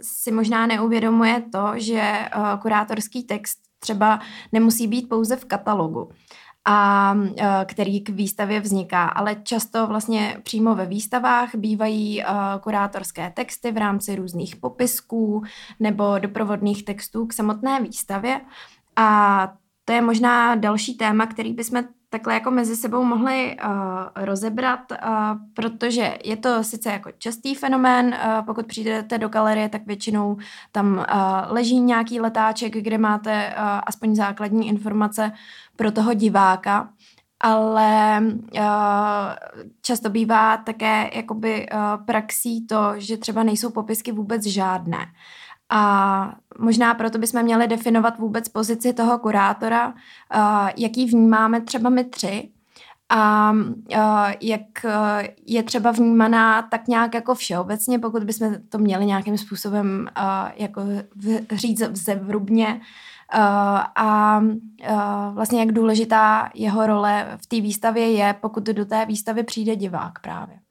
si 0.00 0.32
možná 0.32 0.66
neuvědomuje 0.66 1.42
to, 1.52 1.72
že 1.74 2.18
uh, 2.36 2.60
kurátorský 2.60 3.22
text 3.22 3.58
třeba 3.78 4.20
nemusí 4.52 4.86
být 4.86 5.08
pouze 5.08 5.36
v 5.36 5.44
katalogu 5.44 6.08
a 6.64 7.16
který 7.64 8.00
k 8.00 8.08
výstavě 8.08 8.60
vzniká, 8.60 9.04
ale 9.04 9.36
často 9.42 9.86
vlastně 9.86 10.36
přímo 10.42 10.74
ve 10.74 10.86
výstavách 10.86 11.54
bývají 11.54 12.24
kurátorské 12.60 13.32
texty 13.36 13.72
v 13.72 13.76
rámci 13.76 14.16
různých 14.16 14.56
popisků 14.56 15.42
nebo 15.80 16.18
doprovodných 16.18 16.84
textů 16.84 17.26
k 17.26 17.32
samotné 17.32 17.80
výstavě 17.80 18.40
a 18.96 19.48
to 19.84 19.92
je 19.92 20.02
možná 20.02 20.54
další 20.54 20.94
téma, 20.94 21.26
který 21.26 21.52
bychom 21.52 21.82
takhle 22.08 22.34
jako 22.34 22.50
mezi 22.50 22.76
sebou 22.76 23.04
mohli 23.04 23.56
uh, 23.64 23.70
rozebrat, 24.16 24.80
uh, 24.90 24.98
protože 25.54 26.18
je 26.24 26.36
to 26.36 26.64
sice 26.64 26.90
jako 26.90 27.10
častý 27.18 27.54
fenomén, 27.54 28.06
uh, 28.06 28.44
pokud 28.46 28.66
přijdete 28.66 29.18
do 29.18 29.28
galerie, 29.28 29.68
tak 29.68 29.86
většinou 29.86 30.36
tam 30.72 30.92
uh, 30.96 31.04
leží 31.46 31.80
nějaký 31.80 32.20
letáček, 32.20 32.72
kde 32.72 32.98
máte 32.98 33.46
uh, 33.46 33.62
aspoň 33.86 34.14
základní 34.14 34.68
informace 34.68 35.32
pro 35.76 35.92
toho 35.92 36.14
diváka, 36.14 36.88
ale 37.40 38.22
uh, 38.22 38.62
často 39.82 40.10
bývá 40.10 40.56
také 40.56 41.10
jakoby 41.14 41.68
uh, 41.72 42.04
praxí 42.04 42.66
to, 42.66 42.92
že 42.96 43.16
třeba 43.16 43.42
nejsou 43.42 43.70
popisky 43.70 44.12
vůbec 44.12 44.46
žádné. 44.46 45.06
A 45.74 46.34
možná 46.58 46.94
proto 46.94 47.18
bychom 47.18 47.42
měli 47.42 47.68
definovat 47.68 48.18
vůbec 48.18 48.48
pozici 48.48 48.92
toho 48.92 49.18
kurátora, 49.18 49.86
uh, 49.88 49.94
jaký 50.76 51.06
vnímáme 51.06 51.60
třeba 51.60 51.90
my 51.90 52.04
tři 52.04 52.48
a 53.08 53.52
uh, 53.52 54.32
jak 54.40 54.60
uh, 54.84 54.90
je 55.46 55.62
třeba 55.62 55.90
vnímaná 55.90 56.62
tak 56.62 56.88
nějak 56.88 57.14
jako 57.14 57.34
všeobecně, 57.34 57.98
pokud 57.98 58.24
bychom 58.24 58.54
to 58.68 58.78
měli 58.78 59.06
nějakým 59.06 59.38
způsobem 59.38 60.08
jako 60.56 60.82
říct 61.52 61.78
zevrubně 61.78 62.80
a 63.96 64.40
vlastně 65.32 65.60
jak 65.60 65.72
důležitá 65.72 66.50
jeho 66.54 66.86
role 66.86 67.38
v 67.42 67.46
té 67.46 67.60
výstavě 67.60 68.12
je, 68.12 68.34
pokud 68.40 68.64
do 68.64 68.84
té 68.84 69.06
výstavy 69.06 69.42
přijde 69.42 69.76
divák 69.76 70.18
právě. 70.20 70.61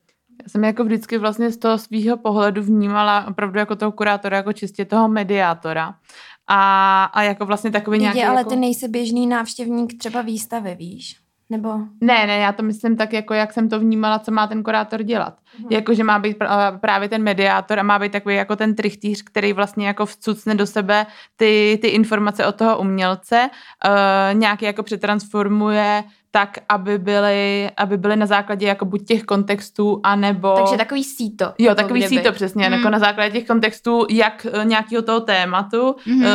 Já 0.43 0.49
jsem 0.49 0.63
jako 0.63 0.83
vždycky 0.83 1.17
vlastně 1.17 1.51
z 1.51 1.57
toho 1.57 1.77
svého 1.77 2.17
pohledu 2.17 2.61
vnímala 2.63 3.27
opravdu 3.27 3.59
jako 3.59 3.75
toho 3.75 3.91
kurátora, 3.91 4.37
jako 4.37 4.53
čistě 4.53 4.85
toho 4.85 5.07
mediátora. 5.07 5.93
A, 6.47 7.03
a 7.03 7.23
jako 7.23 7.45
vlastně 7.45 7.71
takový 7.71 7.99
nějaký... 7.99 8.23
ale 8.23 8.39
jako... 8.39 8.49
ty 8.49 8.55
nejsi 8.55 8.87
běžný 8.87 9.27
návštěvník 9.27 9.97
třeba 9.97 10.21
výstavy, 10.21 10.75
víš? 10.75 11.17
Nebo... 11.49 11.69
Ne, 12.01 12.27
ne, 12.27 12.37
já 12.37 12.51
to 12.51 12.63
myslím 12.63 12.97
tak, 12.97 13.13
jako 13.13 13.33
jak 13.33 13.53
jsem 13.53 13.69
to 13.69 13.79
vnímala, 13.79 14.19
co 14.19 14.31
má 14.31 14.47
ten 14.47 14.63
kurátor 14.63 15.03
dělat. 15.03 15.37
Mhm. 15.59 15.67
Jako, 15.71 15.93
že 15.93 16.03
má 16.03 16.19
být 16.19 16.37
právě 16.81 17.09
ten 17.09 17.23
mediátor 17.23 17.79
a 17.79 17.83
má 17.83 17.99
být 17.99 18.11
takový 18.11 18.35
jako 18.35 18.55
ten 18.55 18.75
trichtýř, 18.75 19.23
který 19.23 19.53
vlastně 19.53 19.87
jako 19.87 20.05
vcucne 20.05 20.55
do 20.55 20.67
sebe 20.67 21.05
ty, 21.35 21.79
ty 21.81 21.87
informace 21.87 22.45
od 22.45 22.55
toho 22.55 22.79
umělce, 22.79 23.49
uh, 23.49 24.39
nějaký 24.39 24.65
jako 24.65 24.83
přetransformuje 24.83 26.03
tak, 26.31 26.57
aby 26.69 26.97
byly, 26.97 27.69
aby 27.77 27.97
byly 27.97 28.15
na 28.15 28.25
základě 28.25 28.67
jako 28.67 28.85
buď 28.85 29.05
těch 29.05 29.23
kontextů, 29.23 29.99
anebo... 30.03 30.53
Takže 30.55 30.77
takový 30.77 31.03
síto. 31.03 31.45
Jo, 31.45 31.53
jako 31.59 31.75
takový 31.75 31.99
kdyby. 31.99 32.17
síto, 32.17 32.31
přesně, 32.31 32.67
mm. 32.67 32.73
jako 32.73 32.89
na 32.89 32.99
základě 32.99 33.31
těch 33.31 33.47
kontextů, 33.47 34.05
jak 34.09 34.47
uh, 34.53 34.65
nějakého 34.65 35.01
toho 35.01 35.19
tématu, 35.19 35.95
mm. 36.05 36.21
uh, 36.21 36.27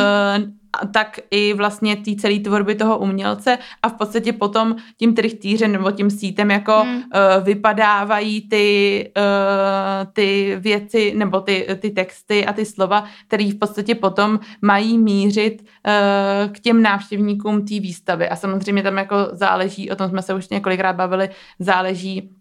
tak 0.93 1.19
i 1.31 1.53
vlastně 1.53 1.95
té 1.95 2.15
celé 2.15 2.39
tvorby 2.39 2.75
toho 2.75 2.97
umělce 2.97 3.57
a 3.83 3.89
v 3.89 3.93
podstatě 3.93 4.33
potom 4.33 4.75
tím 4.97 5.15
trichtýřem 5.15 5.71
nebo 5.71 5.91
tím 5.91 6.09
sítem 6.09 6.51
jako 6.51 6.73
hmm. 6.73 6.95
uh, 6.95 7.03
vypadávají 7.43 8.49
ty, 8.49 9.11
uh, 9.17 10.11
ty 10.13 10.55
věci 10.59 11.13
nebo 11.15 11.41
ty, 11.41 11.67
ty 11.79 11.89
texty 11.89 12.45
a 12.45 12.53
ty 12.53 12.65
slova, 12.65 13.03
které 13.27 13.51
v 13.51 13.59
podstatě 13.59 13.95
potom 13.95 14.39
mají 14.61 14.97
mířit 14.97 15.61
uh, 15.61 16.53
k 16.53 16.59
těm 16.59 16.81
návštěvníkům 16.81 17.65
té 17.65 17.79
výstavy. 17.79 18.29
A 18.29 18.35
samozřejmě 18.35 18.83
tam 18.83 18.97
jako 18.97 19.15
záleží, 19.31 19.91
o 19.91 19.95
tom 19.95 20.09
jsme 20.09 20.21
se 20.21 20.33
už 20.33 20.49
několikrát 20.49 20.93
bavili, 20.93 21.29
záleží 21.59 22.36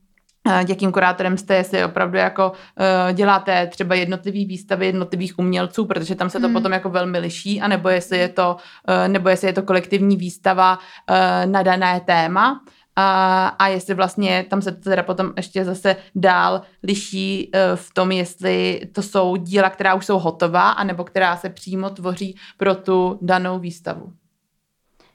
jakým 0.68 0.92
kurátorem 0.92 1.38
jste, 1.38 1.54
jestli 1.54 1.84
opravdu 1.84 2.18
jako 2.18 2.50
uh, 2.50 3.12
děláte 3.12 3.66
třeba 3.66 3.94
jednotlivý 3.94 4.46
výstavy 4.46 4.86
jednotlivých 4.86 5.38
umělců, 5.38 5.84
protože 5.84 6.14
tam 6.14 6.30
se 6.30 6.40
to 6.40 6.46
hmm. 6.46 6.54
potom 6.54 6.72
jako 6.72 6.90
velmi 6.90 7.18
liší, 7.18 7.60
anebo 7.60 7.88
jestli 7.88 8.18
je 8.18 8.28
to, 8.28 8.56
uh, 8.88 9.08
nebo 9.08 9.28
jestli 9.28 9.46
je 9.46 9.52
to 9.52 9.62
kolektivní 9.62 10.16
výstava 10.16 10.78
uh, 10.78 11.16
na 11.50 11.62
dané 11.62 12.00
téma. 12.00 12.60
A, 12.98 13.46
a 13.58 13.66
jestli 13.66 13.94
vlastně 13.94 14.46
tam 14.50 14.62
se 14.62 14.72
to 14.72 14.90
teda 14.90 15.02
potom 15.02 15.32
ještě 15.36 15.64
zase 15.64 15.96
dál 16.14 16.62
liší 16.82 17.50
v 17.74 17.94
tom, 17.94 18.12
jestli 18.12 18.80
to 18.92 19.02
jsou 19.02 19.36
díla, 19.36 19.70
která 19.70 19.94
už 19.94 20.06
jsou 20.06 20.18
hotová, 20.18 20.70
anebo 20.70 21.04
která 21.04 21.36
se 21.36 21.50
přímo 21.50 21.90
tvoří 21.90 22.36
pro 22.56 22.74
tu 22.74 23.18
danou 23.22 23.58
výstavu. 23.58 24.12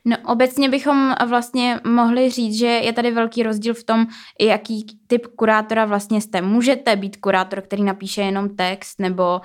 No 0.05 0.17
obecně 0.25 0.69
bychom 0.69 1.15
vlastně 1.27 1.79
mohli 1.87 2.29
říct, 2.29 2.57
že 2.57 2.65
je 2.65 2.93
tady 2.93 3.11
velký 3.11 3.43
rozdíl 3.43 3.73
v 3.73 3.83
tom, 3.83 4.07
jaký 4.41 4.85
typ 5.07 5.27
kurátora 5.27 5.85
vlastně 5.85 6.21
jste. 6.21 6.41
Můžete 6.41 6.95
být 6.95 7.17
kurátor, 7.17 7.61
který 7.61 7.83
napíše 7.83 8.21
jenom 8.21 8.55
text 8.55 8.99
nebo 8.99 9.35
uh, 9.35 9.41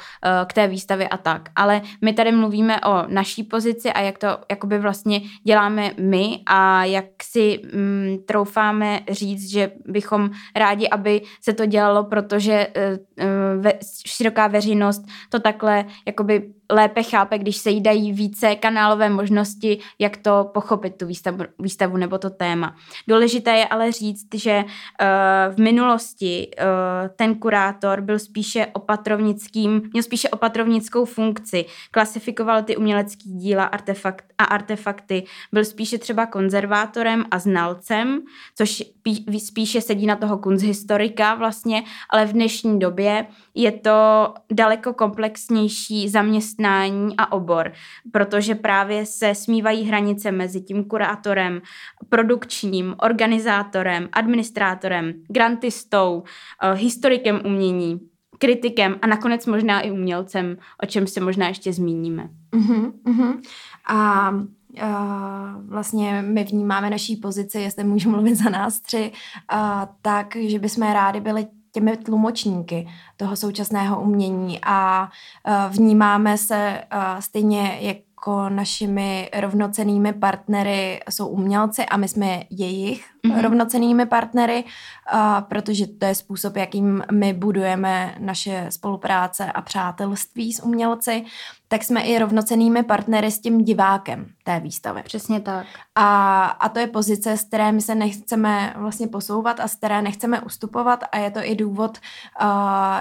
k 0.47 0.53
té 0.53 0.69
výstavě 0.69 1.09
a 1.09 1.17
tak, 1.17 1.49
ale 1.57 1.83
my 2.03 2.13
tady 2.13 2.33
mluvíme 2.33 2.81
o 2.81 3.05
naší 3.09 3.43
pozici 3.43 3.93
a 3.93 4.01
jak 4.01 4.19
to 4.19 4.27
jakoby 4.51 4.79
vlastně 4.79 5.21
děláme 5.45 5.91
my 6.01 6.41
a 6.47 6.85
jak 6.85 7.05
si 7.23 7.59
um, 7.59 8.19
troufáme 8.27 9.01
říct, 9.11 9.51
že 9.51 9.71
bychom 9.87 10.31
rádi, 10.57 10.89
aby 10.89 11.23
se 11.41 11.53
to 11.53 11.67
dělalo, 11.67 12.05
protože 12.05 12.67
uh, 12.67 13.63
ve, 13.63 13.73
široká 14.07 14.47
veřejnost 14.47 15.05
to 15.31 15.41
takhle 15.41 15.85
jakoby 16.07 16.53
lépe 16.71 17.03
chápe, 17.03 17.39
když 17.39 17.57
se 17.57 17.71
jí 17.71 17.81
dají 17.81 18.13
více 18.13 18.55
kanálové 18.55 19.11
možnosti, 19.11 19.79
jak 19.99 20.17
to 20.17 20.51
pochopit, 20.55 20.97
tu 20.97 21.07
výstavu, 21.07 21.45
výstavu 21.59 21.97
nebo 21.97 22.19
to 22.19 22.31
téma. 22.31 22.77
Důležité 23.09 23.51
je 23.51 23.67
ale 23.67 23.93
říct, 23.93 24.27
že 24.35 24.65
uh, 24.65 25.55
v 25.55 25.59
minulosti 25.59 26.51
uh, 26.59 27.09
ten 27.17 27.35
kurátor 27.35 28.01
byl 28.01 28.19
spíše 28.19 28.67
opatrovnickým, 28.73 29.83
měl 29.93 30.03
spíše 30.03 30.29
opatrovnickou 30.29 31.05
funkci, 31.05 31.65
klasifikoval 31.91 32.63
ty 32.63 32.77
umělecké 32.77 33.23
díla 33.25 33.65
artefakt 33.65 34.25
a 34.39 34.45
artefakty, 34.45 35.25
byl 35.53 35.65
spíše 35.65 35.99
třeba 35.99 36.27
konzervátorem 36.27 37.25
a 37.31 37.39
znalcem, 37.39 38.21
což 38.55 38.83
pí, 39.03 39.41
spíše 39.41 39.81
sedí 39.81 40.07
na 40.07 40.17
toho 40.17 40.39
kunsthistorika 40.39 41.35
vlastně, 41.35 41.83
ale 42.11 42.27
v 42.27 42.33
dnešní 42.33 42.79
době 42.79 43.27
je 43.55 43.73
to 43.73 44.35
daleko 44.53 44.93
komplexnější 44.93 46.09
zaměstnání 46.09 46.56
a 47.19 47.33
obor, 47.33 47.73
protože 48.13 48.55
právě 48.55 49.07
se 49.07 49.35
smívají 49.35 49.85
hranice 49.85 50.33
mezi 50.33 50.61
tím 50.61 50.85
kurátorem, 50.85 51.61
produkčním, 52.09 52.95
organizátorem, 52.99 54.09
administrátorem, 54.13 55.13
grantistou, 55.29 56.23
uh, 56.23 56.79
historikem 56.79 57.41
umění, 57.45 58.01
kritikem 58.39 58.97
a 59.03 59.07
nakonec 59.07 59.47
možná 59.47 59.81
i 59.81 59.91
umělcem, 59.91 60.57
o 60.83 60.87
čem 60.87 61.07
se 61.07 61.21
možná 61.21 61.49
ještě 61.49 61.73
zmíníme. 61.73 62.29
Uh-huh, 62.53 62.93
uh-huh. 63.07 63.41
A 63.89 64.31
Uh, 64.83 65.69
vlastně 65.69 66.23
my 66.23 66.45
vnímáme 66.45 66.91
naší 66.91 67.17
pozici, 67.17 67.61
jestli 67.61 67.85
můžu 67.85 68.11
mluvit 68.11 68.35
za 68.35 68.51
nás 68.51 68.81
tři, 68.81 69.13
uh, 69.53 69.59
tak, 70.03 70.37
že 70.37 70.59
bychom 70.59 70.93
rádi 70.93 71.21
byli 71.21 71.47
těmi 71.77 71.97
tlumočníky 71.97 72.89
toho 73.17 73.37
současného 73.37 74.01
umění 74.01 74.59
a 74.65 75.09
uh, 75.49 75.75
vnímáme 75.77 76.39
se 76.39 76.83
uh, 76.95 77.21
stejně 77.21 77.79
jako 77.81 78.49
našimi 78.49 79.31
rovnocenými 79.41 80.13
partnery 80.13 81.01
jsou 81.11 81.29
umělci 81.29 81.87
a 81.87 81.97
my 81.97 82.09
jsme 82.09 82.43
jejich 82.51 83.05
mm-hmm. 83.27 83.43
rovnocenými 83.43 84.07
partnery, 84.07 84.65
uh, 84.65 85.21
protože 85.41 85.87
to 85.87 86.07
je 86.07 86.15
způsob, 86.15 86.57
jakým 86.57 87.03
my 87.13 87.33
budujeme 87.33 88.15
naše 88.19 88.67
spolupráce 88.69 89.53
a 89.53 89.63
přátelství 89.63 90.53
s 90.53 90.63
umělci 90.63 91.25
tak 91.69 91.85
jsme 91.85 92.01
i 92.03 92.19
rovnocenými 92.19 92.83
partnery 92.83 93.31
s 93.31 93.41
tím 93.41 93.65
divákem 93.65 94.36
té 94.47 94.61
výstavy. 94.61 95.03
Přesně 95.05 95.41
tak. 95.41 95.67
A, 95.95 96.45
a 96.45 96.69
to 96.69 96.79
je 96.79 96.87
pozice, 96.87 97.37
z 97.37 97.45
které 97.45 97.73
my 97.73 97.81
se 97.81 97.95
nechceme 97.95 98.75
vlastně 98.77 99.07
posouvat 99.07 99.61
a 99.61 99.69
z 99.69 99.75
které 99.75 100.03
nechceme 100.03 100.41
ustupovat 100.41 101.05
a 101.13 101.19
je 101.19 101.31
to 101.31 101.41
i 101.43 101.55
důvod, 101.55 101.99
uh, 102.43 102.49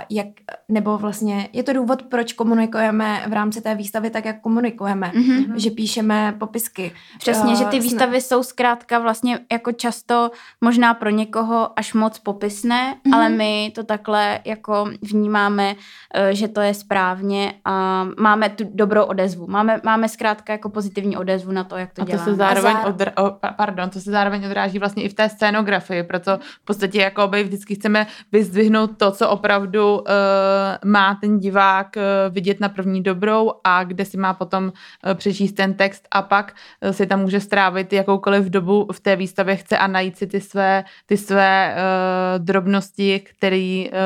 jak, 0.10 0.28
nebo 0.70 0.98
vlastně 0.98 1.50
je 1.54 1.64
to 1.64 1.74
důvod, 1.74 2.04
proč 2.04 2.34
komunikujeme 2.34 3.26
v 3.28 3.34
rámci 3.34 3.62
té 3.62 3.76
výstavy 3.76 4.10
tak, 4.10 4.26
jak 4.26 4.42
komunikujeme, 4.42 5.12
mm-hmm. 5.16 5.54
že 5.56 5.72
píšeme 5.72 6.36
popisky. 6.40 6.92
Přesně, 7.18 7.54
uh, 7.54 7.60
že 7.60 7.66
ty 7.66 7.80
výstavy 7.80 8.22
jsme... 8.22 8.28
jsou 8.28 8.44
zkrátka 8.44 9.00
vlastně 9.00 9.40
jako 9.52 9.72
často 9.72 10.32
možná 10.62 10.94
pro 10.94 11.10
někoho 11.10 11.80
až 11.80 11.94
moc 11.94 12.20
popisné, 12.20 12.94
mm-hmm. 12.94 13.16
ale 13.16 13.30
my 13.30 13.72
to 13.76 13.84
takhle 13.84 14.40
jako 14.46 14.90
vnímáme, 15.02 15.76
uh, 15.76 15.80
že 16.32 16.48
to 16.48 16.62
je 16.62 16.74
správně 16.74 17.54
a 17.66 18.06
máme 18.20 18.50
tu 18.50 18.64
dobrou 18.74 19.04
odezvu. 19.04 19.48
Máme, 19.48 19.82
máme 19.84 20.10
zkrátka 20.10 20.54
jako 20.54 20.70
pozitivní 20.70 21.18
odezvu 21.18 21.35
na 21.52 21.64
to, 21.64 21.78
jak 21.78 21.94
to 21.94 22.02
a 22.02 22.06
to 22.06 22.12
děláme. 22.12 22.32
Se 22.32 22.36
zároveň 22.36 22.74
zá... 22.74 22.86
odr... 22.86 23.12
oh, 23.18 23.30
pardon, 23.58 23.90
to 23.90 24.00
se 24.00 24.12
zároveň 24.12 24.46
odráží 24.46 24.80
vlastně 24.80 25.04
i 25.04 25.10
v 25.10 25.14
té 25.14 25.30
scénografii, 25.30 26.04
proto 26.04 26.38
v 26.62 26.66
podstatě 26.66 27.02
jako 27.02 27.28
by 27.28 27.44
vždycky 27.44 27.76
chceme 27.76 28.08
vyzdvihnout 28.32 28.98
to, 28.98 29.12
co 29.12 29.30
opravdu 29.30 29.98
uh, 29.98 30.06
má 30.86 31.16
ten 31.22 31.40
divák 31.40 31.88
uh, 31.98 32.34
vidět 32.34 32.60
na 32.60 32.70
první 32.70 33.04
dobrou 33.04 33.52
a 33.64 33.84
kde 33.84 34.06
si 34.06 34.18
má 34.18 34.34
potom 34.34 34.64
uh, 34.64 35.14
přečíst 35.14 35.54
ten 35.54 35.74
text 35.74 36.08
a 36.12 36.22
pak 36.22 36.54
uh, 36.82 36.92
si 36.92 37.08
tam 37.08 37.22
může 37.22 37.40
strávit 37.40 37.94
jakoukoliv 37.94 38.46
dobu 38.46 38.88
v 38.92 39.00
té 39.00 39.16
výstavě 39.16 39.56
chce 39.56 39.78
a 39.78 39.88
najít 39.88 40.18
si 40.18 40.28
ty 40.28 40.42
své, 40.42 40.84
ty 41.06 41.18
své 41.18 41.76
uh, 41.76 42.46
drobnosti, 42.46 43.20
který, 43.20 43.90
uh, 43.90 43.98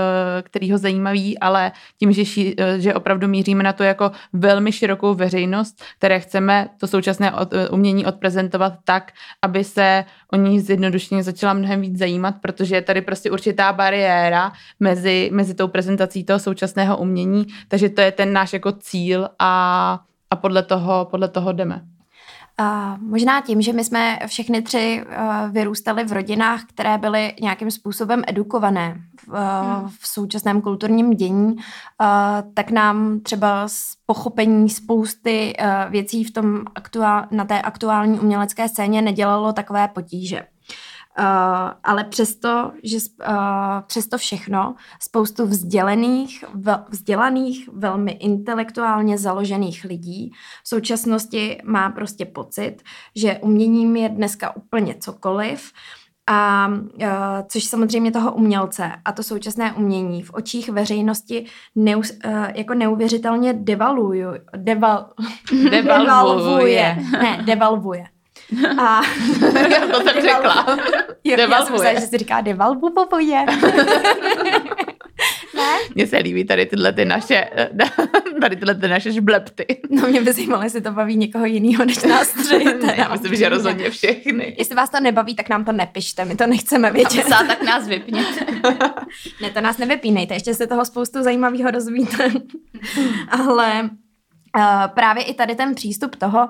který 0.41 0.71
ho 0.71 0.77
zajímaví, 0.77 1.39
ale 1.39 1.71
tím, 1.99 2.11
že, 2.11 2.25
ší, 2.25 2.55
uh, 2.55 2.65
že 2.77 2.93
opravdu 2.93 3.27
míříme 3.27 3.63
na 3.63 3.73
to 3.73 3.83
jako 3.83 4.11
velmi 4.33 4.71
širokou 4.71 5.13
veřejnost, 5.13 5.83
které 5.97 6.19
chceme 6.19 6.67
to 6.77 6.87
současné 6.87 7.18
od, 7.41 7.53
eh, 7.53 7.69
umění 7.69 8.05
odprezentovat 8.05 8.73
tak, 8.83 9.11
aby 9.41 9.63
se 9.63 10.05
o 10.33 10.35
ní 10.35 10.59
zjednodušeně 10.59 11.23
začala 11.23 11.53
mnohem 11.53 11.81
víc 11.81 11.97
zajímat, 11.97 12.35
protože 12.41 12.75
je 12.75 12.81
tady 12.81 13.01
prostě 13.01 13.31
určitá 13.31 13.73
bariéra 13.73 14.51
mezi, 14.79 15.29
mezi 15.33 15.53
tou 15.53 15.67
prezentací 15.67 16.23
toho 16.23 16.39
současného 16.39 16.97
umění, 16.97 17.45
takže 17.67 17.89
to 17.89 18.01
je 18.01 18.11
ten 18.11 18.33
náš 18.33 18.53
jako 18.53 18.71
cíl 18.71 19.29
a, 19.39 19.99
a 20.29 20.35
podle, 20.35 20.63
toho, 20.63 21.07
podle 21.11 21.27
toho 21.27 21.51
jdeme. 21.53 21.88
Uh, 22.59 23.01
možná 23.01 23.41
tím, 23.41 23.61
že 23.61 23.73
my 23.73 23.83
jsme 23.83 24.19
všechny 24.27 24.61
tři 24.61 25.05
uh, 25.05 25.51
vyrůstali 25.51 26.03
v 26.03 26.11
rodinách, 26.11 26.63
které 26.65 26.97
byly 26.97 27.33
nějakým 27.41 27.71
způsobem 27.71 28.23
edukované 28.27 29.01
v, 29.27 29.27
uh, 29.27 29.89
v 29.99 30.07
současném 30.07 30.61
kulturním 30.61 31.11
dění, 31.11 31.55
uh, 31.55 31.57
tak 32.53 32.71
nám 32.71 33.19
třeba 33.19 33.67
z 33.67 33.93
pochopení 34.05 34.69
spousty 34.69 35.53
věcí 35.89 36.23
v 36.23 36.31
tom 36.31 36.61
aktuál, 36.75 37.25
na 37.31 37.45
té 37.45 37.61
aktuální 37.61 38.19
umělecké 38.19 38.69
scéně 38.69 39.01
nedělalo 39.01 39.53
takové 39.53 39.87
potíže. 39.87 40.43
Uh, 41.19 41.25
ale 41.83 42.03
přesto, 42.03 42.71
že 42.83 42.97
uh, 42.97 43.35
přesto 43.87 44.17
všechno 44.17 44.75
spoustu 45.01 45.45
vzdělených, 45.45 46.43
vel, 46.53 46.85
vzdělaných, 46.89 47.69
velmi 47.73 48.11
intelektuálně 48.11 49.17
založených 49.17 49.83
lidí 49.83 50.31
v 50.63 50.69
současnosti 50.69 51.57
má 51.63 51.89
prostě 51.89 52.25
pocit, 52.25 52.77
že 53.15 53.37
uměním 53.41 53.95
je 53.95 54.09
dneska 54.09 54.55
úplně 54.55 54.95
cokoliv, 54.99 55.71
a 56.31 56.67
uh, 56.67 57.07
což 57.47 57.63
samozřejmě 57.63 58.11
toho 58.11 58.33
umělce 58.33 58.91
a 59.05 59.11
to 59.11 59.23
současné 59.23 59.73
umění 59.73 60.23
v 60.23 60.33
očích 60.33 60.69
veřejnosti 60.69 61.45
neus, 61.75 62.11
uh, 62.25 62.47
jako 62.55 62.73
neuvěřitelně 62.73 63.53
devaluju, 63.53 64.27
deval, 64.57 65.09
devalvuje. 65.71 66.97
Ne, 67.11 67.43
devalvuje. 67.45 68.05
A 68.77 69.01
to 69.91 70.01
jsem 70.01 70.21
řekla. 70.21 70.77
Jo, 71.23 71.35
devalvuje. 71.37 71.87
Já 71.87 71.93
jsem 71.93 72.01
že 72.01 72.07
se 72.07 72.17
říká 72.17 72.41
devalvuje. 72.41 73.45
ne? 75.55 75.77
Mně 75.95 76.07
se 76.07 76.17
líbí 76.17 76.45
tady 76.45 76.65
tyhle 76.65 76.93
ty 76.93 77.05
naše, 77.05 77.49
tady 78.41 78.55
tyhle 78.55 78.75
ty 78.75 78.87
naše 78.87 79.11
žblepty. 79.11 79.65
No 79.89 80.07
mě 80.07 80.21
by 80.21 80.33
zajímalo, 80.33 80.63
jestli 80.63 80.81
to 80.81 80.91
baví 80.91 81.15
někoho 81.17 81.45
jiného 81.45 81.85
než 81.85 82.03
nás 82.03 82.29
tři. 82.29 82.63
ne, 82.63 82.95
já 82.97 83.09
myslím, 83.09 83.35
že 83.35 83.49
rozhodně 83.49 83.89
všechny. 83.89 84.55
Jestli 84.57 84.75
vás 84.75 84.89
to 84.89 84.99
nebaví, 84.99 85.35
tak 85.35 85.49
nám 85.49 85.65
to 85.65 85.71
nepište, 85.71 86.25
my 86.25 86.35
to 86.35 86.47
nechceme 86.47 86.91
vědět. 86.91 87.31
A 87.31 87.43
tak 87.43 87.63
nás 87.63 87.87
vypněte. 87.87 88.45
ne, 89.41 89.49
to 89.53 89.61
nás 89.61 89.77
nevypínejte, 89.77 90.33
ještě 90.33 90.53
se 90.53 90.67
toho 90.67 90.85
spoustu 90.85 91.23
zajímavého 91.23 91.71
dozvíte. 91.71 92.31
Ale 93.29 93.89
Uh, 94.57 94.63
právě 94.87 95.23
i 95.23 95.33
tady 95.33 95.55
ten 95.55 95.75
přístup 95.75 96.15
toho, 96.15 96.39
uh, 96.45 96.47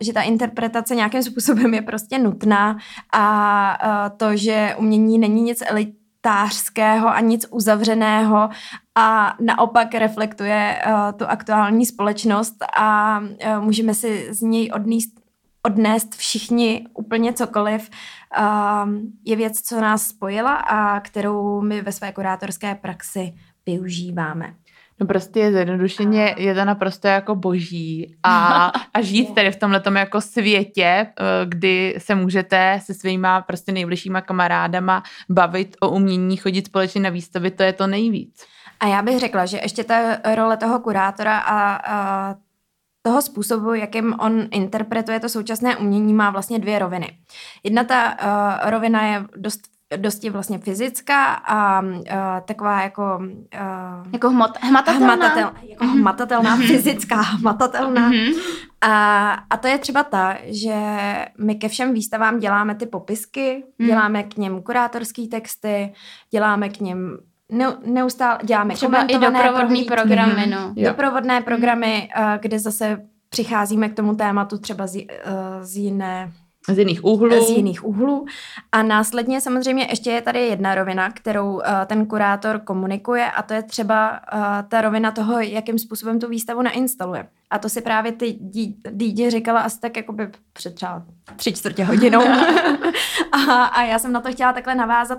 že 0.00 0.12
ta 0.12 0.22
interpretace 0.22 0.94
nějakým 0.94 1.22
způsobem 1.22 1.74
je 1.74 1.82
prostě 1.82 2.18
nutná 2.18 2.78
a 3.12 3.78
uh, 3.86 4.16
to, 4.16 4.36
že 4.36 4.74
umění 4.78 5.18
není 5.18 5.42
nic 5.42 5.62
elitářského 5.66 7.08
a 7.08 7.20
nic 7.20 7.46
uzavřeného 7.50 8.48
a 8.94 9.36
naopak 9.40 9.94
reflektuje 9.94 10.82
tu 11.16 11.26
aktuální 11.26 11.86
společnost 11.86 12.54
a 12.78 13.20
můžeme 13.60 13.94
si 13.94 14.28
z 14.30 14.40
něj 14.40 14.70
odníst, 14.74 15.20
odnést 15.62 16.14
všichni 16.14 16.86
úplně 16.94 17.32
cokoliv, 17.32 17.90
je 19.24 19.36
věc, 19.36 19.60
co 19.60 19.80
nás 19.80 20.06
spojila 20.06 20.54
a 20.54 21.00
kterou 21.00 21.60
my 21.60 21.82
ve 21.82 21.92
své 21.92 22.12
kurátorské 22.12 22.74
praxi 22.74 23.34
využíváme. 23.66 24.54
No 25.00 25.06
prostě 25.06 25.40
je 25.40 25.52
zjednodušeně, 25.52 26.34
je 26.38 26.54
to 26.54 26.64
naprosto 26.64 27.08
jako 27.08 27.34
boží 27.34 28.16
a, 28.22 28.66
a 28.94 29.00
žít 29.00 29.34
tady 29.34 29.50
v 29.50 29.56
tomhle 29.56 29.82
jako 29.96 30.20
světě, 30.20 30.84
eh, 30.84 31.12
kdy 31.44 31.94
se 31.98 32.14
můžete 32.14 32.80
se 32.82 32.94
svýma 32.94 33.40
prostě 33.40 33.72
nejbližšíma 33.72 34.20
kamarádama 34.20 35.02
bavit 35.30 35.76
o 35.80 35.90
umění, 35.90 36.36
chodit 36.36 36.66
společně 36.66 37.00
na 37.00 37.10
výstavy, 37.10 37.50
to 37.50 37.62
je 37.62 37.72
to 37.72 37.86
nejvíc. 37.86 38.44
A 38.80 38.86
já 38.86 39.02
bych 39.02 39.18
řekla, 39.18 39.46
že 39.46 39.58
ještě 39.62 39.84
ta 39.84 40.18
role 40.34 40.56
toho 40.56 40.80
kurátora 40.80 41.38
a, 41.38 41.76
a 41.76 42.34
toho 43.02 43.22
způsobu, 43.22 43.74
jakým 43.74 44.14
on 44.18 44.48
interpretuje 44.50 45.20
to 45.20 45.28
současné 45.28 45.76
umění, 45.76 46.14
má 46.14 46.30
vlastně 46.30 46.58
dvě 46.58 46.78
roviny. 46.78 47.18
Jedna 47.62 47.84
ta 47.84 48.16
uh, 48.62 48.70
rovina 48.70 49.06
je 49.06 49.24
dost 49.36 49.73
dosti 49.96 50.30
vlastně 50.30 50.58
fyzická 50.58 51.34
a 51.34 51.80
uh, 51.80 51.96
taková 52.44 52.82
jako... 52.82 53.18
Uh, 53.20 54.12
jako 54.12 54.30
hmot, 54.30 54.50
hmatatelná. 54.60 55.14
Hmatatel, 55.14 55.52
jako 55.62 55.84
mm-hmm. 55.84 55.98
hmatatelná, 55.98 56.56
fyzická, 56.56 57.20
hmatatelná. 57.20 58.10
Mm-hmm. 58.10 58.34
A, 58.80 59.32
a 59.50 59.56
to 59.56 59.68
je 59.68 59.78
třeba 59.78 60.02
ta, 60.02 60.36
že 60.44 60.74
my 61.38 61.54
ke 61.54 61.68
všem 61.68 61.94
výstavám 61.94 62.38
děláme 62.38 62.74
ty 62.74 62.86
popisky, 62.86 63.64
mm. 63.78 63.86
děláme 63.86 64.22
k 64.22 64.36
něm 64.36 64.62
kurátorské 64.62 65.22
texty, 65.30 65.92
děláme 66.30 66.68
k 66.68 66.80
něm 66.80 67.18
ne, 67.52 67.66
neustále 67.84 68.38
děláme 68.44 68.74
Třeba 68.74 69.02
i 69.02 69.18
doprovodný 69.18 69.84
programy, 69.84 70.46
no. 70.46 70.74
Doprovodné 70.76 71.40
programy, 71.40 72.08
kde 72.40 72.58
zase 72.58 73.00
přicházíme 73.28 73.88
k 73.88 73.94
tomu 73.94 74.14
tématu 74.14 74.58
třeba 74.58 74.86
z, 74.86 75.06
z 75.60 75.76
jiné 75.76 76.32
z 76.68 76.78
jiných 76.78 77.04
úhlů. 77.04 77.46
Z 77.46 77.50
jiných 77.50 77.84
úhlů. 77.84 78.26
A 78.72 78.82
následně 78.82 79.40
samozřejmě 79.40 79.86
ještě 79.90 80.10
je 80.10 80.22
tady 80.22 80.46
jedna 80.46 80.74
rovina, 80.74 81.10
kterou 81.10 81.54
uh, 81.54 81.62
ten 81.86 82.06
kurátor 82.06 82.58
komunikuje 82.58 83.30
a 83.30 83.42
to 83.42 83.54
je 83.54 83.62
třeba 83.62 84.10
uh, 84.10 84.40
ta 84.68 84.80
rovina 84.80 85.10
toho, 85.10 85.40
jakým 85.40 85.78
způsobem 85.78 86.20
tu 86.20 86.28
výstavu 86.28 86.62
nainstaluje. 86.62 87.28
A 87.50 87.58
to 87.58 87.68
si 87.68 87.80
právě 87.80 88.12
ty 88.12 88.38
dítě 88.90 89.30
říkala 89.30 89.60
asi 89.60 89.80
tak 89.80 89.96
jakoby 89.96 90.28
před 90.52 90.74
třeba 90.74 91.02
tři 91.36 91.52
čtvrtě 91.52 91.84
hodinou. 91.84 92.22
a, 93.32 93.64
a 93.64 93.82
já 93.82 93.98
jsem 93.98 94.12
na 94.12 94.20
to 94.20 94.32
chtěla 94.32 94.52
takhle 94.52 94.74
navázat, 94.74 95.18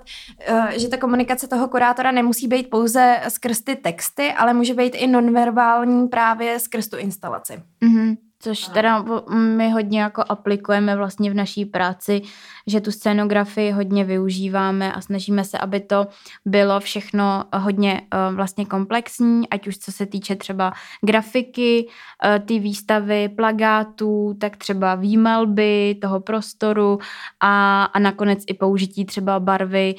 uh, 0.52 0.70
že 0.70 0.88
ta 0.88 0.98
komunikace 0.98 1.48
toho 1.48 1.68
kurátora 1.68 2.12
nemusí 2.12 2.48
být 2.48 2.70
pouze 2.70 3.22
skrz 3.28 3.62
ty 3.62 3.76
texty, 3.76 4.34
ale 4.34 4.54
může 4.54 4.74
být 4.74 4.96
i 4.96 5.08
nonverbální 5.08 6.08
právě 6.08 6.60
skrz 6.60 6.88
tu 6.88 6.98
instalaci. 6.98 7.64
Mm-hmm. 7.84 8.18
Což 8.46 8.68
teda 8.68 9.06
my 9.34 9.72
hodně 9.72 10.02
jako 10.02 10.24
aplikujeme 10.30 10.96
vlastně 10.96 11.32
v 11.32 11.34
naší 11.34 11.66
práci, 11.66 12.22
že 12.68 12.82
tu 12.82 12.92
scénografii 12.92 13.72
hodně 13.72 14.04
využíváme 14.04 14.94
a 14.94 15.02
snažíme 15.02 15.44
se, 15.44 15.58
aby 15.58 15.80
to 15.80 16.08
bylo 16.46 16.80
všechno 16.80 17.44
hodně 17.54 18.02
uh, 18.02 18.36
vlastně 18.36 18.66
komplexní, 18.66 19.50
ať 19.50 19.68
už 19.68 19.78
co 19.78 19.92
se 19.92 20.06
týče 20.06 20.36
třeba 20.36 20.74
grafiky, 21.02 21.88
uh, 21.88 22.46
ty 22.46 22.60
výstavy, 22.60 23.30
plagátů, 23.30 24.38
tak 24.42 24.58
třeba 24.58 24.96
výmalby 24.96 25.98
toho 26.02 26.20
prostoru 26.20 27.00
a, 27.40 27.84
a 27.84 28.00
nakonec 28.00 28.44
i 28.48 28.54
použití 28.54 29.06
třeba 29.06 29.40
barvy, 29.40 29.96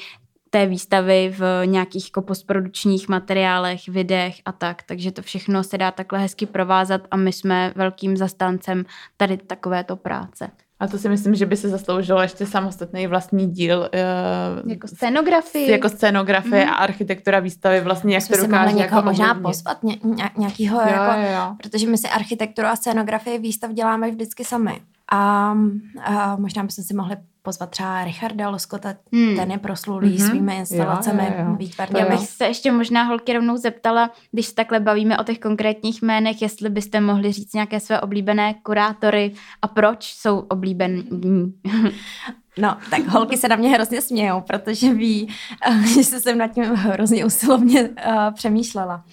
té 0.56 0.66
výstavy 0.66 1.34
v 1.38 1.66
nějakých 1.66 2.04
jako 2.04 2.22
postprodučních 2.22 3.08
materiálech, 3.08 3.88
videech 3.88 4.34
a 4.44 4.52
tak, 4.52 4.82
takže 4.82 5.12
to 5.12 5.22
všechno 5.22 5.64
se 5.64 5.78
dá 5.78 5.90
takhle 5.90 6.18
hezky 6.18 6.46
provázat 6.46 7.00
a 7.10 7.16
my 7.16 7.32
jsme 7.32 7.72
velkým 7.76 8.16
zastáncem 8.16 8.84
tady 9.16 9.36
takovéto 9.36 9.96
práce. 9.96 10.50
A 10.80 10.86
to 10.86 10.98
si 10.98 11.08
myslím, 11.08 11.34
že 11.34 11.46
by 11.46 11.56
se 11.56 11.68
zasloužilo 11.68 12.22
ještě 12.22 12.46
samostatný 12.46 13.06
vlastní 13.06 13.46
díl. 13.46 13.78
Uh, 13.78 14.70
jako 14.70 14.88
scenografii. 14.88 15.70
Jako 15.70 15.88
scenografie 15.88 16.64
mm. 16.64 16.70
a 16.70 16.74
architektura 16.74 17.40
výstavy 17.40 17.80
vlastně, 17.80 18.14
jak 18.14 18.28
to 18.28 18.36
dokáže 18.36 18.78
jako 18.78 19.02
možná 19.02 19.34
pozvat 19.34 19.82
ně, 19.82 19.96
ně, 20.04 20.30
nějakýho, 20.36 20.80
jo, 20.80 20.86
jako, 20.88 21.20
jo, 21.20 21.32
jo. 21.34 21.54
protože 21.62 21.86
my 21.86 21.98
si 21.98 22.08
architekturu 22.08 22.68
a 22.68 22.76
scenografii 22.76 23.38
výstav 23.38 23.72
děláme 23.72 24.10
vždycky 24.10 24.44
sami. 24.44 24.80
A, 25.12 25.54
a 26.04 26.36
možná 26.36 26.62
bychom 26.62 26.84
si 26.84 26.94
mohli 26.94 27.16
pozvat 27.46 27.70
třeba 27.70 28.04
Richarda 28.04 28.48
Loskota, 28.48 28.94
hmm. 29.12 29.36
ten 29.36 29.50
je 29.50 29.58
proslulý 29.58 30.18
mm-hmm. 30.18 30.28
svými 30.30 30.56
instalacemi 30.56 31.22
jo, 31.22 31.34
jo, 31.38 31.44
jo. 31.48 31.56
výtvarně. 31.56 32.00
Já 32.00 32.08
bych 32.08 32.28
se 32.28 32.44
ještě 32.46 32.72
možná 32.72 33.02
holky 33.02 33.32
rovnou 33.32 33.56
zeptala, 33.56 34.10
když 34.32 34.46
se 34.46 34.54
takhle 34.54 34.80
bavíme 34.80 35.18
o 35.18 35.24
těch 35.24 35.38
konkrétních 35.38 36.02
jménech, 36.02 36.42
jestli 36.42 36.70
byste 36.70 37.00
mohli 37.00 37.32
říct 37.32 37.54
nějaké 37.54 37.80
své 37.80 38.00
oblíbené 38.00 38.54
kurátory 38.62 39.34
a 39.62 39.68
proč 39.68 40.14
jsou 40.14 40.38
oblíbení. 40.38 41.04
No, 42.58 42.76
tak 42.90 43.06
holky 43.06 43.36
se 43.36 43.48
na 43.48 43.56
mě 43.56 43.68
hrozně 43.68 44.00
smějou, 44.00 44.40
protože 44.40 44.94
ví, 44.94 45.28
že 45.94 46.02
jsem 46.04 46.38
nad 46.38 46.48
tím 46.48 46.64
hrozně 46.64 47.24
usilovně 47.24 47.82
uh, 47.82 48.34
přemýšlela. 48.34 49.04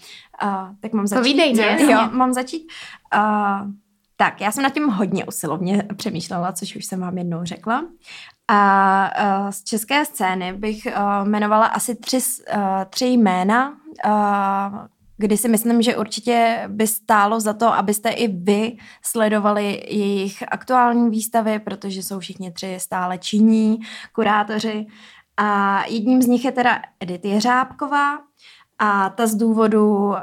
Uh, 0.43 0.49
tak 0.79 0.93
mám 0.93 1.07
začít. 1.07 1.19
Povídej, 1.21 1.53
ne? 1.53 1.77
Jo, 1.91 1.99
mám 2.11 2.33
začít. 2.33 2.67
Uh, 3.15 3.71
tak, 4.23 4.41
já 4.41 4.51
jsem 4.51 4.63
nad 4.63 4.73
tím 4.73 4.87
hodně 4.87 5.25
usilovně 5.25 5.83
přemýšlela, 5.95 6.51
což 6.51 6.75
už 6.75 6.85
jsem 6.85 6.99
vám 6.99 7.17
jednou 7.17 7.43
řekla. 7.43 7.85
A 8.47 9.09
uh, 9.43 9.49
z 9.49 9.63
české 9.63 10.05
scény 10.05 10.53
bych 10.53 10.87
uh, 10.87 11.27
jmenovala 11.27 11.65
asi 11.65 11.95
tři, 11.95 12.17
uh, 12.17 12.61
tři 12.89 13.05
jména, 13.05 13.73
kdy 15.17 15.37
si 15.37 15.49
myslím, 15.49 15.81
že 15.81 15.97
určitě 15.97 16.63
by 16.67 16.87
stálo 16.87 17.39
za 17.39 17.53
to, 17.53 17.73
abyste 17.73 18.09
i 18.09 18.27
vy 18.27 18.77
sledovali 19.01 19.83
jejich 19.87 20.43
aktuální 20.51 21.09
výstavy, 21.09 21.59
protože 21.59 22.03
jsou 22.03 22.19
všichni 22.19 22.51
tři 22.51 22.75
stále 22.79 23.17
činní 23.17 23.79
kurátoři. 24.13 24.85
A 25.37 25.81
jedním 25.87 26.21
z 26.21 26.27
nich 26.27 26.45
je 26.45 26.51
teda 26.51 26.81
Edith 26.99 27.25
Jeřábková, 27.25 28.17
a 28.79 29.09
ta 29.09 29.27
z 29.27 29.35
důvodu 29.35 30.07
uh, 30.07 30.15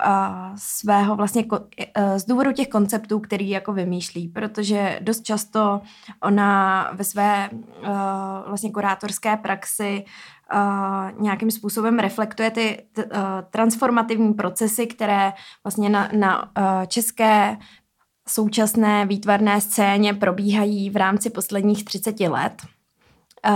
svého 0.57 1.17
vlastně, 1.17 1.45
uh, 1.45 1.59
z 2.17 2.25
důvodu 2.25 2.53
těch 2.53 2.69
konceptů, 2.69 3.21
který 3.21 3.51
jako 3.51 3.73
vymýšlí, 3.73 4.29
protože 4.29 4.99
dost 5.03 5.23
často 5.23 5.81
ona 6.23 6.91
ve 6.93 7.05
své 7.05 7.51
uh, 7.53 7.89
vlastně 8.47 8.71
kurátorské 8.71 9.37
praxi 9.37 10.05
uh, 10.55 11.23
nějakým 11.23 11.51
způsobem 11.51 11.99
reflektuje 11.99 12.51
ty 12.51 12.87
t, 12.93 13.05
uh, 13.05 13.11
transformativní 13.51 14.35
procesy, 14.35 14.87
které 14.87 15.33
vlastně 15.65 15.89
na, 15.89 16.09
na 16.13 16.43
uh, 16.43 16.87
české 16.87 17.57
současné 18.29 19.07
výtvarné 19.07 19.61
scéně 19.61 20.15
probíhají 20.15 20.91
v 20.91 20.97
rámci 20.97 21.31
posledních 21.31 21.85
30 21.85 22.21
let. 22.21 22.63
Uh, 23.49 23.53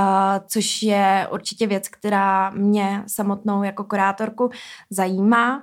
což 0.47 0.83
je 0.83 1.29
určitě 1.33 1.67
věc, 1.67 1.89
která 1.89 2.51
mě 2.51 3.03
samotnou 3.07 3.63
jako 3.63 3.85
kurátorku 3.85 4.51
zajímá. 4.91 5.63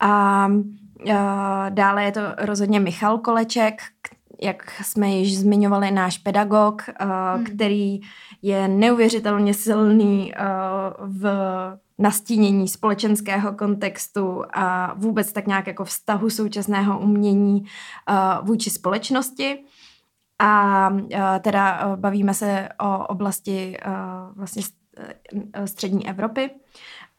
A 0.00 0.46
uh, 0.46 1.12
dále 1.68 2.04
je 2.04 2.12
to 2.12 2.20
rozhodně 2.38 2.80
Michal 2.80 3.18
Koleček, 3.18 3.82
jak 4.42 4.80
jsme 4.84 5.08
již 5.10 5.38
zmiňovali, 5.38 5.90
náš 5.90 6.18
pedagog, 6.18 6.82
uh, 6.88 7.08
hmm. 7.34 7.44
který 7.44 8.00
je 8.42 8.68
neuvěřitelně 8.68 9.54
silný 9.54 10.32
v 11.00 11.28
nastínění 11.98 12.68
společenského 12.68 13.52
kontextu 13.52 14.42
a 14.54 14.94
vůbec 14.94 15.32
tak 15.32 15.46
nějak 15.46 15.66
jako 15.66 15.84
vztahu 15.84 16.30
současného 16.30 16.98
umění 16.98 17.64
vůči 18.42 18.70
společnosti. 18.70 19.58
A 20.38 20.90
teda 21.40 21.96
bavíme 21.96 22.34
se 22.34 22.68
o 22.80 23.06
oblasti 23.06 23.78
vlastně 24.36 24.62
střední 25.64 26.08
Evropy. 26.08 26.50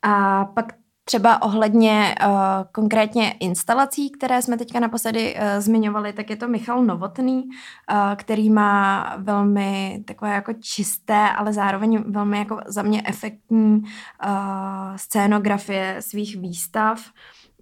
A 0.01 0.45
pak 0.45 0.73
třeba 1.09 1.41
ohledně 1.41 2.15
uh, 2.25 2.31
konkrétně 2.71 3.31
instalací, 3.31 4.09
které 4.09 4.41
jsme 4.41 4.57
teďka 4.57 4.79
naposledy 4.79 5.35
uh, 5.35 5.41
zmiňovali, 5.59 6.13
tak 6.13 6.29
je 6.29 6.35
to 6.35 6.47
Michal 6.47 6.83
Novotný, 6.83 7.43
uh, 7.43 7.97
který 8.15 8.49
má 8.49 9.13
velmi 9.17 10.03
takové 10.07 10.33
jako 10.33 10.53
čisté, 10.53 11.29
ale 11.29 11.53
zároveň 11.53 12.03
velmi 12.07 12.37
jako 12.37 12.59
za 12.65 12.81
mě 12.81 13.01
efektní 13.05 13.81
uh, 13.81 14.95
scénografie 14.95 15.95
svých 15.99 16.37
výstav. 16.37 16.99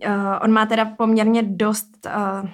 Uh, 0.06 0.14
on 0.42 0.52
má 0.52 0.66
teda 0.66 0.86
poměrně 0.86 1.44
dost 1.44 2.08
uh, 2.44 2.50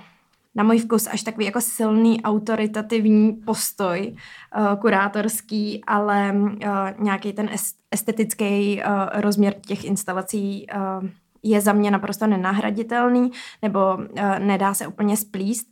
na 0.55 0.63
můj 0.63 0.79
vkus 0.79 1.07
až 1.07 1.21
takový 1.23 1.45
jako 1.45 1.61
silný 1.61 2.21
autoritativní 2.23 3.33
postoj 3.33 4.15
uh, 4.57 4.79
kurátorský, 4.79 5.83
ale 5.87 6.33
uh, 6.33 6.59
nějaký 6.99 7.33
ten 7.33 7.49
estetický 7.91 8.81
uh, 8.81 9.21
rozměr 9.21 9.53
těch 9.67 9.83
instalací 9.83 10.65
uh, 10.75 11.09
je 11.43 11.61
za 11.61 11.73
mě 11.73 11.91
naprosto 11.91 12.27
nenahraditelný 12.27 13.31
nebo 13.61 13.79
uh, 13.95 14.39
nedá 14.39 14.73
se 14.73 14.87
úplně 14.87 15.17
splíst. 15.17 15.67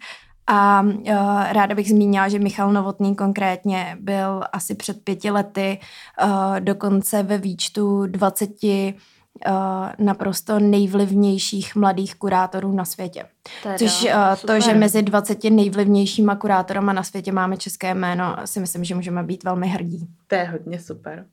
A 0.47 0.82
uh, 0.82 1.03
ráda 1.51 1.75
bych 1.75 1.89
zmínila, 1.89 2.29
že 2.29 2.39
Michal 2.39 2.73
Novotný 2.73 3.15
konkrétně 3.15 3.97
byl 3.99 4.43
asi 4.53 4.75
před 4.75 5.03
pěti 5.03 5.32
lety 5.32 5.79
uh, 6.23 6.59
dokonce 6.59 7.23
ve 7.23 7.38
výčtu 7.38 8.05
20 8.05 8.49
uh, 8.63 8.69
naprosto 9.97 10.59
nejvlivnějších 10.59 11.75
mladých 11.75 12.15
kurátorů 12.15 12.71
na 12.71 12.86
světě. 12.86 13.25
Teda, 13.63 13.77
Což 13.77 14.03
uh, 14.03 14.36
to, 14.45 14.59
že 14.59 14.73
mezi 14.73 15.01
20 15.01 15.43
nejvlivnějšíma 15.43 16.36
kurátorama 16.36 16.93
na 16.93 17.03
světě 17.03 17.32
máme 17.32 17.57
české 17.57 17.93
jméno, 17.93 18.36
si 18.45 18.59
myslím, 18.59 18.84
že 18.84 18.95
můžeme 18.95 19.23
být 19.23 19.43
velmi 19.43 19.67
hrdí. 19.67 20.07
To 20.27 20.36
je 20.36 20.43
hodně 20.43 20.79
super. 20.79 21.25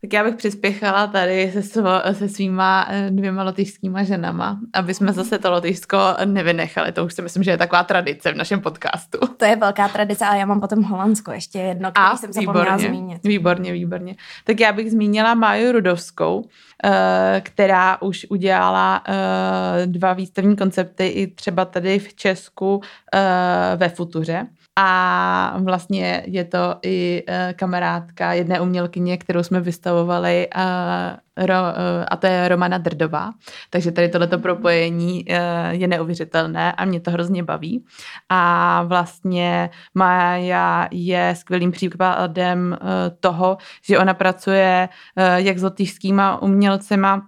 Tak 0.00 0.12
já 0.12 0.24
bych 0.24 0.34
přispěchala 0.34 1.06
tady 1.06 1.52
se, 1.52 1.62
svo, 1.62 1.90
se 2.12 2.28
svýma 2.28 2.86
eh, 2.90 3.10
dvěma 3.10 3.42
lotyšskýma 3.42 4.02
ženama, 4.02 4.60
aby 4.72 4.94
jsme 4.94 5.12
zase 5.12 5.38
to 5.38 5.50
lotyšsko 5.50 5.98
nevynechali. 6.24 6.92
To 6.92 7.04
už 7.04 7.14
si 7.14 7.22
myslím, 7.22 7.42
že 7.42 7.50
je 7.50 7.56
taková 7.56 7.84
tradice 7.84 8.32
v 8.32 8.36
našem 8.36 8.60
podcastu. 8.60 9.18
To 9.36 9.44
je 9.44 9.56
velká 9.56 9.88
tradice 9.88 10.26
a 10.26 10.34
já 10.34 10.46
mám 10.46 10.60
potom 10.60 10.82
Holandsko 10.82 11.32
ještě 11.32 11.58
jedno, 11.58 11.90
který 11.90 12.06
a, 12.06 12.16
jsem 12.16 12.32
zapomněla 12.32 12.76
výborně, 12.76 12.88
zmínit. 12.88 13.24
Výborně, 13.24 13.72
výborně. 13.72 14.16
Tak 14.44 14.60
já 14.60 14.72
bych 14.72 14.90
zmínila 14.90 15.34
Máju 15.34 15.72
Rudovskou, 15.72 16.48
eh, 16.84 17.42
která 17.46 18.02
už 18.02 18.26
udělala 18.30 19.02
eh, 19.08 19.86
dva 19.86 20.12
výstavní 20.12 20.56
koncepty 20.56 21.06
i 21.06 21.26
třeba 21.26 21.64
tady 21.64 21.98
v 21.98 22.14
Česku 22.14 22.80
ve 23.76 23.88
Futuře 23.88 24.46
a 24.78 25.58
vlastně 25.62 26.22
je 26.26 26.44
to 26.44 26.76
i 26.82 27.22
uh, 27.28 27.34
kamarádka 27.52 28.32
jedné 28.32 28.60
umělkyně, 28.60 29.16
kterou 29.16 29.42
jsme 29.42 29.60
vystavovali 29.60 30.48
uh, 30.56 31.46
ro, 31.46 31.54
uh, 31.54 32.04
a 32.08 32.16
to 32.16 32.26
je 32.26 32.48
Romana 32.48 32.78
Drdová. 32.78 33.32
Takže 33.70 33.92
tady 33.92 34.08
tohleto 34.08 34.38
propojení 34.38 35.24
uh, 35.24 35.34
je 35.70 35.88
neuvěřitelné 35.88 36.72
a 36.72 36.84
mě 36.84 37.00
to 37.00 37.10
hrozně 37.10 37.42
baví. 37.42 37.84
A 38.28 38.82
vlastně 38.82 39.70
Maja 39.94 40.88
je 40.90 41.34
skvělým 41.36 41.72
příkladem 41.72 42.76
uh, 42.80 42.88
toho, 43.20 43.56
že 43.82 43.98
ona 43.98 44.14
pracuje 44.14 44.88
uh, 45.16 45.24
jak 45.34 45.58
s 45.58 45.62
lotyšskýma 45.62 46.42
umělcema, 46.42 47.22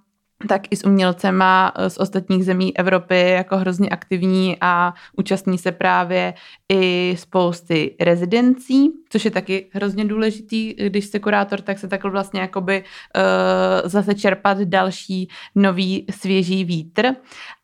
tak 0.47 0.63
i 0.71 0.77
s 0.77 0.85
umělcema 0.85 1.73
z 1.89 1.99
ostatních 1.99 2.45
zemí 2.45 2.79
Evropy 2.79 3.21
jako 3.31 3.57
hrozně 3.57 3.89
aktivní 3.89 4.57
a 4.61 4.95
účastní 5.17 5.59
se 5.59 5.73
právě 5.73 6.35
i 6.73 7.15
spousty 7.19 7.97
rezidencí, 8.01 8.91
což 9.11 9.25
je 9.25 9.31
taky 9.31 9.71
hrozně 9.73 10.05
důležitý, 10.05 10.75
když 10.75 11.05
jste 11.05 11.19
kurátor, 11.19 11.61
tak 11.61 11.79
se 11.79 11.89
takhle 11.89 12.11
vlastně 12.11 12.41
jakoby 12.41 12.85
uh, 12.85 13.89
zase 13.89 14.15
čerpat 14.15 14.59
další 14.59 15.29
nový 15.55 16.07
svěží 16.11 16.65
vítr. 16.65 17.15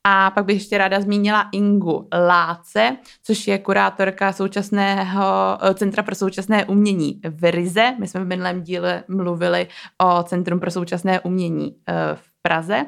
A 0.07 0.31
pak 0.31 0.45
bych 0.45 0.57
ještě 0.57 0.79
ráda 0.79 1.01
zmínila 1.01 1.49
Ingu 1.53 2.09
Láce, 2.27 2.97
což 3.23 3.49
je 3.49 3.59
kurátorka 3.59 4.33
současného 4.33 5.59
eh, 5.61 5.75
Centra 5.75 6.03
pro 6.03 6.15
současné 6.15 6.65
umění 6.65 7.21
v 7.29 7.51
Rize. 7.51 7.95
My 7.99 8.09
jsme 8.09 8.25
v 8.25 8.27
minulém 8.27 8.63
díle 8.63 9.05
mluvili 9.09 9.67
o 9.99 10.23
Centrum 10.23 10.61
pro 10.61 10.71
současné 10.71 11.21
umění 11.21 11.77
eh, 11.89 11.95
v 12.15 12.34
Praze 12.49 12.87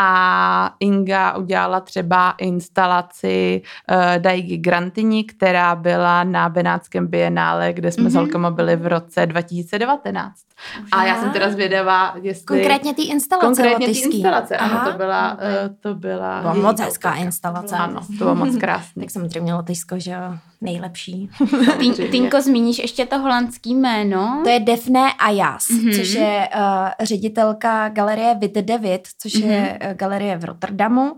a 0.00 0.74
Inga 0.80 1.36
udělala 1.36 1.80
třeba 1.80 2.34
instalaci 2.38 3.62
uh, 3.90 3.96
Daigi 4.18 4.56
Grantini, 4.56 5.24
která 5.24 5.74
byla 5.74 6.24
na 6.24 6.48
Benátském 6.48 7.06
bienále, 7.06 7.72
kde 7.72 7.92
jsme 7.92 8.04
mm-hmm. 8.04 8.10
s 8.10 8.14
mhm. 8.14 8.22
holkama 8.22 8.50
byli 8.50 8.76
v 8.76 8.86
roce 8.86 9.26
2019. 9.26 10.47
A 10.92 11.04
já 11.04 11.20
jsem 11.20 11.30
teda 11.30 11.50
zvědavá, 11.50 12.14
jestli... 12.22 12.44
Konkrétně 12.44 12.94
ty 12.94 13.02
instalace 13.02 13.46
Konkrétně 13.46 13.86
ty 13.86 13.98
instalace, 13.98 14.56
Aha. 14.56 14.78
ano, 14.78 14.92
to 14.92 14.98
byla... 14.98 15.32
Uh, 15.32 15.38
to 15.80 15.94
byla 15.94 16.40
byla 16.40 16.54
moc 16.54 16.80
hezká 16.80 17.14
instalace. 17.14 17.76
Ano, 17.76 18.00
to 18.00 18.12
bylo 18.12 18.34
moc 18.34 18.56
krásné. 18.56 19.00
tak 19.02 19.10
samozřejmě 19.10 19.40
měla 19.40 19.58
Lotyšsko, 19.58 19.98
že 19.98 20.10
jo, 20.10 20.38
nejlepší. 20.60 21.30
Tinko, 22.10 22.42
zmíníš 22.42 22.78
ještě 22.78 23.06
to 23.06 23.18
holandský 23.18 23.74
jméno? 23.74 24.40
To 24.44 24.50
je 24.50 24.60
Defne 24.60 25.12
Ajas, 25.12 25.68
mm-hmm. 25.68 25.98
což 25.98 26.14
je 26.14 26.48
uh, 26.56 26.88
ředitelka 27.00 27.88
galerie 27.88 28.34
Witte 28.34 28.62
David, 28.62 29.08
což 29.18 29.32
mm-hmm. 29.32 29.50
je 29.50 29.78
uh, 29.86 29.94
galerie 29.94 30.38
v 30.38 30.44
Rotterdamu 30.44 31.16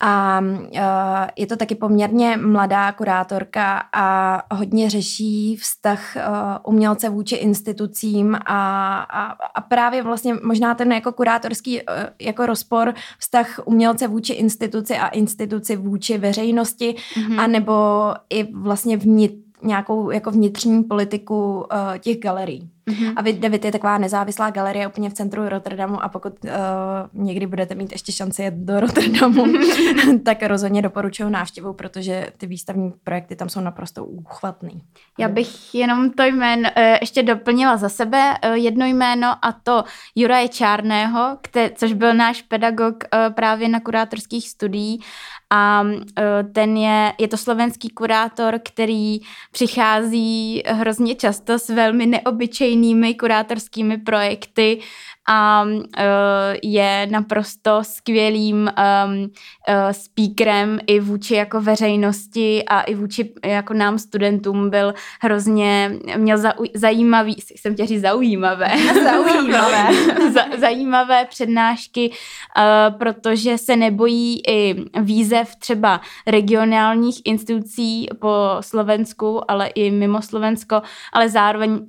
a 0.00 0.40
uh, 0.40 0.78
je 1.36 1.46
to 1.46 1.56
taky 1.56 1.74
poměrně 1.74 2.36
mladá 2.36 2.92
kurátorka 2.92 3.82
a 3.92 4.42
hodně 4.54 4.90
řeší 4.90 5.56
vztah 5.56 6.16
uh, 6.16 6.72
umělce 6.74 7.08
vůči 7.08 7.36
institucím 7.36 8.34
a, 8.34 8.98
a, 9.00 9.36
a 9.54 9.60
právě 9.60 10.02
vlastně 10.02 10.34
možná 10.42 10.74
ten 10.74 10.92
jako 10.92 11.12
kurátorský 11.12 11.82
uh, 11.82 11.84
jako 12.20 12.46
rozpor 12.46 12.94
vztah 13.18 13.60
umělce 13.64 14.08
vůči 14.08 14.32
instituci 14.32 14.94
a 14.94 15.08
instituci 15.08 15.76
vůči 15.76 16.18
veřejnosti, 16.18 16.94
mm-hmm. 17.14 17.40
anebo 17.40 17.72
i 18.30 18.52
vlastně 18.52 18.96
vnitř 18.96 19.50
nějakou 19.62 20.10
jako 20.10 20.30
vnitřní 20.30 20.84
politiku 20.84 21.66
těch 22.00 22.18
galerií. 22.18 22.70
Mm-hmm. 22.90 23.12
A 23.16 23.40
David 23.40 23.64
je 23.64 23.72
taková 23.72 23.98
nezávislá 23.98 24.50
galerie 24.50 24.86
úplně 24.86 25.10
v 25.10 25.14
centru 25.14 25.48
Rotterdamu 25.48 26.02
a 26.02 26.08
pokud 26.08 26.32
uh, 26.44 26.50
někdy 27.12 27.46
budete 27.46 27.74
mít 27.74 27.92
ještě 27.92 28.12
šanci 28.12 28.42
jet 28.42 28.54
do 28.54 28.80
Rotterdamu, 28.80 29.44
tak 30.24 30.42
rozhodně 30.42 30.82
doporučuji 30.82 31.30
návštěvu, 31.30 31.72
protože 31.72 32.26
ty 32.36 32.46
výstavní 32.46 32.92
projekty 33.04 33.36
tam 33.36 33.48
jsou 33.48 33.60
naprosto 33.60 34.04
úchvatný. 34.04 34.82
Já 35.18 35.28
bych 35.28 35.74
jenom 35.74 36.10
to 36.10 36.22
jméno 36.22 36.68
uh, 36.76 36.82
ještě 37.00 37.22
doplnila 37.22 37.76
za 37.76 37.88
sebe 37.88 38.34
uh, 38.44 38.54
jedno 38.54 38.86
jméno 38.86 39.28
a 39.28 39.52
to 39.62 39.84
Juraje 40.14 40.48
Čárného, 40.48 41.38
kte- 41.42 41.70
což 41.74 41.92
byl 41.92 42.14
náš 42.14 42.42
pedagog 42.42 42.94
uh, 42.94 43.34
právě 43.34 43.68
na 43.68 43.80
kurátorských 43.80 44.48
studiích 44.48 45.04
a 45.50 45.84
ten 46.52 46.76
je, 46.76 47.12
je 47.18 47.28
to 47.28 47.36
slovenský 47.36 47.88
kurátor, 47.88 48.60
který 48.64 49.18
přichází 49.52 50.62
hrozně 50.66 51.14
často 51.14 51.58
s 51.58 51.68
velmi 51.68 52.06
neobyčejnými 52.06 53.14
kurátorskými 53.14 53.98
projekty 53.98 54.80
a 55.32 55.64
uh, 55.64 55.80
je 56.62 57.06
naprosto 57.10 57.78
skvělým 57.82 58.56
um, 58.56 59.20
uh, 59.20 59.28
speakerem 59.90 60.78
i 60.86 61.00
vůči 61.00 61.34
jako 61.34 61.60
veřejnosti 61.60 62.64
a 62.64 62.80
i 62.80 62.94
vůči 62.94 63.32
jako 63.44 63.74
nám 63.74 63.98
studentům 63.98 64.70
byl 64.70 64.94
hrozně, 65.20 65.92
měl 66.16 66.38
zau, 66.38 66.64
zajímavý, 66.74 67.36
jsem 67.56 67.74
chtěla 67.74 67.86
říct 67.86 68.02
zaujímavé, 68.02 68.70
zaujímavé. 69.04 69.88
zajímavé 70.58 71.24
přednášky, 71.24 72.10
uh, 72.10 72.98
protože 72.98 73.58
se 73.58 73.76
nebojí 73.76 74.40
i 74.48 74.74
výzev 75.00 75.56
třeba 75.56 76.00
regionálních 76.26 77.20
institucí 77.24 78.08
po 78.20 78.36
Slovensku, 78.60 79.50
ale 79.50 79.66
i 79.66 79.90
mimo 79.90 80.22
Slovensko, 80.22 80.82
ale 81.12 81.28
zároveň 81.28 81.80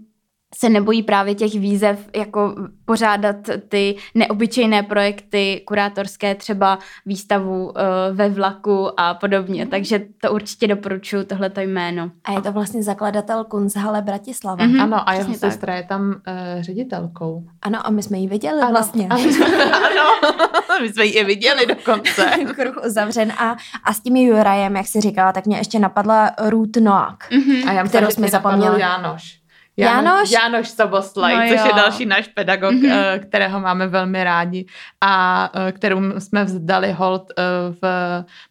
se 0.56 0.70
nebojí 0.70 1.04
právě 1.04 1.36
těch 1.36 1.54
výzev, 1.54 2.10
jako 2.16 2.56
pořádat 2.86 3.36
ty 3.70 3.96
neobyčejné 4.16 4.84
projekty 4.84 5.62
kurátorské, 5.66 6.36
třeba 6.36 6.80
výstavu 7.06 7.66
uh, 7.66 7.72
ve 8.12 8.30
vlaku 8.30 9.00
a 9.00 9.14
podobně. 9.14 9.66
Mm. 9.66 9.72
Takže 9.72 10.02
to 10.22 10.32
určitě 10.32 10.68
doporučuji, 10.68 11.26
tohleto 11.26 11.62
jméno. 11.62 12.12
A 12.24 12.32
je 12.32 12.42
to 12.42 12.52
vlastně 12.52 12.84
zakladatel 12.84 13.44
Kunzhale 13.44 14.02
Bratislava. 14.02 14.66
Mm-hmm. 14.66 14.84
Ano, 14.84 15.10
a 15.10 15.14
jeho 15.14 15.34
sestra 15.34 15.76
je 15.76 15.84
tam 15.84 16.10
uh, 16.10 16.62
ředitelkou. 16.62 17.44
Ano, 17.62 17.88
a 17.88 17.90
my 17.90 18.04
jsme 18.04 18.18
ji 18.18 18.28
viděli 18.28 18.62
ano, 18.62 18.72
vlastně. 18.72 19.08
Ano, 19.10 19.24
ano, 19.74 20.82
my 20.82 20.94
jsme 20.94 21.06
ji 21.06 21.12
i 21.12 21.24
viděli 21.24 21.66
dokonce. 21.66 22.32
Kruh 22.56 22.76
uzavřen. 22.86 23.32
A, 23.32 23.56
a 23.84 23.94
s 23.94 24.00
tím 24.00 24.16
Jurajem, 24.16 24.76
jak 24.76 24.88
jsi 24.88 25.02
říkala, 25.02 25.32
tak 25.32 25.46
mě 25.46 25.58
ještě 25.58 25.80
napadla 25.80 26.32
Ruth 26.40 26.78
Noak, 26.78 27.32
mm-hmm. 27.32 27.70
a 27.70 27.74
já 27.74 27.84
kterou 27.84 28.08
jsme 28.08 28.28
zapomněli. 28.28 28.82
Jánoš. 28.82 29.41
Jánoš? 29.78 30.32
Jánoš 30.32 30.70
Soboslaj, 30.70 31.36
no 31.36 31.58
což 31.58 31.66
je 31.66 31.74
další 31.76 32.06
náš 32.06 32.28
pedagog, 32.28 32.74
mm-hmm. 32.74 33.20
kterého 33.20 33.60
máme 33.60 33.88
velmi 33.88 34.24
rádi 34.24 34.66
a 35.02 35.50
eh, 35.54 35.72
kterou 35.72 36.20
jsme 36.20 36.44
vzdali 36.44 36.92
hold 36.92 37.32
eh, 37.38 37.44
v 37.82 37.84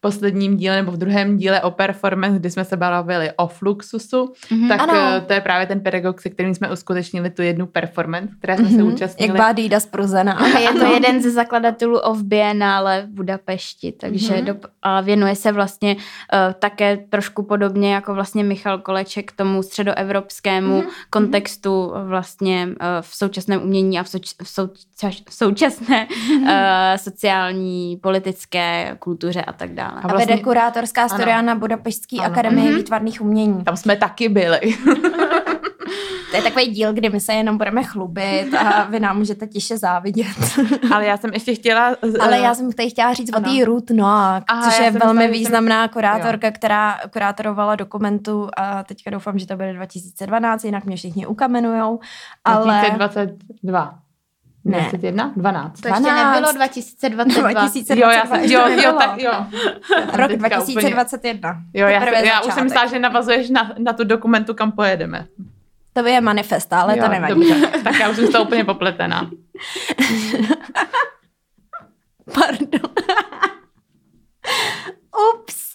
posledním 0.01 0.57
díle 0.57 0.77
nebo 0.77 0.93
v 0.93 0.97
druhém 0.97 1.37
díle 1.37 1.61
o 1.61 1.71
performance, 1.71 2.39
kdy 2.39 2.51
jsme 2.51 2.65
se 2.65 2.77
bavili 2.77 3.31
o 3.37 3.47
Fluxusu, 3.47 4.33
mm-hmm. 4.51 4.69
tak 4.69 4.81
ano. 4.81 5.21
to 5.27 5.33
je 5.33 5.41
právě 5.41 5.67
ten 5.67 5.81
pedagog, 5.81 6.21
se 6.21 6.31
kterým 6.31 6.55
jsme 6.55 6.73
uskutečnili 6.73 7.31
tu 7.31 7.43
jednu 7.43 7.67
performance, 7.67 8.35
které 8.39 8.57
jsme 8.57 8.67
mm-hmm. 8.67 8.77
se 8.77 8.83
mhm. 8.83 8.93
účastnili. 8.93 9.29
Jak 9.29 9.37
byla 9.37 9.53
Dida 9.53 9.81
Spruzena. 9.81 10.33
A 10.33 10.59
je 10.59 10.73
to 10.73 10.93
jeden 10.93 11.23
ze 11.23 11.31
zakladatelů 11.31 11.99
of 11.99 12.23
Biennále 12.23 13.03
v 13.03 13.15
Budapešti, 13.15 13.93
takže 13.93 14.35
mm-hmm. 14.35 14.45
do, 14.45 14.55
a 14.83 15.01
věnuje 15.01 15.37
se 15.37 15.53
vlastně 15.53 15.97
uh, 15.97 16.53
také 16.59 16.97
trošku 16.97 17.43
podobně 17.43 17.95
jako 17.95 18.15
vlastně 18.15 18.45
Michal 18.45 18.79
Koleček 18.79 19.33
tomu 19.33 19.63
středoevropskému 19.63 20.81
mm-hmm 20.81 21.10
kontextu 21.11 21.93
vlastně 22.05 22.69
eh, 22.81 22.87
v 23.01 23.07
současném 23.15 23.63
umění 23.63 23.99
a 23.99 24.03
v, 24.03 24.09
souč, 24.09 24.35
v, 24.43 24.49
souč, 24.49 24.71
v 25.29 25.35
současné 25.35 26.07
uh, 26.07 26.49
sociální, 26.97 27.97
politické 28.03 28.97
kultuře 28.99 29.43
a 29.43 29.53
tak 29.53 29.75
dále. 29.75 30.01
A, 30.03 30.09
vlastně, 30.09 30.25
a 30.25 30.37
vede 30.37 30.43
kurátorská 30.43 31.09
studia 31.09 31.43
na 31.43 31.55
Budapešské 31.55 32.17
akademii 32.17 32.69
mm-hmm. 32.69 32.77
výtvarných 32.77 33.21
umění. 33.21 33.65
Tam 33.65 33.77
jsme 33.77 33.97
taky 33.97 34.29
byli. 34.29 34.61
To 36.31 36.37
je 36.37 36.43
takový 36.43 36.67
díl, 36.67 36.93
kdy 36.93 37.11
my 37.11 37.21
se 37.21 37.33
jenom 37.33 37.59
budeme 37.59 37.85
chlubit 37.85 38.55
a 38.55 38.85
vy 38.85 39.01
nám 39.01 39.19
můžete 39.19 39.47
tiše 39.47 39.79
závidět. 39.79 40.27
Ale 40.95 41.07
já 41.07 41.17
jsem 41.17 41.31
ještě 41.35 41.55
chtěla... 41.55 41.97
Ale 42.21 42.39
já 42.39 42.55
jsem 42.55 42.73
tady 42.73 42.91
chtěla 42.91 43.15
říct 43.15 43.31
ano. 43.33 43.49
o 43.49 43.53
té 43.53 43.65
Ruth 43.65 43.91
Noak, 43.91 44.45
Aha, 44.49 44.71
což 44.71 44.81
je 44.81 44.91
velmi 44.91 45.29
významná 45.29 45.85
jsem... 45.85 45.93
kurátorka, 45.93 46.47
jo. 46.47 46.53
která 46.57 46.99
kurátorovala 47.13 47.77
dokumentu 47.77 48.49
a 48.57 48.83
teďka 48.83 49.11
doufám, 49.11 49.39
že 49.39 49.47
to 49.47 49.57
bude 49.57 49.73
2012, 49.73 50.65
jinak 50.65 50.85
mě 50.85 50.97
všichni 50.97 51.27
ukamenujou. 51.27 52.01
Ale... 52.45 52.65
2022. 52.65 53.99
Ne. 54.65 54.79
21? 54.79 55.33
12. 55.37 55.81
To 55.81 55.89
ještě 55.89 56.01
12. 56.01 56.35
nebylo 56.35 56.53
2022. 56.53 57.51
2022. 57.51 58.13
Jo, 58.13 58.19
já 58.19 58.27
jsem, 58.27 58.45
jo, 58.45 58.83
jo, 58.85 58.93
tak 58.99 59.23
jo. 59.23 59.33
Rok 60.13 60.33
2021. 60.33 61.63
Jo, 61.75 61.87
já, 61.87 62.19
já 62.19 62.41
už 62.41 62.55
jsem 62.55 62.65
myslela, 62.65 62.87
že 62.87 62.99
navazuješ 62.99 63.51
na, 63.51 63.73
na 63.79 63.93
tu 63.93 64.05
dokumentu, 64.05 64.55
kam 64.55 64.73
pojedeme. 64.73 65.27
To 65.93 66.07
je 66.07 66.21
manifest, 66.21 66.73
ale 66.73 66.99
jo, 66.99 67.05
to 67.05 67.11
nevadí. 67.11 67.35
Dobře. 67.35 67.67
Tak 67.85 67.99
já 68.01 68.09
už 68.09 68.17
jsem 68.17 68.33
to 68.33 68.43
úplně 68.43 68.65
popletená. 68.65 69.31
Pardon. 72.35 72.91
Ups. 75.35 75.71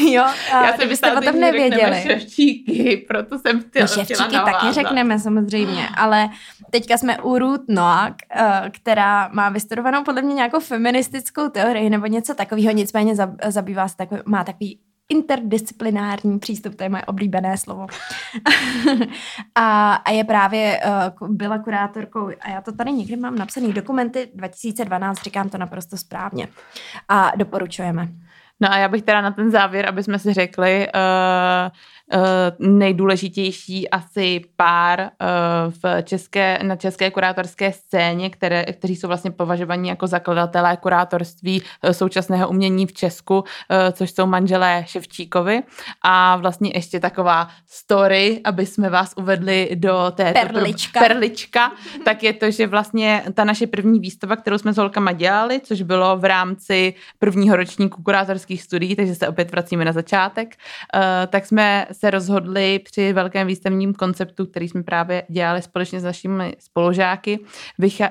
jo, 0.12 0.22
a 0.52 0.66
já 0.66 0.76
jsem 0.76 0.88
byste 0.88 1.16
o 1.16 1.20
tom 1.20 1.40
nevěděli. 1.40 2.02
ševčíky, 2.02 3.04
proto 3.08 3.38
jsem 3.38 3.62
chtěla, 3.62 3.86
ševčíky 3.86 4.30
taky 4.30 4.72
řekneme 4.72 5.18
samozřejmě, 5.18 5.88
ale 5.96 6.28
teďka 6.70 6.98
jsme 6.98 7.18
u 7.18 7.38
Ruth 7.38 7.64
Noak, 7.68 8.14
eh, 8.30 8.70
která 8.70 9.28
má 9.32 9.48
vystudovanou 9.48 10.04
podle 10.04 10.22
mě 10.22 10.34
nějakou 10.34 10.60
feministickou 10.60 11.48
teorii 11.48 11.90
nebo 11.90 12.06
něco 12.06 12.34
takového, 12.34 12.72
nicméně 12.72 13.14
zabývá 13.48 13.88
se 13.88 13.96
takový, 13.96 14.20
má 14.26 14.44
takový 14.44 14.80
interdisciplinární 15.08 16.38
přístup, 16.38 16.74
to 16.74 16.82
je 16.82 16.88
moje 16.88 17.04
oblíbené 17.04 17.58
slovo. 17.58 17.86
a, 19.54 19.94
a 19.94 20.10
je 20.10 20.24
právě, 20.24 20.80
uh, 21.20 21.28
byla 21.28 21.58
kurátorkou, 21.58 22.30
a 22.40 22.50
já 22.50 22.60
to 22.60 22.72
tady 22.72 22.92
někdy 22.92 23.16
mám 23.16 23.36
napsaný, 23.36 23.72
dokumenty 23.72 24.30
2012, 24.34 25.22
říkám 25.22 25.48
to 25.48 25.58
naprosto 25.58 25.96
správně. 25.96 26.48
A 27.08 27.32
doporučujeme. 27.36 28.08
No 28.60 28.72
a 28.72 28.76
já 28.76 28.88
bych 28.88 29.02
teda 29.02 29.20
na 29.20 29.30
ten 29.30 29.50
závěr, 29.50 29.88
aby 29.88 30.02
jsme 30.02 30.18
si 30.18 30.32
řekli, 30.32 30.88
uh, 30.94 31.70
nejdůležitější 32.58 33.90
asi 33.90 34.40
pár 34.56 35.10
v 35.82 36.02
české, 36.02 36.58
na 36.62 36.76
české 36.76 37.10
kurátorské 37.10 37.72
scéně, 37.72 38.30
které, 38.30 38.64
kteří 38.64 38.96
jsou 38.96 39.08
vlastně 39.08 39.30
považovaní 39.30 39.88
jako 39.88 40.06
zakladatelé 40.06 40.76
kurátorství 40.76 41.62
současného 41.92 42.48
umění 42.48 42.86
v 42.86 42.92
Česku, 42.92 43.44
což 43.92 44.10
jsou 44.10 44.26
manželé 44.26 44.84
Ševčíkovi. 44.86 45.62
A 46.02 46.36
vlastně 46.36 46.70
ještě 46.74 47.00
taková 47.00 47.48
story, 47.66 48.40
aby 48.44 48.66
jsme 48.66 48.90
vás 48.90 49.14
uvedli 49.16 49.70
do 49.74 50.12
té 50.14 50.32
perlička. 50.32 51.00
perlička, 51.00 51.72
tak 52.04 52.22
je 52.22 52.32
to, 52.32 52.50
že 52.50 52.66
vlastně 52.66 53.22
ta 53.34 53.44
naše 53.44 53.66
první 53.66 54.00
výstava, 54.00 54.36
kterou 54.36 54.58
jsme 54.58 54.72
s 54.72 54.76
holkama 54.76 55.12
dělali, 55.12 55.60
což 55.60 55.82
bylo 55.82 56.16
v 56.16 56.24
rámci 56.24 56.94
prvního 57.18 57.56
ročníku 57.56 58.02
kurátorských 58.02 58.62
studií, 58.62 58.96
takže 58.96 59.14
se 59.14 59.28
opět 59.28 59.50
vracíme 59.50 59.84
na 59.84 59.92
začátek, 59.92 60.54
eh, 60.94 61.26
tak 61.26 61.46
jsme 61.46 61.86
se 62.04 62.10
rozhodli 62.10 62.78
při 62.78 63.12
velkém 63.12 63.46
výstavním 63.46 63.94
konceptu, 63.94 64.46
který 64.46 64.68
jsme 64.68 64.82
právě 64.82 65.22
dělali 65.28 65.62
společně 65.62 66.00
s 66.00 66.04
našimi 66.04 66.56
spolužáky, 66.58 67.38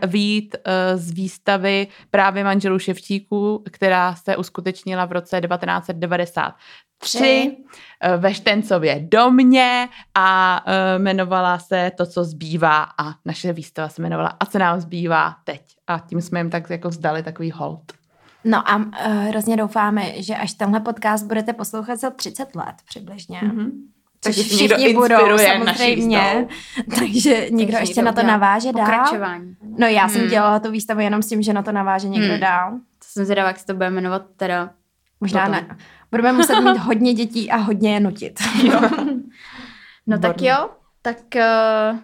vyjít 0.07 0.55
eh, 0.55 0.97
z 0.97 1.11
výstavy 1.11 1.87
právě 2.11 2.43
manželů 2.43 2.79
Ševčíků, 2.79 3.63
která 3.71 4.15
se 4.15 4.37
uskutečnila 4.37 5.05
v 5.05 5.11
roce 5.11 5.41
1990 5.41 6.55
tři 6.97 7.57
eh, 8.01 8.17
ve 8.17 8.33
Štencově 8.33 8.99
domě 9.11 9.89
a 10.15 10.61
uh, 10.67 11.01
jmenovala 11.01 11.59
se 11.59 11.91
To, 11.97 12.05
co 12.05 12.23
zbývá 12.23 12.83
a 12.83 13.13
naše 13.25 13.53
výstava 13.53 13.89
se 13.89 14.01
jmenovala 14.01 14.29
A 14.39 14.45
co 14.45 14.59
nám 14.59 14.79
zbývá 14.79 15.35
teď. 15.43 15.61
A 15.87 15.99
tím 15.99 16.21
jsme 16.21 16.39
jim 16.39 16.49
tak 16.49 16.69
jako 16.69 16.89
vzdali 16.89 17.23
takový 17.23 17.51
hold. 17.51 18.00
No 18.43 18.69
a 18.69 18.75
uh, 18.75 18.83
hrozně 19.27 19.57
doufáme, 19.57 20.21
že 20.21 20.35
až 20.35 20.53
tenhle 20.53 20.79
podcast 20.79 21.25
budete 21.25 21.53
poslouchat 21.53 21.99
za 21.99 22.09
30 22.09 22.55
let 22.55 22.75
přibližně. 22.85 23.39
Mm-hmm. 23.39 23.71
Takže 24.23 24.43
všichni 24.43 24.93
budou 24.93 25.37
samozřejmě, 25.37 26.47
takže 26.99 27.47
někdo 27.49 27.77
ještě 27.77 28.01
na 28.01 28.11
to 28.11 28.23
naváže 28.23 28.73
dál. 28.73 28.85
Pokračování. 28.85 29.55
No 29.77 29.87
já 29.87 30.09
jsem 30.09 30.21
hmm. 30.21 30.29
dělala 30.29 30.59
tu 30.59 30.71
výstavu 30.71 30.99
jenom 30.99 31.21
s 31.21 31.27
tím, 31.27 31.41
že 31.41 31.53
na 31.53 31.61
to 31.61 31.71
naváže 31.71 32.09
někdo 32.09 32.31
hmm. 32.31 32.39
dál. 32.39 32.71
To 32.71 33.05
jsem 33.05 33.25
zvědavá, 33.25 33.47
jak 33.47 33.59
se 33.59 33.65
to 33.65 33.73
bude 33.73 33.89
jmenovat 33.89 34.25
teda. 34.37 34.69
Možná 35.21 35.47
ne. 35.47 35.77
Budeme 36.11 36.33
muset 36.33 36.59
mít 36.59 36.77
hodně 36.79 37.13
dětí 37.13 37.51
a 37.51 37.57
hodně 37.57 37.93
je 37.93 37.99
nutit. 37.99 38.39
Jo. 38.63 38.81
no 40.07 40.19
tak 40.19 40.41
jo, 40.41 40.69
tak 41.01 41.17
uh, 41.35 41.99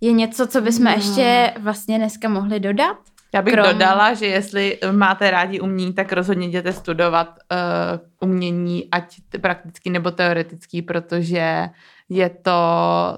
je 0.00 0.12
něco, 0.12 0.46
co 0.46 0.60
bychom 0.60 0.84
no. 0.84 0.90
ještě 0.90 1.54
vlastně 1.58 1.98
dneska 1.98 2.28
mohli 2.28 2.60
dodat? 2.60 2.96
Já 3.34 3.42
bych 3.42 3.54
Krom... 3.54 3.66
dodala, 3.66 4.14
že 4.14 4.26
jestli 4.26 4.78
máte 4.92 5.30
rádi 5.30 5.60
umění, 5.60 5.92
tak 5.92 6.12
rozhodně 6.12 6.46
jděte 6.46 6.72
studovat 6.72 7.38
uh, 7.52 8.28
umění, 8.28 8.88
ať 8.92 9.16
praktický 9.40 9.90
nebo 9.90 10.10
teoretický, 10.10 10.82
protože 10.82 11.68
je 12.08 12.28
to 12.28 12.52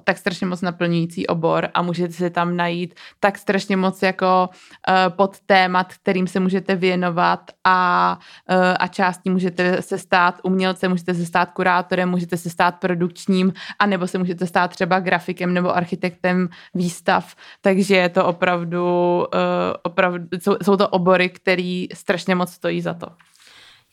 tak 0.05 0.19
strašně 0.19 0.47
moc 0.47 0.61
naplňující 0.61 1.27
obor 1.27 1.69
a 1.75 1.83
můžete 1.83 2.13
si 2.13 2.31
tam 2.31 2.57
najít 2.57 2.95
tak 3.21 3.39
strašně 3.39 3.77
moc 3.77 4.03
jako 4.03 4.49
uh, 4.51 5.17
pod 5.17 5.41
témat, 5.47 5.95
kterým 5.95 6.27
se 6.27 6.41
můžete 6.41 6.75
věnovat 6.75 7.41
a, 7.65 8.19
uh, 8.51 8.57
a 8.81 8.87
částí 8.89 9.31
můžete 9.31 9.83
se 9.83 9.99
stát 9.99 10.41
umělcem, 10.43 10.91
můžete 10.91 11.15
se 11.15 11.27
stát 11.27 11.51
kurátorem, 11.51 12.09
můžete 12.09 12.37
se 12.37 12.51
stát 12.51 12.75
produkčním 12.81 13.53
a 13.79 13.87
nebo 13.87 14.07
se 14.07 14.19
můžete 14.19 14.47
stát 14.47 14.71
třeba 14.71 15.01
grafikem 15.01 15.55
nebo 15.55 15.77
architektem 15.77 16.49
výstav, 16.75 17.35
takže 17.61 17.97
je 17.97 18.09
to 18.09 18.27
opravdu, 18.27 19.17
uh, 19.19 19.25
opravdu 19.83 20.27
jsou, 20.43 20.57
jsou 20.63 20.77
to 20.77 20.89
obory, 20.89 21.29
který 21.29 21.89
strašně 21.95 22.35
moc 22.35 22.53
stojí 22.53 22.81
za 22.81 22.95
to. 22.95 23.07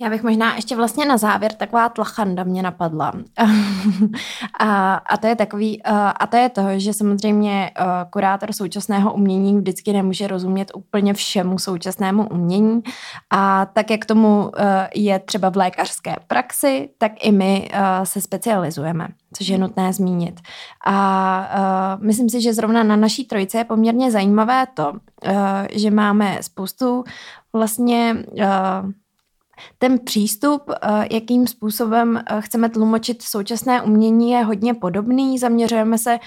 Já 0.01 0.09
bych 0.09 0.23
možná 0.23 0.55
ještě 0.55 0.75
vlastně 0.75 1.05
na 1.05 1.17
závěr 1.17 1.53
taková 1.53 1.89
tlachanda 1.89 2.43
mě 2.43 2.63
napadla. 2.63 3.13
a, 4.59 4.93
a 4.93 5.17
to 5.17 5.27
je 5.27 5.35
takový, 5.35 5.83
a 6.19 6.27
to 6.27 6.37
je 6.37 6.49
to, 6.49 6.61
že 6.77 6.93
samozřejmě 6.93 7.71
kurátor 8.09 8.53
současného 8.53 9.13
umění 9.13 9.57
vždycky 9.57 9.93
nemůže 9.93 10.27
rozumět 10.27 10.71
úplně 10.75 11.13
všemu 11.13 11.59
současnému 11.59 12.29
umění 12.29 12.81
a 13.29 13.65
tak, 13.65 13.91
jak 13.91 14.05
tomu 14.05 14.51
je 14.95 15.19
třeba 15.19 15.49
v 15.49 15.57
lékařské 15.57 16.15
praxi, 16.27 16.89
tak 16.97 17.11
i 17.19 17.31
my 17.31 17.69
se 18.03 18.21
specializujeme, 18.21 19.07
což 19.33 19.47
je 19.47 19.57
nutné 19.57 19.93
zmínit. 19.93 20.39
A 20.85 21.97
myslím 22.01 22.29
si, 22.29 22.41
že 22.41 22.53
zrovna 22.53 22.83
na 22.83 22.95
naší 22.95 23.25
trojice 23.25 23.57
je 23.57 23.63
poměrně 23.63 24.11
zajímavé 24.11 24.67
to, 24.73 24.93
že 25.71 25.91
máme 25.91 26.37
spoustu 26.41 27.03
vlastně 27.53 28.15
ten 29.77 29.99
přístup, 29.99 30.61
eh, 30.69 31.07
jakým 31.11 31.47
způsobem 31.47 32.17
eh, 32.17 32.41
chceme 32.41 32.69
tlumočit 32.69 33.21
současné 33.21 33.81
umění, 33.81 34.31
je 34.31 34.43
hodně 34.43 34.73
podobný. 34.73 35.39
Zaměřujeme 35.39 35.97
se 35.97 36.19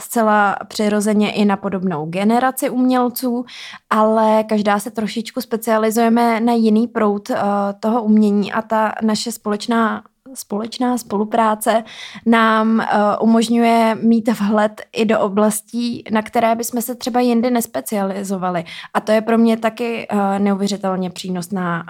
zcela 0.00 0.56
přirozeně 0.68 1.32
i 1.32 1.44
na 1.44 1.56
podobnou 1.56 2.06
generaci 2.06 2.70
umělců, 2.70 3.44
ale 3.90 4.44
každá 4.44 4.78
se 4.78 4.90
trošičku 4.90 5.40
specializujeme 5.40 6.40
na 6.40 6.52
jiný 6.52 6.88
proud 6.88 7.30
eh, 7.30 7.36
toho 7.80 8.02
umění 8.02 8.52
a 8.52 8.62
ta 8.62 8.92
naše 9.02 9.32
společná 9.32 10.02
společná 10.34 10.98
spolupráce 10.98 11.84
nám 12.26 12.78
uh, 12.78 13.28
umožňuje 13.28 13.94
mít 14.02 14.28
vhled 14.28 14.82
i 14.92 15.04
do 15.04 15.20
oblastí, 15.20 16.04
na 16.10 16.22
které 16.22 16.54
bychom 16.54 16.82
se 16.82 16.94
třeba 16.94 17.20
jindy 17.20 17.50
nespecializovali. 17.50 18.64
A 18.94 19.00
to 19.00 19.12
je 19.12 19.20
pro 19.20 19.38
mě 19.38 19.56
taky 19.56 20.08
uh, 20.12 20.38
neuvěřitelně 20.38 21.10
přínosná, 21.10 21.84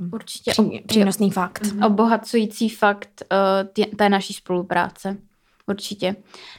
uh, 0.00 0.08
Určitě. 0.12 0.50
Pří, 0.50 0.82
přínosný 0.86 1.30
fakt. 1.30 1.62
Obohacující 1.86 2.68
fakt 2.68 3.22
té 3.96 4.08
naší 4.08 4.34
spolupráce. 4.34 5.16
Určitě. 5.66 6.16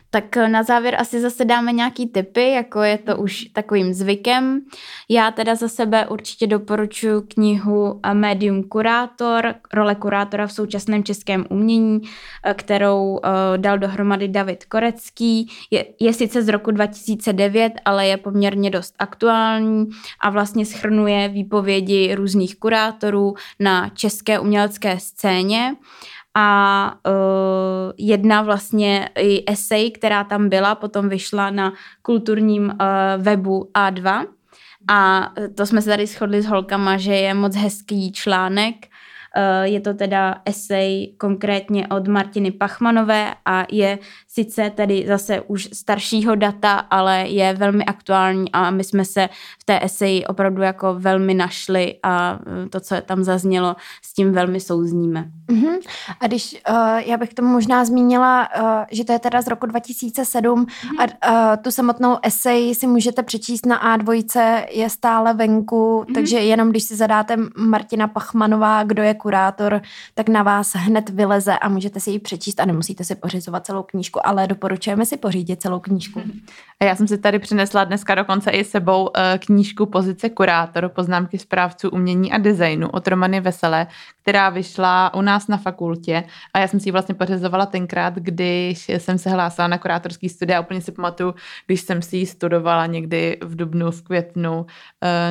Tak 0.10 0.36
na 0.36 0.64
závěr 0.64 0.96
asi 1.00 1.22
zase 1.22 1.46
dáme 1.46 1.72
nějaký 1.72 2.08
tipy, 2.08 2.52
jako 2.52 2.82
je 2.82 2.98
to 2.98 3.18
už 3.18 3.46
takovým 3.54 3.94
zvykem. 3.94 4.62
Já 5.10 5.32
teda 5.32 5.56
za 5.56 5.68
sebe 5.68 6.08
určitě 6.08 6.48
doporučuji 6.48 7.22
knihu 7.22 8.00
Medium 8.14 8.64
Kurátor, 8.64 9.56
role 9.74 9.96
kurátora 9.96 10.48
v 10.48 10.52
současném 10.52 11.04
českém 11.04 11.46
umění, 11.50 12.02
kterou 12.54 13.20
dal 13.58 13.78
dohromady 13.78 14.28
David 14.28 14.66
Korecký. 14.66 15.50
Je, 15.72 15.86
je 16.00 16.14
sice 16.14 16.42
z 16.44 16.50
roku 16.50 16.72
2009, 16.72 17.74
ale 17.86 18.08
je 18.08 18.18
poměrně 18.18 18.70
dost 18.70 18.96
aktuální 19.00 19.90
a 20.22 20.30
vlastně 20.30 20.66
schrnuje 20.66 21.30
výpovědi 21.30 22.16
různých 22.16 22.60
kurátorů 22.60 23.34
na 23.60 23.90
české 23.90 24.40
umělecké 24.40 25.00
scéně 25.00 25.76
a 26.36 26.94
uh, 27.08 27.92
jedna 27.98 28.42
vlastně 28.42 29.10
i 29.18 29.44
esej, 29.48 29.92
která 29.92 30.24
tam 30.24 30.50
byla, 30.50 30.76
potom 30.76 31.10
vyšla 31.10 31.50
na 31.50 31.74
kulturním 32.02 32.64
uh, 32.64 33.24
webu 33.24 33.70
A2 33.74 34.26
a 34.88 35.32
to 35.56 35.66
jsme 35.66 35.82
se 35.82 35.90
tady 35.90 36.08
shodli 36.08 36.42
s 36.42 36.46
holkama, 36.46 36.98
že 36.98 37.14
je 37.16 37.34
moc 37.34 37.56
hezký 37.56 38.12
článek, 38.12 38.76
je 39.64 39.82
to 39.82 39.94
teda 39.94 40.42
esej 40.46 41.14
konkrétně 41.18 41.88
od 41.88 42.08
Martiny 42.08 42.52
Pachmanové 42.52 43.34
a 43.46 43.66
je 43.72 44.00
sice 44.36 44.70
tedy 44.76 45.06
zase 45.08 45.42
už 45.42 45.70
staršího 45.74 46.36
data, 46.36 46.74
ale 46.74 47.28
je 47.28 47.54
velmi 47.54 47.86
aktuální 47.86 48.52
a 48.52 48.72
my 48.72 48.84
jsme 48.84 49.06
se 49.06 49.30
v 49.60 49.64
té 49.64 49.80
eseji 49.84 50.26
opravdu 50.26 50.62
jako 50.62 50.96
velmi 51.00 51.34
našli 51.34 51.96
a 52.04 52.40
eh, 52.66 52.70
to, 52.70 52.80
co 52.80 52.96
tam 53.02 53.24
zaznělo, 53.24 53.76
s 54.02 54.14
tím 54.14 54.32
velmi 54.32 54.60
souzníme. 54.60 55.26
Uh-huh. 55.48 55.80
A 56.20 56.28
když 56.28 56.62
uh, 56.70 56.76
já 56.98 57.18
bych 57.18 57.34
tomu 57.34 57.50
možná 57.50 57.86
zmínila, 57.86 58.50
uh, 58.60 58.68
že 58.92 59.04
to 59.04 59.12
je 59.12 59.20
teda 59.20 59.42
z 59.42 59.48
roku 59.48 59.66
2007 59.66 60.66
uh-huh. 60.66 61.08
a 61.24 61.54
uh, 61.54 61.64
tu 61.64 61.72
samotnou 61.72 62.18
esej 62.24 62.76
si 62.76 62.88
můžete 62.88 63.24
přečíst 63.24 63.66
na 63.66 63.98
A2, 63.98 64.24
je 64.72 64.90
stále 64.90 65.34
venku, 65.34 66.04
uh-huh. 66.08 66.14
takže 66.14 66.38
jenom 66.38 66.70
když 66.70 66.84
si 66.84 66.96
zadáte 66.96 67.38
Martina 67.58 68.08
Pachmanová, 68.08 68.84
kdo 68.84 69.04
je 69.04 69.14
kurátor, 69.14 69.82
tak 70.14 70.30
na 70.30 70.44
vás 70.44 70.74
hned 70.76 71.10
vyleze 71.10 71.58
a 71.58 71.70
můžete 71.70 72.00
si 72.00 72.12
ji 72.12 72.20
přečíst 72.20 72.60
a 72.60 72.66
nemusíte 72.66 73.04
si 73.04 73.16
pořizovat 73.16 73.66
celou 73.66 73.84
knížku, 73.84 74.25
ale 74.26 74.48
doporučujeme 74.48 75.06
si 75.06 75.18
pořídit 75.18 75.62
celou 75.62 75.80
knížku. 75.80 76.22
A 76.80 76.86
já 76.86 76.96
jsem 76.96 77.08
si 77.08 77.18
tady 77.18 77.40
přinesla 77.40 77.84
dneska 77.84 78.16
dokonce 78.16 78.52
i 78.52 78.64
sebou 78.64 79.04
uh, 79.04 79.12
knížku 79.40 79.86
Pozice 79.86 80.30
kurátor, 80.30 80.90
poznámky 80.90 81.38
správců 81.38 81.90
umění 81.90 82.32
a 82.32 82.38
designu 82.38 82.90
od 82.90 83.08
Romany 83.08 83.42
Veselé, 83.42 83.88
která 84.26 84.50
vyšla 84.50 85.14
u 85.14 85.22
nás 85.22 85.48
na 85.48 85.58
fakultě 85.58 86.24
a 86.54 86.60
já 86.60 86.68
jsem 86.68 86.80
si 86.80 86.88
ji 86.88 86.92
vlastně 86.92 87.16
pořizovala 87.16 87.66
tenkrát, 87.66 88.16
když 88.16 88.90
jsem 88.90 89.18
se 89.18 89.30
hlásila 89.30 89.68
na 89.68 89.78
kurátorský 89.78 90.30
studia 90.30 90.62
úplně 90.62 90.82
si 90.82 90.92
pamatuju, 90.92 91.36
když 91.66 91.82
jsem 91.82 92.02
si 92.02 92.18
ji 92.18 92.26
studovala 92.26 92.86
někdy 92.86 93.38
v 93.42 93.56
dubnu, 93.56 93.92
v 93.92 94.02
květnu, 94.02 94.60
uh, 94.60 94.66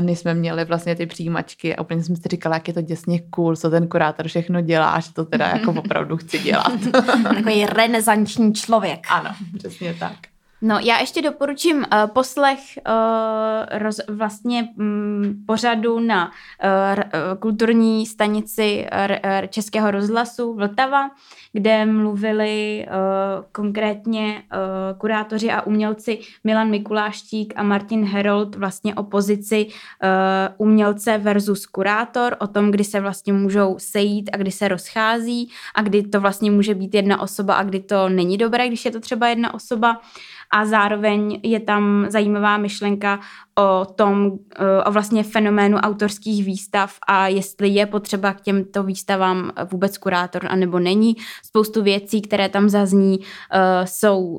než 0.01 0.19
jsme 0.19 0.35
měli 0.35 0.65
vlastně 0.65 0.95
ty 0.97 1.07
přijímačky 1.07 1.77
a 1.77 1.81
úplně 1.81 2.03
jsem 2.03 2.17
si 2.17 2.23
říkala, 2.31 2.57
jak 2.57 2.69
je 2.69 2.75
to 2.75 2.81
děsně 2.81 3.21
cool, 3.31 3.57
co 3.57 3.71
ten 3.71 3.89
kurátor 3.89 4.29
všechno 4.29 4.61
dělá 4.61 4.91
a 4.91 5.01
že 5.01 5.13
to 5.13 5.25
teda 5.25 5.47
jako 5.47 5.73
opravdu 5.79 6.17
chci 6.17 6.39
dělat. 6.39 6.73
Takový 7.23 7.67
renesanční 7.67 8.55
člověk. 8.55 9.07
Ano, 9.11 9.31
přesně 9.59 9.95
tak. 9.95 10.34
No, 10.67 10.79
já 10.79 11.01
ještě 11.01 11.23
doporučím 11.23 11.77
uh, 11.77 11.85
poslech 12.13 12.61
uh, 12.89 13.79
roz, 13.79 14.01
vlastně 14.09 14.69
um, 14.79 15.35
pořadu 15.47 16.01
na 16.01 16.31
uh, 16.65 17.39
kulturní 17.39 18.07
stanici 18.07 18.87
uh, 18.93 19.47
Českého 19.49 19.91
rozhlasu 19.91 20.55
Vltava, 20.55 21.11
kde 21.53 21.87
mluvili 21.87 22.87
uh, 22.89 23.45
konkrétně 23.53 24.43
uh, 24.43 24.99
kurátoři 24.99 25.51
a 25.51 25.63
umělci 25.63 26.19
Milan 26.45 26.71
Mikuláštík 26.71 27.53
a 27.57 27.63
Martin 27.63 28.05
Herold 28.05 28.57
vlastně 28.57 28.95
o 28.95 29.03
pozici 29.03 29.67
uh, 29.67 30.67
umělce 30.67 31.19
versus 31.19 31.67
kurátor, 31.67 32.37
o 32.39 32.47
tom, 32.47 32.71
kdy 32.71 32.85
se 32.85 33.01
vlastně 33.01 33.33
můžou 33.33 33.77
sejít 33.79 34.31
a 34.33 34.37
kdy 34.37 34.51
se 34.51 34.69
rozchází 34.69 35.51
a 35.75 35.83
kdy 35.83 36.03
to 36.03 36.21
vlastně 36.21 36.51
může 36.51 36.75
být 36.75 36.95
jedna 36.95 37.21
osoba 37.21 37.55
a 37.55 37.63
kdy 37.63 37.81
to 37.81 38.09
není 38.09 38.39
dobré, 38.39 38.69
když 38.69 38.85
je 38.85 38.91
to 38.91 39.01
třeba 39.01 39.29
jedna 39.29 39.55
osoba 39.55 40.01
a 40.55 40.65
zároveň 40.65 41.41
je 41.43 41.61
tam 41.61 42.07
zajímavá 42.09 42.57
myšlenka 42.57 43.21
o 43.59 43.85
tom, 43.85 44.33
o 44.85 44.91
vlastně 44.91 45.23
fenoménu 45.23 45.77
autorských 45.77 46.45
výstav 46.45 46.99
a 47.09 47.29
jestli 47.29 47.69
je 47.69 47.87
potřeba 47.87 48.33
k 48.33 48.41
těmto 48.41 48.83
výstavám 48.83 49.51
vůbec 49.71 49.99
kurátor, 49.99 50.47
anebo 50.49 50.79
není. 50.79 51.17
Spoustu 51.45 51.83
věcí, 51.83 52.23
které 52.23 52.49
tam 52.49 52.69
zazní, 52.69 53.19
jsou 53.85 54.39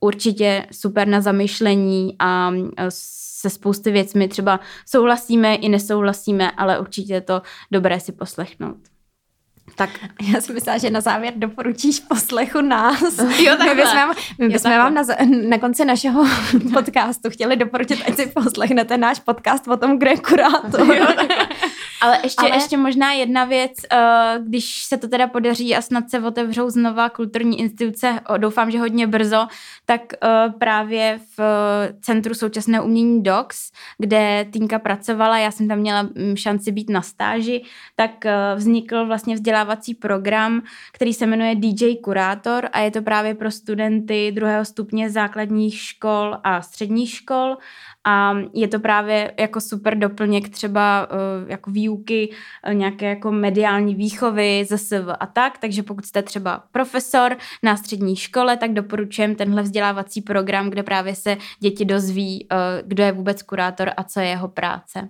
určitě 0.00 0.66
super 0.72 1.08
na 1.08 1.20
zamyšlení 1.20 2.16
a 2.18 2.52
se 2.88 3.50
spousty 3.50 3.90
věcmi 3.90 4.28
třeba 4.28 4.60
souhlasíme 4.86 5.54
i 5.54 5.68
nesouhlasíme, 5.68 6.50
ale 6.50 6.78
určitě 6.78 7.12
je 7.12 7.20
to 7.20 7.42
dobré 7.70 8.00
si 8.00 8.12
poslechnout. 8.12 8.95
Tak 9.74 9.90
já 10.32 10.40
si 10.40 10.52
myslím, 10.52 10.78
že 10.78 10.90
na 10.90 11.00
závěr 11.00 11.34
doporučíš 11.36 12.00
poslechu 12.00 12.60
nás. 12.60 13.18
Jo, 13.38 13.56
takhle. 13.56 13.74
My 13.74 13.82
bychom, 13.82 14.14
my 14.38 14.48
bychom 14.48 14.72
jo, 14.72 14.78
vám 14.78 14.94
na, 14.94 15.02
na 15.48 15.58
konci 15.58 15.84
našeho 15.84 16.24
podcastu 16.72 17.30
chtěli 17.30 17.56
doporučit, 17.56 18.02
ať 18.06 18.16
si 18.16 18.26
poslechnete 18.26 18.98
náš 18.98 19.20
podcast 19.20 19.68
o 19.68 19.76
tom, 19.76 19.98
kde 19.98 20.10
je 20.10 20.16
kurátor. 20.16 20.96
Jo, 20.96 21.06
ale 22.00 22.18
ještě, 22.22 22.46
Ale... 22.46 22.56
ještě 22.56 22.76
možná 22.76 23.12
jedna 23.12 23.44
věc, 23.44 23.72
uh, 23.92 24.46
když 24.46 24.84
se 24.84 24.96
to 24.96 25.08
teda 25.08 25.26
podaří 25.26 25.76
a 25.76 25.82
snad 25.82 26.10
se 26.10 26.20
otevřou 26.20 26.70
znova 26.70 27.08
kulturní 27.08 27.60
instituce, 27.60 28.20
doufám, 28.36 28.70
že 28.70 28.78
hodně 28.78 29.06
brzo, 29.06 29.46
tak 29.84 30.00
uh, 30.00 30.58
právě 30.58 31.20
v 31.36 31.38
uh, 31.38 32.00
Centru 32.00 32.34
současného 32.34 32.84
umění 32.84 33.22
DOX, 33.22 33.70
kde 33.98 34.46
Týnka 34.52 34.78
pracovala, 34.78 35.38
já 35.38 35.50
jsem 35.50 35.68
tam 35.68 35.78
měla 35.78 36.02
mm, 36.02 36.36
šanci 36.36 36.72
být 36.72 36.90
na 36.90 37.02
stáži, 37.02 37.62
tak 37.96 38.10
vznikl 38.56 39.06
vlastně 39.06 39.36
vzdělávací 39.56 39.94
program, 39.94 40.62
který 40.92 41.14
se 41.14 41.26
jmenuje 41.26 41.54
DJ 41.54 41.96
Kurátor 41.96 42.68
a 42.72 42.80
je 42.80 42.90
to 42.90 43.02
právě 43.02 43.34
pro 43.34 43.50
studenty 43.50 44.32
druhého 44.32 44.64
stupně 44.64 45.10
základních 45.10 45.80
škol 45.80 46.36
a 46.44 46.62
středních 46.62 47.10
škol 47.10 47.56
a 48.04 48.34
je 48.54 48.68
to 48.68 48.80
právě 48.80 49.32
jako 49.40 49.60
super 49.60 49.98
doplněk 49.98 50.48
třeba 50.48 51.08
uh, 51.10 51.50
jako 51.50 51.70
výuky, 51.70 52.30
uh, 52.68 52.74
nějaké 52.74 53.08
jako 53.08 53.32
mediální 53.32 53.94
výchovy, 53.94 54.64
ZSV 54.64 55.08
a 55.20 55.26
tak, 55.26 55.58
takže 55.58 55.82
pokud 55.82 56.06
jste 56.06 56.22
třeba 56.22 56.64
profesor 56.72 57.36
na 57.62 57.76
střední 57.76 58.16
škole, 58.16 58.56
tak 58.56 58.72
doporučujem 58.72 59.34
tenhle 59.34 59.62
vzdělávací 59.62 60.22
program, 60.22 60.70
kde 60.70 60.82
právě 60.82 61.14
se 61.14 61.36
děti 61.60 61.84
dozví, 61.84 62.46
uh, 62.52 62.58
kdo 62.88 63.02
je 63.02 63.12
vůbec 63.12 63.42
kurátor 63.42 63.90
a 63.96 64.04
co 64.04 64.20
je 64.20 64.26
jeho 64.26 64.48
práce. 64.48 65.08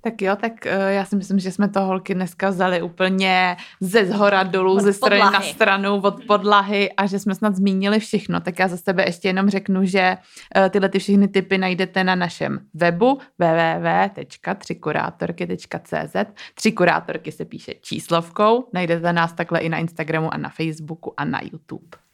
Tak 0.00 0.22
jo, 0.22 0.36
tak 0.36 0.52
uh, 0.66 0.72
já 0.88 1.04
si 1.04 1.16
myslím, 1.16 1.38
že 1.38 1.52
jsme 1.52 1.68
to 1.68 1.80
holky 1.80 2.14
dneska 2.14 2.50
vzali 2.50 2.82
úplně 2.82 3.56
ze 3.80 4.06
zhora 4.06 4.42
dolů, 4.42 4.72
od 4.72 4.80
ze 4.80 4.92
strany 4.92 5.20
podlahy. 5.20 5.46
na 5.46 5.52
stranu, 5.52 6.00
od 6.00 6.24
podlahy 6.26 6.92
a 6.92 7.06
že 7.06 7.18
jsme 7.18 7.34
snad 7.34 7.56
zmínili 7.56 8.00
všechno. 8.00 8.40
Tak 8.40 8.58
já 8.58 8.68
za 8.68 8.76
sebe 8.76 9.04
ještě 9.06 9.28
jenom 9.28 9.50
řeknu, 9.50 9.84
že 9.84 10.16
uh, 10.56 10.68
tyhle 10.68 10.88
ty 10.88 10.98
všechny 10.98 11.28
typy 11.28 11.58
najdete 11.58 12.04
na 12.04 12.14
našem 12.14 12.60
webu 12.74 13.20
www.třikurátorky.cz 13.38 16.16
Tři 16.54 16.72
kurátorky 16.72 17.32
se 17.32 17.44
píše 17.44 17.74
číslovkou, 17.80 18.68
najdete 18.72 19.12
nás 19.12 19.32
takhle 19.32 19.60
i 19.60 19.68
na 19.68 19.78
Instagramu 19.78 20.34
a 20.34 20.36
na 20.36 20.48
Facebooku 20.48 21.14
a 21.16 21.24
na 21.24 21.40
YouTube. 21.42 22.09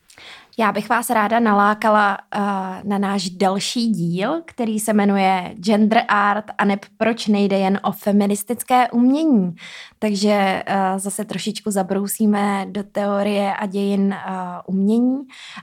Já 0.59 0.73
bych 0.73 0.89
vás 0.89 1.11
ráda 1.11 1.41
nalákala 1.41 2.19
uh, 2.37 2.43
na 2.85 2.99
náš 2.99 3.31
další 3.31 3.91
díl, 3.91 4.43
který 4.45 4.81
se 4.81 4.93
jmenuje 4.93 5.55
Gender 5.61 6.03
Art 6.09 6.45
a 6.59 6.65
neb 6.65 6.81
proč 6.97 7.27
nejde 7.27 7.59
jen 7.59 7.81
o 7.83 7.93
feministické 7.93 8.91
umění. 8.91 9.55
Takže 9.99 10.63
uh, 10.69 10.99
zase 10.99 11.25
trošičku 11.25 11.71
zabrousíme 11.71 12.67
do 12.69 12.83
teorie 12.83 13.55
a 13.55 13.67
dějin 13.67 14.15
uh, 14.29 14.75
umění. 14.75 15.19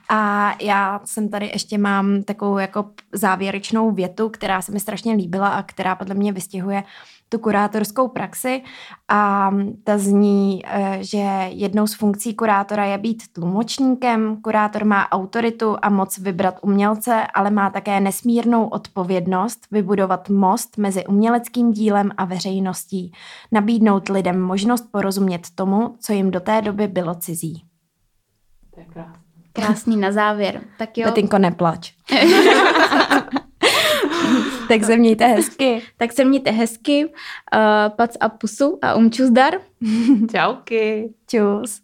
A 0.10 0.52
já 0.62 1.02
jsem 1.06 1.30
tady 1.30 1.50
ještě 1.54 1.78
mám 1.78 2.24
takovou 2.24 2.58
jako 2.58 2.90
závěrečnou 3.12 3.92
větu, 3.92 4.30
která 4.30 4.62
se 4.62 4.72
mi 4.72 4.80
strašně 4.80 5.14
líbila 5.14 5.50
a 5.50 5.64
která 5.64 5.96
podle 5.96 6.16
mě 6.16 6.32
vystihuje 6.32 6.84
tu 7.34 7.40
kurátorskou 7.40 8.08
praxi 8.08 8.62
a 9.10 9.52
ta 9.84 9.98
zní, 9.98 10.62
eh, 10.66 10.98
že 11.02 11.50
jednou 11.50 11.88
z 11.88 11.96
funkcí 11.96 12.34
kurátora 12.34 12.86
je 12.86 12.98
být 12.98 13.24
tlumočníkem. 13.34 14.38
Kurátor 14.42 14.86
má 14.86 15.12
autoritu 15.12 15.76
a 15.82 15.90
moc 15.90 16.18
vybrat 16.18 16.60
umělce, 16.62 17.28
ale 17.34 17.52
má 17.52 17.70
také 17.70 18.00
nesmírnou 18.00 18.68
odpovědnost 18.68 19.68
vybudovat 19.72 20.30
most 20.30 20.78
mezi 20.78 21.06
uměleckým 21.06 21.72
dílem 21.72 22.12
a 22.18 22.26
veřejností, 22.26 23.12
nabídnout 23.52 24.10
lidem 24.10 24.42
možnost 24.42 24.92
porozumět 24.92 25.48
tomu, 25.56 25.96
co 26.00 26.14
jim 26.14 26.32
do 26.32 26.40
té 26.40 26.62
doby 26.62 26.88
bylo 26.88 27.16
cizí. 27.16 27.64
To 28.74 28.80
je 28.80 28.86
krásný. 28.86 29.24
Krásný 29.54 29.98
na 29.98 30.12
závěr. 30.12 30.62
Tak 30.78 30.98
jo. 30.98 31.06
Petinko, 31.06 31.38
neplač. 31.38 31.94
tak 34.74 34.84
se 34.84 34.98
mějte 34.98 35.28
hezky. 35.36 35.82
Tak 35.98 36.14
se 36.14 36.26
mějte 36.26 36.52
hezky. 36.52 37.06
Uh, 37.06 37.12
pac 37.96 38.16
a 38.20 38.30
pusu 38.30 38.80
a 38.82 38.94
umču 38.96 39.26
zdar. 39.26 39.54
Čauky. 40.32 41.14
Čus. 41.28 41.82